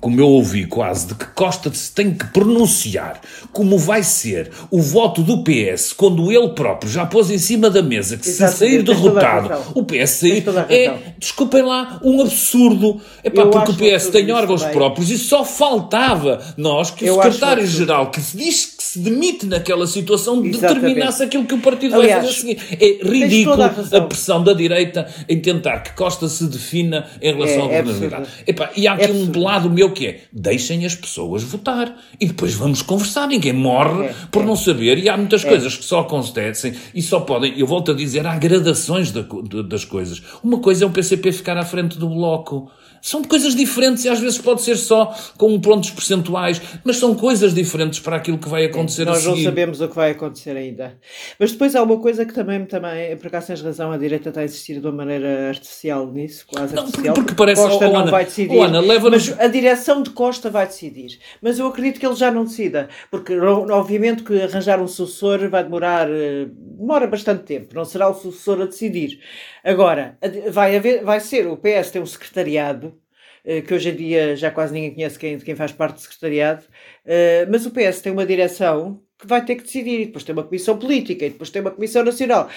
como 0.00 0.20
eu 0.20 0.28
ouvi 0.28 0.66
quase, 0.66 1.08
de 1.08 1.14
que 1.14 1.26
Costa 1.26 1.72
se 1.72 1.92
tem 1.92 2.12
que 2.14 2.26
pronunciar 2.26 3.20
como 3.52 3.78
vai 3.78 4.02
ser 4.02 4.50
o 4.70 4.80
voto 4.80 5.22
do 5.22 5.44
PS 5.44 5.92
quando 5.92 6.30
ele 6.30 6.48
próprio 6.50 6.90
já 6.90 7.06
pôs 7.06 7.30
em 7.30 7.38
cima 7.38 7.70
da 7.70 7.82
mesa 7.82 8.16
que 8.16 8.26
se 8.26 8.46
sair 8.48 8.82
derrotado 8.82 9.50
o 9.74 9.84
PS 9.84 10.10
sair, 10.10 10.44
é, 10.68 11.14
desculpem 11.18 11.62
lá, 11.62 12.00
um 12.02 12.20
absurdo. 12.20 13.00
É 13.22 13.30
pá, 13.30 13.46
porque 13.46 13.72
o 13.72 13.74
PS 13.74 14.08
tem 14.08 14.30
órgãos 14.30 14.64
próprios 14.64 15.10
e 15.10 15.18
só 15.18 15.44
faltava 15.44 16.40
nós 16.56 16.90
que 16.90 17.08
o 17.10 17.14
secretário-geral 17.22 18.10
que 18.10 18.20
se 18.20 18.36
diz 18.36 18.66
que 18.66 18.71
se 18.92 18.98
demite 18.98 19.46
naquela 19.46 19.86
situação 19.86 20.44
Exatamente. 20.44 20.82
determinasse 20.82 21.22
aquilo 21.22 21.46
que 21.46 21.54
o 21.54 21.60
partido 21.60 21.94
Aliás, 21.94 22.26
vai 22.26 22.30
fazer 22.34 22.52
a 22.52 22.58
seguir. 22.58 22.76
É 22.78 23.08
ridículo 23.08 23.62
a, 23.62 23.66
a, 23.66 24.00
pressão 24.02 24.44
da 24.44 24.52
direita 24.52 25.06
em 25.26 25.40
tentar 25.40 25.80
que 25.80 25.94
Costa 25.94 26.28
se 26.28 26.46
defina 26.46 27.06
em 27.22 27.32
relação 27.32 27.70
é, 27.70 27.78
à 27.78 27.82
governabilidade. 27.82 28.28
É 28.46 28.54
e 28.76 28.86
há 28.86 28.92
aqui 28.92 29.04
é 29.04 29.10
um 29.10 29.40
lado 29.40 29.70
meu 29.70 29.92
que 29.92 30.06
é 30.06 30.20
deixem 30.30 30.84
as 30.84 30.94
pessoas 30.94 31.42
votar 31.42 31.96
e 32.20 32.26
depois 32.26 32.52
vamos 32.52 32.82
conversar. 32.82 33.28
Ninguém 33.28 33.54
morre 33.54 34.08
é, 34.08 34.14
por 34.30 34.42
é. 34.42 34.44
não 34.44 34.56
saber 34.56 34.98
e 34.98 35.08
há 35.08 35.16
muitas 35.16 35.42
é. 35.42 35.48
coisas 35.48 35.74
que 35.74 35.86
só 35.86 36.00
acontecem 36.00 36.74
e 36.94 37.00
só 37.00 37.20
podem, 37.20 37.58
eu 37.58 37.66
volto 37.66 37.92
a 37.92 37.94
dizer, 37.94 38.26
há 38.26 38.36
gradações 38.36 39.10
da, 39.10 39.24
das 39.66 39.86
coisas. 39.86 40.22
Uma 40.44 40.58
coisa 40.58 40.84
é 40.84 40.86
o 40.86 40.90
PCP 40.90 41.32
ficar 41.32 41.56
à 41.56 41.64
frente 41.64 41.98
do 41.98 42.10
bloco. 42.10 42.70
São 43.02 43.24
coisas 43.24 43.56
diferentes 43.56 44.04
e 44.04 44.08
às 44.08 44.20
vezes 44.20 44.38
pode 44.38 44.62
ser 44.62 44.76
só 44.76 45.12
com 45.36 45.60
pontos 45.60 45.90
percentuais, 45.90 46.62
mas 46.84 46.98
são 46.98 47.16
coisas 47.16 47.52
diferentes 47.52 47.98
para 47.98 48.16
aquilo 48.16 48.38
que 48.38 48.48
vai 48.48 48.64
acontecer 48.64 49.04
Nós 49.04 49.18
a 49.18 49.20
seguir. 49.20 49.36
não 49.38 49.42
sabemos 49.42 49.80
o 49.80 49.88
que 49.88 49.96
vai 49.96 50.12
acontecer 50.12 50.56
ainda. 50.56 50.96
Mas 51.36 51.50
depois 51.50 51.74
há 51.74 51.82
uma 51.82 51.98
coisa 51.98 52.24
que 52.24 52.32
também, 52.32 52.64
também 52.64 53.16
por 53.16 53.26
acaso 53.26 53.48
tens 53.48 53.60
razão, 53.60 53.90
a 53.90 53.98
direita 53.98 54.28
está 54.28 54.42
a 54.42 54.44
insistir 54.44 54.78
de 54.78 54.86
uma 54.86 54.92
maneira 54.92 55.48
artificial 55.48 56.06
nisso, 56.06 56.46
quase 56.46 56.76
não, 56.76 56.84
artificial. 56.84 57.14
Porque, 57.14 57.26
porque 57.26 57.36
parece 57.36 57.62
Costa 57.62 57.88
oh, 57.88 57.92
não 57.92 58.00
Ana, 58.02 58.10
vai 58.12 58.24
decidir. 58.24 58.56
Oh, 58.56 58.62
Ana, 58.62 58.82
mas 59.10 59.40
a 59.40 59.46
direção 59.48 60.00
de 60.00 60.10
Costa 60.10 60.48
vai 60.48 60.66
decidir. 60.68 61.18
Mas 61.42 61.58
eu 61.58 61.66
acredito 61.66 61.98
que 61.98 62.06
ele 62.06 62.14
já 62.14 62.30
não 62.30 62.44
decida, 62.44 62.88
porque 63.10 63.36
obviamente 63.36 64.22
que 64.22 64.40
arranjar 64.42 64.80
um 64.80 64.86
sucessor 64.86 65.48
vai 65.48 65.64
demorar, 65.64 66.08
eh, 66.08 66.46
demora 66.56 67.08
bastante 67.08 67.42
tempo, 67.42 67.74
não 67.74 67.84
será 67.84 68.08
o 68.08 68.14
sucessor 68.14 68.62
a 68.62 68.66
decidir. 68.66 69.18
Agora, 69.64 70.16
vai, 70.50 70.76
haver, 70.76 71.02
vai 71.02 71.18
ser, 71.18 71.48
o 71.48 71.56
PS 71.56 71.90
tem 71.90 72.00
um 72.00 72.06
secretariado 72.06 72.91
que 73.66 73.74
hoje 73.74 73.90
em 73.90 73.96
dia 73.96 74.36
já 74.36 74.50
quase 74.50 74.72
ninguém 74.72 74.94
conhece 74.94 75.18
quem, 75.18 75.38
quem 75.38 75.54
faz 75.54 75.72
parte 75.72 75.94
do 75.94 76.00
secretariado, 76.00 76.64
eh, 77.04 77.46
mas 77.50 77.66
o 77.66 77.70
PS 77.70 78.00
tem 78.00 78.12
uma 78.12 78.24
direção 78.24 79.00
que 79.18 79.26
vai 79.28 79.44
ter 79.44 79.54
que 79.54 79.62
decidir, 79.62 80.00
e 80.00 80.06
depois 80.06 80.24
tem 80.24 80.32
uma 80.32 80.42
comissão 80.42 80.76
política, 80.76 81.24
e 81.24 81.30
depois 81.30 81.48
tem 81.48 81.62
uma 81.62 81.70
comissão 81.70 82.04
nacional, 82.04 82.48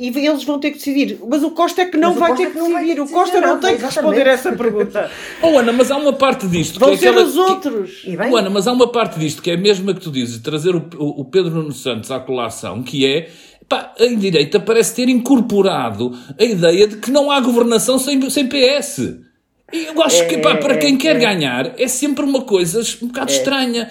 e 0.00 0.08
eles 0.08 0.42
vão 0.42 0.58
ter 0.58 0.70
que 0.70 0.78
decidir. 0.78 1.18
Mas 1.28 1.42
o 1.42 1.50
Costa 1.50 1.82
é 1.82 1.84
que 1.84 1.98
não, 1.98 2.14
vai 2.14 2.34
ter, 2.34 2.46
que, 2.46 2.52
que 2.52 2.58
decidir. 2.58 3.00
o 3.00 3.08
Costa 3.08 3.40
não, 3.42 3.48
não 3.48 3.60
tem 3.60 3.76
que 3.76 3.82
responder 3.82 4.26
essa 4.26 4.52
pergunta. 4.52 5.10
Oh, 5.42 5.58
Ana, 5.58 5.72
mas 5.72 5.90
há 5.90 5.96
uma 5.96 6.12
parte 6.12 6.48
disto. 6.48 6.80
Vão 6.80 6.88
que 6.90 6.94
é 6.94 6.98
ser 6.98 7.08
aquela... 7.08 7.26
os 7.26 7.36
outros. 7.36 8.00
Que... 8.00 8.16
Oh, 8.16 8.36
Ana, 8.36 8.48
mas 8.48 8.66
há 8.66 8.72
uma 8.72 8.90
parte 8.90 9.18
disto 9.18 9.42
que 9.42 9.50
é 9.50 9.54
a 9.54 9.58
mesma 9.58 9.92
que 9.92 10.00
tu 10.00 10.10
dizes, 10.10 10.38
trazer 10.38 10.74
o, 10.74 10.88
o 10.98 11.24
Pedro 11.26 11.50
Nuno 11.50 11.72
Santos 11.72 12.10
à 12.10 12.18
colação, 12.18 12.82
que 12.82 13.06
é 13.06 13.28
Pá, 13.68 13.92
a 14.00 14.06
direita 14.06 14.58
parece 14.58 14.94
ter 14.94 15.10
incorporado 15.10 16.16
a 16.40 16.44
ideia 16.44 16.88
de 16.88 16.96
que 16.96 17.10
não 17.10 17.30
há 17.30 17.38
governação 17.38 17.98
sem, 17.98 18.30
sem 18.30 18.48
PS. 18.48 19.27
Eu 19.70 20.02
acho 20.02 20.26
que 20.28 20.38
pá, 20.38 20.56
para 20.56 20.78
quem 20.78 20.94
é, 20.94 20.98
quer 20.98 21.16
é. 21.16 21.18
ganhar 21.18 21.74
é 21.78 21.86
sempre 21.88 22.24
uma 22.24 22.40
coisa 22.40 22.80
um 23.02 23.08
bocado 23.08 23.30
é. 23.30 23.34
estranha. 23.34 23.90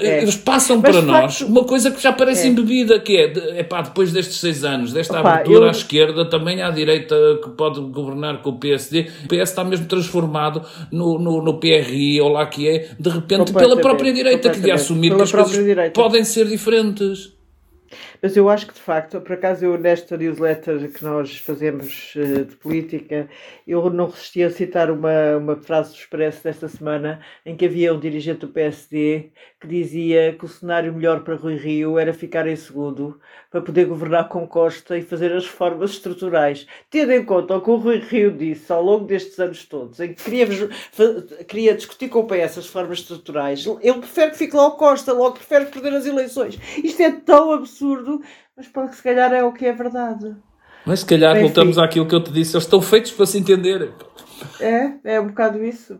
É. 0.00 0.20
Eles 0.20 0.36
passam 0.36 0.80
Mas 0.82 0.90
para 0.90 1.00
nós 1.00 1.38
facto, 1.38 1.50
uma 1.50 1.64
coisa 1.64 1.90
que 1.90 2.02
já 2.02 2.12
parece 2.12 2.46
é. 2.46 2.50
embebida, 2.50 3.00
que 3.00 3.16
é, 3.16 3.62
pá, 3.62 3.80
depois 3.80 4.12
destes 4.12 4.36
seis 4.36 4.64
anos, 4.64 4.92
desta 4.92 5.20
Opa, 5.20 5.30
abertura 5.32 5.64
eu... 5.64 5.68
à 5.68 5.70
esquerda, 5.70 6.28
também 6.28 6.60
à 6.60 6.70
direita 6.70 7.16
que 7.42 7.48
pode 7.50 7.80
governar 7.80 8.42
com 8.42 8.50
o 8.50 8.58
PSD, 8.58 9.06
o 9.24 9.28
PS 9.28 9.48
está 9.48 9.64
mesmo 9.64 9.86
transformado 9.86 10.62
no, 10.92 11.18
no, 11.18 11.42
no 11.42 11.58
PRI, 11.58 12.20
ou 12.20 12.28
lá 12.28 12.44
que 12.46 12.68
é, 12.68 12.90
de 13.00 13.08
repente, 13.08 13.50
pela 13.54 13.78
própria 13.78 14.12
direita, 14.12 14.50
que 14.50 14.56
devia 14.56 14.74
assumir 14.74 15.08
pela 15.08 15.18
que 15.18 15.22
as 15.22 15.32
coisas 15.32 15.64
direita. 15.64 15.92
podem 15.92 16.22
ser 16.22 16.46
diferentes. 16.46 17.32
Mas 18.24 18.38
eu 18.38 18.48
acho 18.48 18.66
que 18.66 18.72
de 18.72 18.80
facto, 18.80 19.20
por 19.20 19.34
acaso 19.34 19.66
eu 19.66 19.76
nesta 19.76 20.16
newsletter 20.16 20.90
que 20.90 21.04
nós 21.04 21.36
fazemos 21.36 22.14
uh, 22.16 22.46
de 22.46 22.56
política, 22.56 23.28
eu 23.66 23.90
não 23.90 24.06
resisti 24.06 24.42
a 24.42 24.48
citar 24.48 24.90
uma, 24.90 25.36
uma 25.36 25.56
frase 25.56 25.90
do 25.90 25.96
Expresso 25.96 26.42
desta 26.42 26.66
semana 26.66 27.20
em 27.44 27.54
que 27.54 27.66
havia 27.66 27.92
um 27.92 28.00
dirigente 28.00 28.40
do 28.40 28.48
PSD 28.48 29.30
que 29.60 29.68
dizia 29.68 30.34
que 30.38 30.44
o 30.46 30.48
cenário 30.48 30.94
melhor 30.94 31.20
para 31.20 31.34
Rui 31.34 31.56
Rio 31.56 31.98
era 31.98 32.14
ficar 32.14 32.46
em 32.46 32.56
segundo 32.56 33.20
para 33.50 33.60
poder 33.60 33.84
governar 33.84 34.28
com 34.30 34.48
Costa 34.48 34.96
e 34.96 35.02
fazer 35.02 35.30
as 35.30 35.44
reformas 35.44 35.90
estruturais. 35.90 36.66
Tendo 36.90 37.12
em 37.12 37.24
conta 37.26 37.56
o 37.56 37.60
que 37.60 37.70
o 37.70 37.76
Rui 37.76 37.98
Rio 37.98 38.30
disse 38.30 38.72
ao 38.72 38.82
longo 38.82 39.06
destes 39.06 39.38
anos 39.38 39.66
todos, 39.66 40.00
em 40.00 40.14
que 40.14 40.24
queria, 40.24 40.46
queria 41.46 41.74
discutir 41.74 42.08
com 42.08 42.20
o 42.20 42.26
PS 42.26 42.56
as 42.56 42.66
reformas 42.66 43.00
estruturais, 43.00 43.66
ele 43.82 43.98
prefere 43.98 44.30
que 44.30 44.38
fique 44.38 44.56
lá 44.56 44.68
o 44.68 44.76
Costa, 44.78 45.12
logo 45.12 45.36
prefere 45.36 45.66
perder 45.66 45.92
as 45.92 46.06
eleições. 46.06 46.58
Isto 46.82 47.02
é 47.02 47.10
tão 47.10 47.52
absurdo, 47.52 48.13
mas 48.56 48.68
porque 48.68 48.96
se 48.96 49.02
calhar 49.02 49.32
é 49.32 49.42
o 49.42 49.52
que 49.52 49.66
é 49.66 49.72
verdade. 49.72 50.34
Mas 50.86 51.00
se 51.00 51.06
calhar 51.06 51.32
Enfim. 51.36 51.46
voltamos 51.46 51.78
àquilo 51.78 52.06
que 52.06 52.14
eu 52.14 52.22
te 52.22 52.30
disse, 52.30 52.54
eles 52.54 52.64
estão 52.64 52.82
feitos 52.82 53.12
para 53.12 53.26
se 53.26 53.38
entenderem. 53.38 53.90
É, 54.60 55.14
é 55.14 55.20
um 55.20 55.28
bocado 55.28 55.64
isso. 55.64 55.98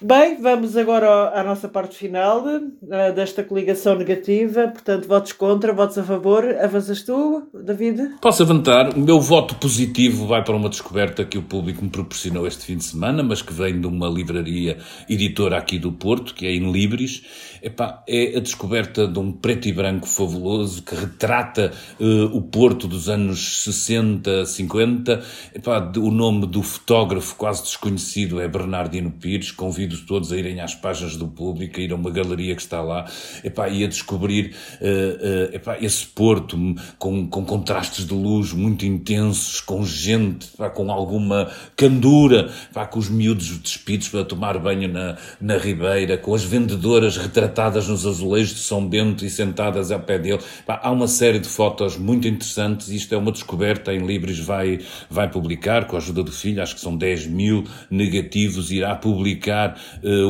Bem, 0.00 0.40
vamos 0.40 0.76
agora 0.76 1.32
à 1.34 1.42
nossa 1.42 1.68
parte 1.68 1.96
final 1.96 2.44
uh, 2.46 3.12
desta 3.16 3.42
coligação 3.42 3.96
negativa. 3.96 4.68
Portanto, 4.68 5.08
votos 5.08 5.32
contra, 5.32 5.72
votos 5.72 5.98
a 5.98 6.04
favor. 6.04 6.44
Avanças 6.62 7.02
tu, 7.02 7.48
David? 7.52 8.14
Posso 8.20 8.44
avançar. 8.44 8.96
O 8.96 9.00
meu 9.00 9.20
voto 9.20 9.56
positivo 9.56 10.24
vai 10.28 10.44
para 10.44 10.54
uma 10.54 10.68
descoberta 10.68 11.24
que 11.24 11.36
o 11.36 11.42
público 11.42 11.82
me 11.82 11.90
proporcionou 11.90 12.46
este 12.46 12.64
fim 12.64 12.76
de 12.76 12.84
semana, 12.84 13.24
mas 13.24 13.42
que 13.42 13.52
vem 13.52 13.80
de 13.80 13.88
uma 13.88 14.08
livraria 14.08 14.78
editora 15.08 15.58
aqui 15.58 15.80
do 15.80 15.90
Porto, 15.90 16.32
que 16.32 16.46
é 16.46 16.54
em 16.54 16.70
Libris. 16.70 17.24
Epá, 17.60 18.04
é 18.06 18.36
a 18.36 18.40
descoberta 18.40 19.08
de 19.08 19.18
um 19.18 19.32
preto 19.32 19.66
e 19.66 19.72
branco 19.72 20.06
fabuloso 20.06 20.80
que 20.80 20.94
retrata 20.94 21.72
uh, 21.98 22.36
o 22.36 22.42
Porto 22.42 22.86
dos 22.86 23.08
anos 23.08 23.64
60, 23.64 24.46
50. 24.46 25.22
Epá, 25.56 25.92
o 25.96 26.12
nome 26.12 26.46
do 26.46 26.62
fotógrafo 26.62 27.34
quase 27.34 27.64
desconhecido 27.64 28.40
é 28.40 28.46
Bernardino 28.46 29.10
Pires. 29.10 29.50
Convido 29.50 29.87
convido 29.88 29.96
todos 30.06 30.32
a 30.32 30.36
irem 30.36 30.60
às 30.60 30.74
páginas 30.74 31.16
do 31.16 31.26
público, 31.26 31.80
a 31.80 31.82
ir 31.82 31.92
a 31.92 31.96
uma 31.96 32.10
galeria 32.10 32.54
que 32.54 32.62
está 32.62 32.82
lá, 32.82 33.06
epá, 33.42 33.68
e 33.68 33.84
a 33.84 33.88
descobrir 33.88 34.54
uh, 34.80 34.84
uh, 34.84 35.54
epá, 35.54 35.78
esse 35.80 36.06
porto 36.06 36.56
com, 36.98 37.26
com 37.26 37.44
contrastes 37.44 38.06
de 38.06 38.12
luz 38.12 38.52
muito 38.52 38.84
intensos, 38.84 39.60
com 39.60 39.84
gente, 39.84 40.48
epá, 40.54 40.68
com 40.68 40.90
alguma 40.90 41.50
candura, 41.76 42.50
epá, 42.70 42.86
com 42.86 42.98
os 42.98 43.08
miúdos 43.08 43.58
despidos 43.58 44.08
para 44.08 44.24
tomar 44.24 44.58
banho 44.58 44.88
na, 44.88 45.16
na 45.40 45.56
ribeira, 45.56 46.18
com 46.18 46.34
as 46.34 46.44
vendedoras 46.44 47.16
retratadas 47.16 47.88
nos 47.88 48.06
azulejos 48.06 48.54
de 48.54 48.60
São 48.60 48.86
Bento 48.86 49.24
e 49.24 49.30
sentadas 49.30 49.90
ao 49.90 50.00
pé 50.00 50.18
dele. 50.18 50.40
Epá, 50.60 50.80
há 50.82 50.90
uma 50.90 51.08
série 51.08 51.38
de 51.38 51.48
fotos 51.48 51.96
muito 51.96 52.28
interessantes, 52.28 52.88
isto 52.88 53.14
é 53.14 53.18
uma 53.18 53.32
descoberta, 53.32 53.92
em 53.94 54.06
Libres 54.06 54.38
vai, 54.38 54.80
vai 55.08 55.28
publicar, 55.30 55.86
com 55.86 55.96
a 55.96 55.98
ajuda 55.98 56.22
do 56.22 56.32
filho, 56.32 56.62
acho 56.62 56.74
que 56.74 56.80
são 56.80 56.96
10 56.96 57.26
mil 57.26 57.64
negativos, 57.90 58.70
irá 58.70 58.94
publicar 58.94 59.77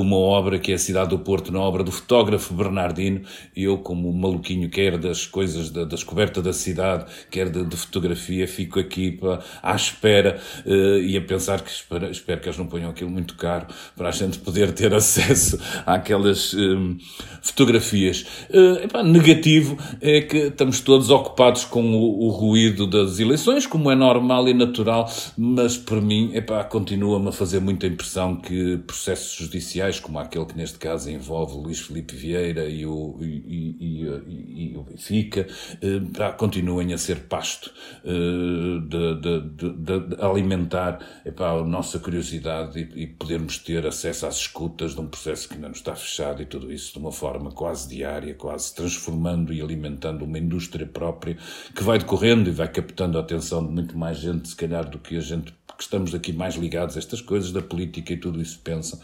uma 0.01 0.17
obra 0.17 0.59
que 0.59 0.73
é 0.73 0.75
a 0.75 0.79
Cidade 0.79 1.11
do 1.11 1.19
Porto, 1.19 1.53
na 1.53 1.61
obra 1.61 1.83
do 1.83 1.93
fotógrafo 1.93 2.55
Bernardino. 2.55 3.23
Eu, 3.55 3.79
como 3.79 4.13
maluquinho, 4.13 4.69
quer 4.69 4.99
das 4.99 5.27
coisas 5.27 5.71
da, 5.71 5.85
descoberta 5.85 6.41
da 6.43 6.53
cidade, 6.53 7.07
quer 7.31 7.51
de, 7.51 7.65
de 7.65 7.77
fotografia, 7.77 8.47
fico 8.47 8.79
aqui 8.79 9.13
para, 9.13 9.41
à 9.63 9.75
espera 9.75 10.39
uh, 10.67 10.99
e 10.99 11.17
a 11.17 11.21
pensar 11.21 11.61
que 11.61 11.71
espero, 11.71 12.11
espero, 12.11 12.41
que 12.41 12.49
eles 12.49 12.59
não 12.59 12.67
ponham 12.67 12.91
aquilo 12.91 13.11
muito 13.11 13.35
caro 13.35 13.67
para 13.97 14.09
a 14.09 14.13
gente 14.13 14.39
poder 14.39 14.73
ter 14.73 14.93
acesso 14.95 15.59
àquelas 15.87 16.55
um, 16.55 16.97
fotografias. 17.43 18.27
Uh, 18.51 18.85
epá, 18.85 19.03
negativo 19.03 19.79
é 20.01 20.21
que 20.23 20.37
estamos 20.37 20.81
todos 20.81 21.11
ocupados 21.11 21.65
com 21.65 21.95
o, 21.95 22.27
o, 22.27 22.29
ruído 22.31 22.87
das 22.87 23.19
eleições, 23.19 23.67
como 23.67 23.91
é 23.91 23.95
normal 23.95 24.49
e 24.49 24.55
natural, 24.55 25.11
mas 25.37 25.77
para 25.77 26.01
mim 26.01 26.31
epá, 26.35 26.65
continua-me 26.65 27.29
a 27.29 27.33
fazer 27.33 27.61
muita 27.61 27.87
impressão 27.87 28.37
que 28.37 28.79
processos 28.87 29.38
judiciais, 29.39 30.01
como 30.01 30.19
aquele 30.19 30.45
que 30.47 30.57
neste 30.57 30.79
caso 30.79 31.11
envolve 31.11 31.57
Luís 31.57 31.81
Felipe 31.81 32.15
Vieira 32.15 32.69
e 32.69 32.85
o, 32.85 33.17
e, 33.21 33.77
e, 33.79 34.73
e, 34.73 34.77
o 34.77 34.83
Benfica, 34.83 35.47
eh, 35.81 36.33
continuem 36.37 36.93
a 36.93 36.99
ser 36.99 37.21
pasto 37.21 37.73
eh, 38.05 38.81
de, 38.87 39.15
de, 39.21 39.41
de, 39.51 40.01
de, 40.01 40.23
alimentar 40.23 40.99
epá, 41.25 41.51
a 41.51 41.65
nossa 41.65 41.99
curiosidade 41.99 42.79
e, 42.79 43.03
e 43.03 43.07
podermos 43.07 43.59
ter 43.59 43.87
acesso 43.87 44.27
às 44.27 44.37
escutas 44.37 44.95
de 44.95 45.01
um 45.01 45.07
processo 45.07 45.49
que 45.49 45.55
ainda 45.55 45.69
não 45.69 45.75
está 45.75 45.95
fechado 45.95 46.43
e 46.43 46.47
tudo 46.47 46.73
isso 46.73 46.93
de 46.93 46.99
uma 46.99 47.13
forma 47.13 47.51
quase 47.51 47.89
diária, 47.89 48.35
quase 48.35 48.75
transformando 48.75 49.53
e 49.53 49.61
alimentando 49.61 50.25
uma 50.25 50.39
indústria 50.39 50.87
própria 50.87 51.37
que 51.75 51.83
vai 51.83 51.99
decorrendo 51.99 52.49
e 52.49 52.53
vai 52.53 52.69
captando 52.69 53.19
a 53.19 53.21
atenção 53.21 53.67
de 53.67 53.73
muito 53.73 53.97
mais 53.97 54.19
gente, 54.19 54.49
se 54.49 54.57
calhar, 54.57 54.89
do 54.89 54.99
que 54.99 55.17
a 55.17 55.21
gente 55.21 55.53
que 55.79 55.85
estamos 55.85 56.13
aqui 56.13 56.33
mais 56.33 56.57
ligados 56.57 56.97
a 56.97 56.99
estas 56.99 57.21
coisas 57.21 57.53
da 57.53 57.63
política 57.63 58.13
e 58.13 58.17
tudo 58.17 58.43
isso 58.43 58.61
pensam, 58.65 58.99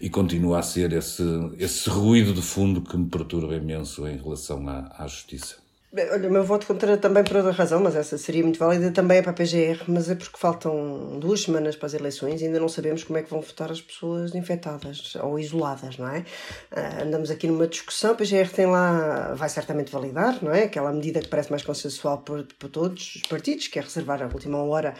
e 0.00 0.08
continua 0.08 0.60
a 0.60 0.62
ser 0.62 0.92
esse, 0.92 1.22
esse 1.58 1.90
ruído 1.90 2.32
de 2.32 2.40
fundo 2.40 2.80
que 2.80 2.96
me 2.96 3.08
perturba 3.08 3.56
imenso 3.56 4.06
em 4.06 4.16
relação 4.16 4.68
à, 4.68 4.94
à 4.96 5.06
justiça. 5.08 5.62
Olha, 5.94 6.26
o 6.26 6.32
meu 6.32 6.42
voto 6.42 6.66
contra 6.66 6.96
também 6.96 7.22
por 7.22 7.36
outra 7.36 7.52
razão, 7.52 7.78
mas 7.78 7.94
essa 7.94 8.16
seria 8.16 8.42
muito 8.42 8.58
válida, 8.58 8.90
também 8.90 9.18
é 9.18 9.22
para 9.22 9.32
a 9.32 9.34
PGR, 9.34 9.84
mas 9.88 10.08
é 10.08 10.14
porque 10.14 10.38
faltam 10.38 11.18
duas 11.20 11.42
semanas 11.42 11.76
para 11.76 11.84
as 11.84 11.92
eleições 11.92 12.40
e 12.40 12.46
ainda 12.46 12.58
não 12.58 12.68
sabemos 12.68 13.04
como 13.04 13.18
é 13.18 13.22
que 13.22 13.28
vão 13.28 13.42
votar 13.42 13.70
as 13.70 13.82
pessoas 13.82 14.34
infectadas 14.34 15.14
ou 15.16 15.38
isoladas, 15.38 15.98
não 15.98 16.08
é? 16.08 16.20
Uh, 16.20 17.02
andamos 17.02 17.30
aqui 17.30 17.46
numa 17.46 17.66
discussão, 17.66 18.12
a 18.12 18.14
PGR 18.14 18.48
tem 18.48 18.64
lá, 18.64 19.34
vai 19.34 19.50
certamente 19.50 19.92
validar, 19.92 20.42
não 20.42 20.50
é? 20.50 20.62
Aquela 20.62 20.90
medida 20.90 21.20
que 21.20 21.28
parece 21.28 21.50
mais 21.50 21.62
consensual 21.62 22.22
por, 22.22 22.46
por 22.58 22.70
todos 22.70 23.16
os 23.16 23.22
partidos, 23.28 23.68
que 23.68 23.78
é 23.78 23.82
reservar 23.82 24.22
a 24.22 24.26
última 24.28 24.62
hora 24.62 24.94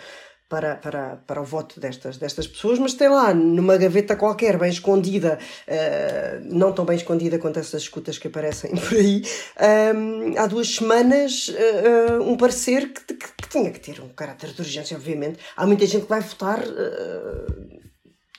para, 0.53 0.76
para, 0.76 1.16
para 1.26 1.40
o 1.40 1.44
voto 1.46 1.80
destas, 1.80 2.18
destas 2.18 2.46
pessoas, 2.46 2.78
mas 2.78 2.92
tem 2.92 3.09
lá 3.09 3.32
numa 3.32 3.78
gaveta 3.78 4.14
qualquer, 4.14 4.59
bem 4.59 4.68
escondida, 4.68 5.38
uh, 5.66 6.44
não 6.44 6.74
tão 6.74 6.84
bem 6.84 6.94
escondida 6.94 7.38
quanto 7.38 7.59
essas 7.59 7.84
escutas 7.84 8.18
que 8.18 8.28
aparecem 8.28 8.72
por 8.76 8.98
aí, 8.98 9.22
um, 9.96 10.38
há 10.38 10.46
duas 10.46 10.68
semanas 10.74 11.48
uh, 11.48 12.22
um 12.22 12.36
parecer 12.36 12.92
que, 12.92 13.14
que, 13.14 13.14
que, 13.16 13.48
tinha 13.48 13.70
que 13.70 13.80
ter 13.80 13.98
um 14.03 14.11
caráter 14.11 14.53
de 14.53 14.61
urgência, 14.61 14.94
obviamente. 14.94 15.38
Há 15.57 15.66
muita 15.66 15.86
gente 15.86 16.03
que 16.03 16.11
vai 16.11 16.20
votar. 16.20 16.61
Uh, 16.61 17.80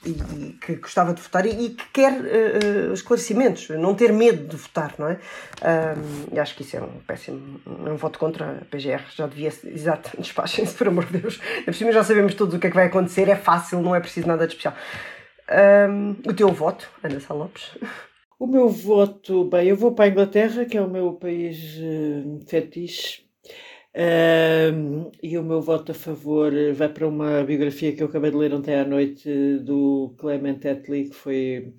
e, 0.06 0.58
que 0.62 0.76
gostava 0.76 1.14
de 1.14 1.22
votar 1.22 1.46
e, 1.46 1.50
e 1.50 1.70
que 1.72 1.86
quer 1.92 2.14
uh, 2.14 2.94
esclarecimentos, 2.94 3.70
não 3.70 3.96
ter 3.96 4.12
medo 4.12 4.48
de 4.48 4.56
votar, 4.56 4.94
não 4.98 5.08
é? 5.08 5.20
E 6.32 6.40
acho 6.40 6.56
que 6.56 6.64
isso 6.64 6.78
é 6.78 6.82
um 6.82 7.00
péssimo, 7.08 7.60
um 7.66 7.96
voto 7.96 8.20
contra 8.20 8.60
a 8.62 8.66
PGR, 8.66 9.02
já 9.16 9.28
devia 9.28 9.52
exato, 9.66 10.12
despachem-se, 10.20 10.76
por 10.76 10.88
amor 10.88 11.06
de 11.06 11.20
Deus. 11.20 11.40
É 11.62 11.66
por 11.66 11.76
cima 11.76 11.92
já 11.92 12.04
sabemos 12.04 12.34
todos 12.36 12.56
o 12.56 12.60
que 12.60 12.68
é 12.68 12.70
que 12.70 12.76
vai 12.76 12.88
acontecer, 12.88 13.30
é 13.30 13.36
fácil, 13.36 13.82
não 13.82 13.96
é 13.96 14.00
preciso 14.00 14.28
nada 14.28 14.46
de 14.46 14.54
especial. 14.54 14.76
O 16.28 16.34
teu 16.34 16.50
voto, 16.50 16.90
Ana 17.04 17.20
Sá 17.20 17.34
Lopes? 17.34 17.78
O 18.44 18.48
meu 18.48 18.68
voto, 18.68 19.46
bem, 19.46 19.70
eu 19.70 19.78
vou 19.78 19.94
para 19.94 20.06
a 20.06 20.08
Inglaterra, 20.10 20.66
que 20.66 20.78
é 20.78 20.82
o 20.82 20.90
meu 20.90 21.14
país 21.14 21.78
uh, 21.78 22.44
fetiche, 22.46 23.23
um, 23.96 25.12
e 25.22 25.38
o 25.38 25.44
meu 25.44 25.62
voto 25.62 25.92
a 25.92 25.96
favor 25.96 26.52
vai 26.74 26.90
para 26.90 27.08
uma 27.08 27.44
biografia 27.44 27.96
que 27.96 28.02
eu 28.02 28.08
acabei 28.08 28.32
de 28.32 28.38
ler 28.38 28.54
ontem 28.54 28.76
à 28.76 28.86
noite 28.86 29.60
do 29.60 30.16
Clement 30.18 30.60
Attlee, 30.66 31.10
que 31.10 31.16
foi, 31.16 31.74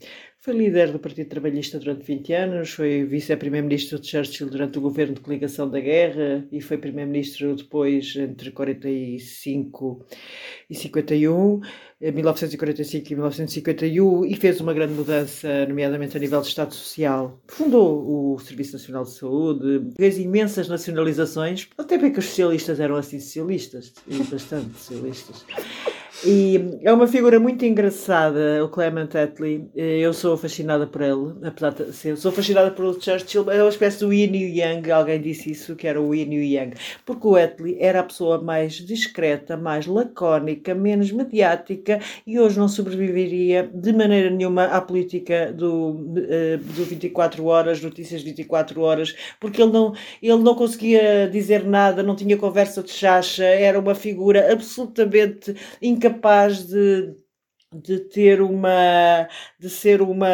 foi 0.45 0.53
líder 0.53 0.93
do 0.93 0.99
Partido 0.99 1.27
Trabalhista 1.27 1.79
durante 1.79 2.05
20 2.05 2.33
anos, 2.35 2.71
foi 2.73 3.03
vice-primeiro-ministro 3.07 3.99
de 3.99 4.07
Churchill 4.07 4.51
durante 4.51 4.77
o 4.77 4.81
governo 4.83 5.15
de 5.15 5.23
coligação 5.23 5.71
da 5.71 5.81
guerra 5.81 6.47
e 6.53 6.61
foi 6.61 6.77
primeiro-ministro 6.77 7.57
depois 7.57 8.15
entre 8.15 8.51
45 8.51 10.05
e 10.69 10.75
51. 10.75 11.61
1945 11.99 13.07
e 13.07 13.15
1951 13.15 14.25
e 14.27 14.37
fez 14.37 14.61
uma 14.61 14.75
grande 14.75 14.93
mudança, 14.93 15.65
nomeadamente 15.67 16.15
a 16.15 16.21
nível 16.21 16.43
de 16.43 16.49
Estado 16.49 16.75
Social. 16.75 17.41
Fundou 17.49 18.35
o 18.35 18.39
Serviço 18.39 18.75
Nacional 18.75 19.05
de 19.05 19.13
Saúde, 19.13 19.93
fez 19.97 20.19
imensas 20.19 20.69
nacionalizações, 20.69 21.69
até 21.79 21.97
bem 21.97 22.13
que 22.13 22.19
os 22.19 22.27
socialistas 22.27 22.81
eram 22.81 22.97
assim 22.97 23.19
socialistas, 23.19 23.95
e 24.07 24.19
bastante 24.19 24.77
socialistas. 24.77 25.47
E 26.27 26.79
é 26.83 26.91
uma 26.91 27.07
figura 27.07 27.39
muito 27.39 27.67
engraçada, 27.67 28.65
o 28.65 28.69
Clement 28.71 29.11
Attlee. 29.15 29.69
Eu 29.75 30.15
sou 30.15 30.39
fascinada 30.39 30.87
por 30.87 31.03
ele, 31.03 31.35
apesar 31.45 31.71
de 31.75 31.93
ser. 31.93 32.17
Sou 32.17 32.33
fascinada 32.33 32.71
por 32.71 32.99
Churchill, 32.99 33.51
é 33.51 33.63
uma 33.63 33.69
espécie 33.69 34.01
do 34.01 34.11
Yin 34.11 34.33
e 34.35 34.59
Yang. 34.59 34.91
Alguém 34.91 35.21
disse 35.21 35.51
isso, 35.51 35.77
que 35.77 35.87
era 35.87 36.01
o 36.01 36.15
Yin 36.15 36.33
e 36.33 36.55
Yang. 36.55 36.77
Porque 37.05 37.27
o 37.27 37.37
Attlee 37.37 37.77
era 37.79 38.01
a 38.01 38.03
pessoa 38.03 38.41
mais 38.41 38.73
discreta, 38.73 39.55
mais 39.55 39.87
lacónica, 39.87 40.75
menos 40.75 41.13
mediática 41.13 42.01
e 42.27 42.41
hoje 42.41 42.59
não 42.59 42.69
sobreviveria 42.69 43.69
de 43.75 43.93
maneira 43.93 44.31
nenhuma 44.31 44.65
à 44.65 44.81
política 44.81 45.53
do, 45.53 46.11
eh, 46.17 46.57
do 46.57 46.85
24 46.85 47.45
horas, 47.45 47.83
notícias 47.83 48.23
24 48.23 48.81
horas, 48.81 49.15
porque 49.39 49.61
ele 49.61 49.73
não, 49.73 49.93
ele 50.23 50.43
não 50.43 50.55
conseguia 50.55 51.29
dizer 51.31 51.65
nada, 51.67 52.03
não 52.03 52.17
tinha 52.17 52.37
conversa 52.39 52.83
de 52.83 52.93
chacha, 52.93 53.45
era 53.45 53.79
uma 53.79 53.95
figura 53.95 54.51
absolutamente 54.51 55.55
incapaz 55.83 56.14
capaz 56.15 56.67
de 56.67 57.15
de 57.73 57.99
ter 58.01 58.41
uma 58.43 59.29
de 59.59 59.69
ser 59.71 60.01
uma 60.03 60.29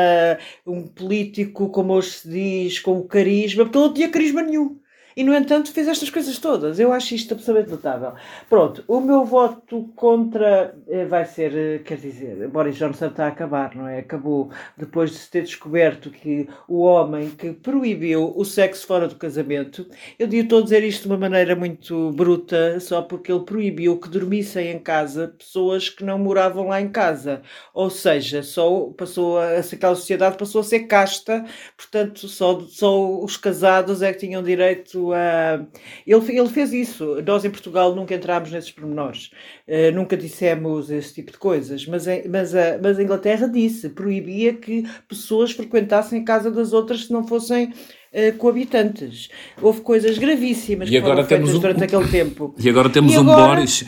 um 0.67 0.87
político 0.87 1.71
como 1.71 1.95
hoje 1.95 2.11
se 2.11 2.29
diz 2.31 2.79
com 2.81 3.07
carisma. 3.07 3.65
Porque 3.65 3.79
ele 3.79 3.87
não 3.87 3.95
tinha 3.95 4.11
carisma 4.11 4.43
nenhum 4.43 4.80
e, 5.17 5.25
no 5.25 5.35
entanto, 5.35 5.73
fez 5.73 5.89
estas 5.89 6.11
coisas 6.11 6.39
todas. 6.39 6.79
Eu 6.79 6.93
acho 6.93 7.15
isto 7.15 7.35
absolutamente 7.35 7.71
notável. 7.71 8.13
Pronto, 8.49 8.85
o 8.87 9.01
meu 9.01 9.25
voto 9.25 9.91
contra 9.97 10.75
eh, 10.89 11.05
vai 11.05 11.25
ser, 11.25 11.57
eh, 11.57 11.79
quer 11.79 11.99
dizer, 11.99 12.49
Boris 12.49 12.77
Johnson 12.77 13.07
está 13.07 13.27
a 13.27 13.29
acabar, 13.29 13.75
não 13.75 13.87
é? 13.87 13.99
Acabou 13.99 14.51
depois 14.77 15.11
de 15.11 15.17
se 15.19 15.31
ter 15.31 15.43
descoberto 15.43 16.11
que 16.11 16.49
o 16.69 16.81
homem 16.81 17.31
que 17.31 17.53
proibiu 17.53 18.33
o 18.37 18.45
sexo 18.45 18.87
fora 18.87 19.09
do 19.09 19.17
casamento, 19.17 19.87
eu 20.19 20.29
estou 20.29 20.61
a 20.61 20.63
dizer 20.63 20.85
isto 20.85 21.03
de 21.03 21.09
uma 21.09 21.19
maneira 21.19 21.55
muito 21.57 22.13
bruta, 22.13 22.79
só 22.81 23.03
porque 23.03 23.33
ele 23.33 23.45
proibiu 23.45 23.99
que 23.99 24.09
dormissem 24.09 24.71
em 24.71 24.79
casa 24.79 25.35
pessoas 25.39 25.89
que 25.89 26.05
não 26.05 26.19
moravam 26.19 26.69
lá 26.69 26.81
em 26.81 26.89
casa. 26.89 27.43
Ou 27.75 27.91
seja, 27.91 28.43
só 28.43 28.91
passou 28.97 29.39
a, 29.39 29.59
aquela 29.59 29.95
sociedade 29.95 30.37
passou 30.37 30.61
a 30.61 30.65
ser 30.65 30.81
casta, 30.81 31.45
portanto, 31.77 32.29
só, 32.29 32.61
só 32.61 33.21
os 33.21 33.37
casados 33.37 34.03
é 34.03 34.13
que 34.13 34.21
tinham 34.21 34.43
direito 34.43 35.00
a. 35.13 35.65
Ele, 36.07 36.39
ele 36.39 36.49
fez 36.49 36.73
isso. 36.73 37.23
Nós 37.27 37.45
em 37.45 37.51
Portugal 37.51 37.95
nunca 37.95 38.15
entramos 38.15 38.51
nesses 38.51 38.71
pormenores, 38.71 39.31
uh, 39.67 39.95
nunca 39.95 40.17
dissemos 40.17 40.91
esse 40.91 41.15
tipo 41.15 41.33
de 41.33 41.39
coisas, 41.39 41.87
mas, 41.87 42.07
mas, 42.29 42.55
a, 42.55 42.79
mas 42.83 42.99
a 42.99 43.03
Inglaterra 43.03 43.47
disse, 43.47 43.89
proibia 43.89 44.55
que 44.55 44.85
pessoas 45.09 45.53
frequentassem 45.53 46.21
a 46.21 46.25
casa 46.25 46.51
das 46.51 46.73
outras 46.73 47.07
se 47.07 47.13
não 47.13 47.27
fossem. 47.27 47.73
Uh, 48.13 48.37
coabitantes. 48.39 49.29
Houve 49.63 49.83
coisas 49.83 50.19
gravíssimas 50.19 50.89
e 50.89 50.91
que 50.91 50.99
agora 50.99 51.23
foram 51.23 51.29
temos 51.29 51.55
um... 51.55 51.61
durante 51.61 51.85
aquele 51.85 52.09
tempo. 52.09 52.53
E 52.59 52.69
agora 52.69 52.91
temos 52.91 53.13
e 53.15 53.17
um 53.17 53.21
agora... 53.21 53.55
Boris. 53.55 53.85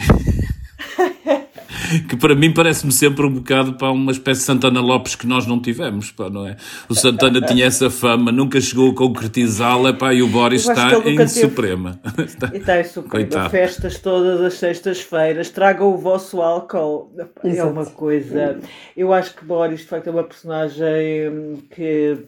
Que 2.00 2.16
para 2.16 2.34
mim 2.34 2.52
parece-me 2.52 2.92
sempre 2.92 3.26
um 3.26 3.32
bocado 3.32 3.74
para 3.74 3.90
uma 3.90 4.12
espécie 4.12 4.40
de 4.40 4.46
Santana 4.46 4.80
Lopes 4.80 5.14
que 5.14 5.26
nós 5.26 5.46
não 5.46 5.60
tivemos, 5.60 6.10
pá, 6.10 6.28
não 6.30 6.46
é? 6.46 6.56
O 6.88 6.94
Santana 6.94 7.40
tinha 7.46 7.66
essa 7.66 7.90
fama, 7.90 8.32
nunca 8.32 8.60
chegou 8.60 8.90
a 8.90 8.94
concretizá-la, 8.94 9.92
pá, 9.92 10.12
e 10.14 10.22
o 10.22 10.28
Boris 10.28 10.68
está 10.68 10.92
em 10.98 11.16
teve... 11.16 11.28
Suprema. 11.28 12.00
está, 12.24 12.50
está 12.54 12.80
em 12.80 12.84
Suprema. 12.84 13.50
Festas 13.50 13.98
todas 13.98 14.40
as 14.40 14.54
sextas-feiras, 14.54 15.50
tragam 15.50 15.92
o 15.92 15.96
vosso 15.96 16.40
álcool. 16.40 17.12
É 17.42 17.64
uma 17.64 17.86
coisa. 17.86 18.58
Eu 18.96 19.12
acho 19.12 19.34
que 19.34 19.44
Boris, 19.44 19.80
de 19.80 19.86
facto, 19.86 20.06
é 20.08 20.10
uma 20.10 20.24
personagem 20.24 21.62
que 21.74 22.18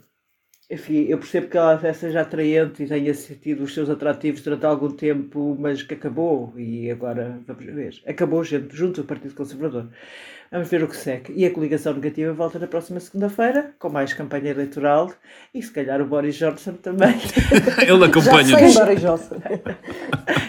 enfim, 0.70 1.06
eu 1.08 1.18
percebo 1.18 1.48
que 1.48 1.58
ela 1.58 1.92
seja 1.92 2.22
atraente 2.22 2.82
e 2.82 2.86
tenha 2.86 3.12
tido 3.12 3.64
os 3.64 3.74
seus 3.74 3.90
atrativos 3.90 4.40
durante 4.40 4.64
algum 4.64 4.90
tempo, 4.90 5.56
mas 5.58 5.82
que 5.82 5.94
acabou 5.94 6.52
e 6.56 6.90
agora 6.90 7.38
vamos 7.46 7.64
ver. 7.66 7.94
Acabou 8.06 8.42
junto, 8.42 8.74
junto 8.74 9.02
do 9.02 9.06
Partido 9.06 9.34
Conservador. 9.34 9.88
Vamos 10.50 10.68
ver 10.68 10.84
o 10.84 10.88
que 10.88 10.96
segue. 10.96 11.32
E 11.36 11.44
a 11.44 11.50
coligação 11.50 11.92
negativa 11.94 12.32
volta 12.32 12.58
na 12.58 12.66
próxima 12.66 13.00
segunda-feira, 13.00 13.74
com 13.78 13.88
mais 13.90 14.14
campanha 14.14 14.50
eleitoral 14.50 15.12
e 15.52 15.60
se 15.60 15.70
calhar 15.70 16.00
o 16.00 16.06
Boris 16.06 16.36
Johnson 16.36 16.74
também. 16.74 17.14
Ele 17.86 18.04
acompanha-nos. 18.04 18.50
Já 18.50 18.58
sem 18.58 18.74
Boris 18.74 19.00
Johnson. 19.00 19.36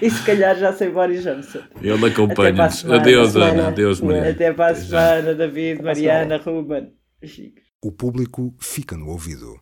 e 0.02 0.10
se 0.10 0.26
calhar 0.26 0.56
já 0.58 0.74
sem 0.74 0.92
Boris 0.92 1.24
Johnson. 1.24 1.60
Ele 1.82 2.06
acompanha-nos. 2.06 2.86
Adeus, 2.86 3.36
Ana. 3.36 3.68
Adeus, 3.68 4.00
Mariana. 4.00 4.30
Até 4.30 4.54
para 4.54 4.72
a 4.72 4.76
semana, 4.76 5.34
David, 5.34 5.82
Mariana, 5.82 6.38
Ruben. 6.38 6.94
O 7.84 7.92
público 7.92 8.56
fica 8.60 8.96
no 8.96 9.08
ouvido. 9.10 9.60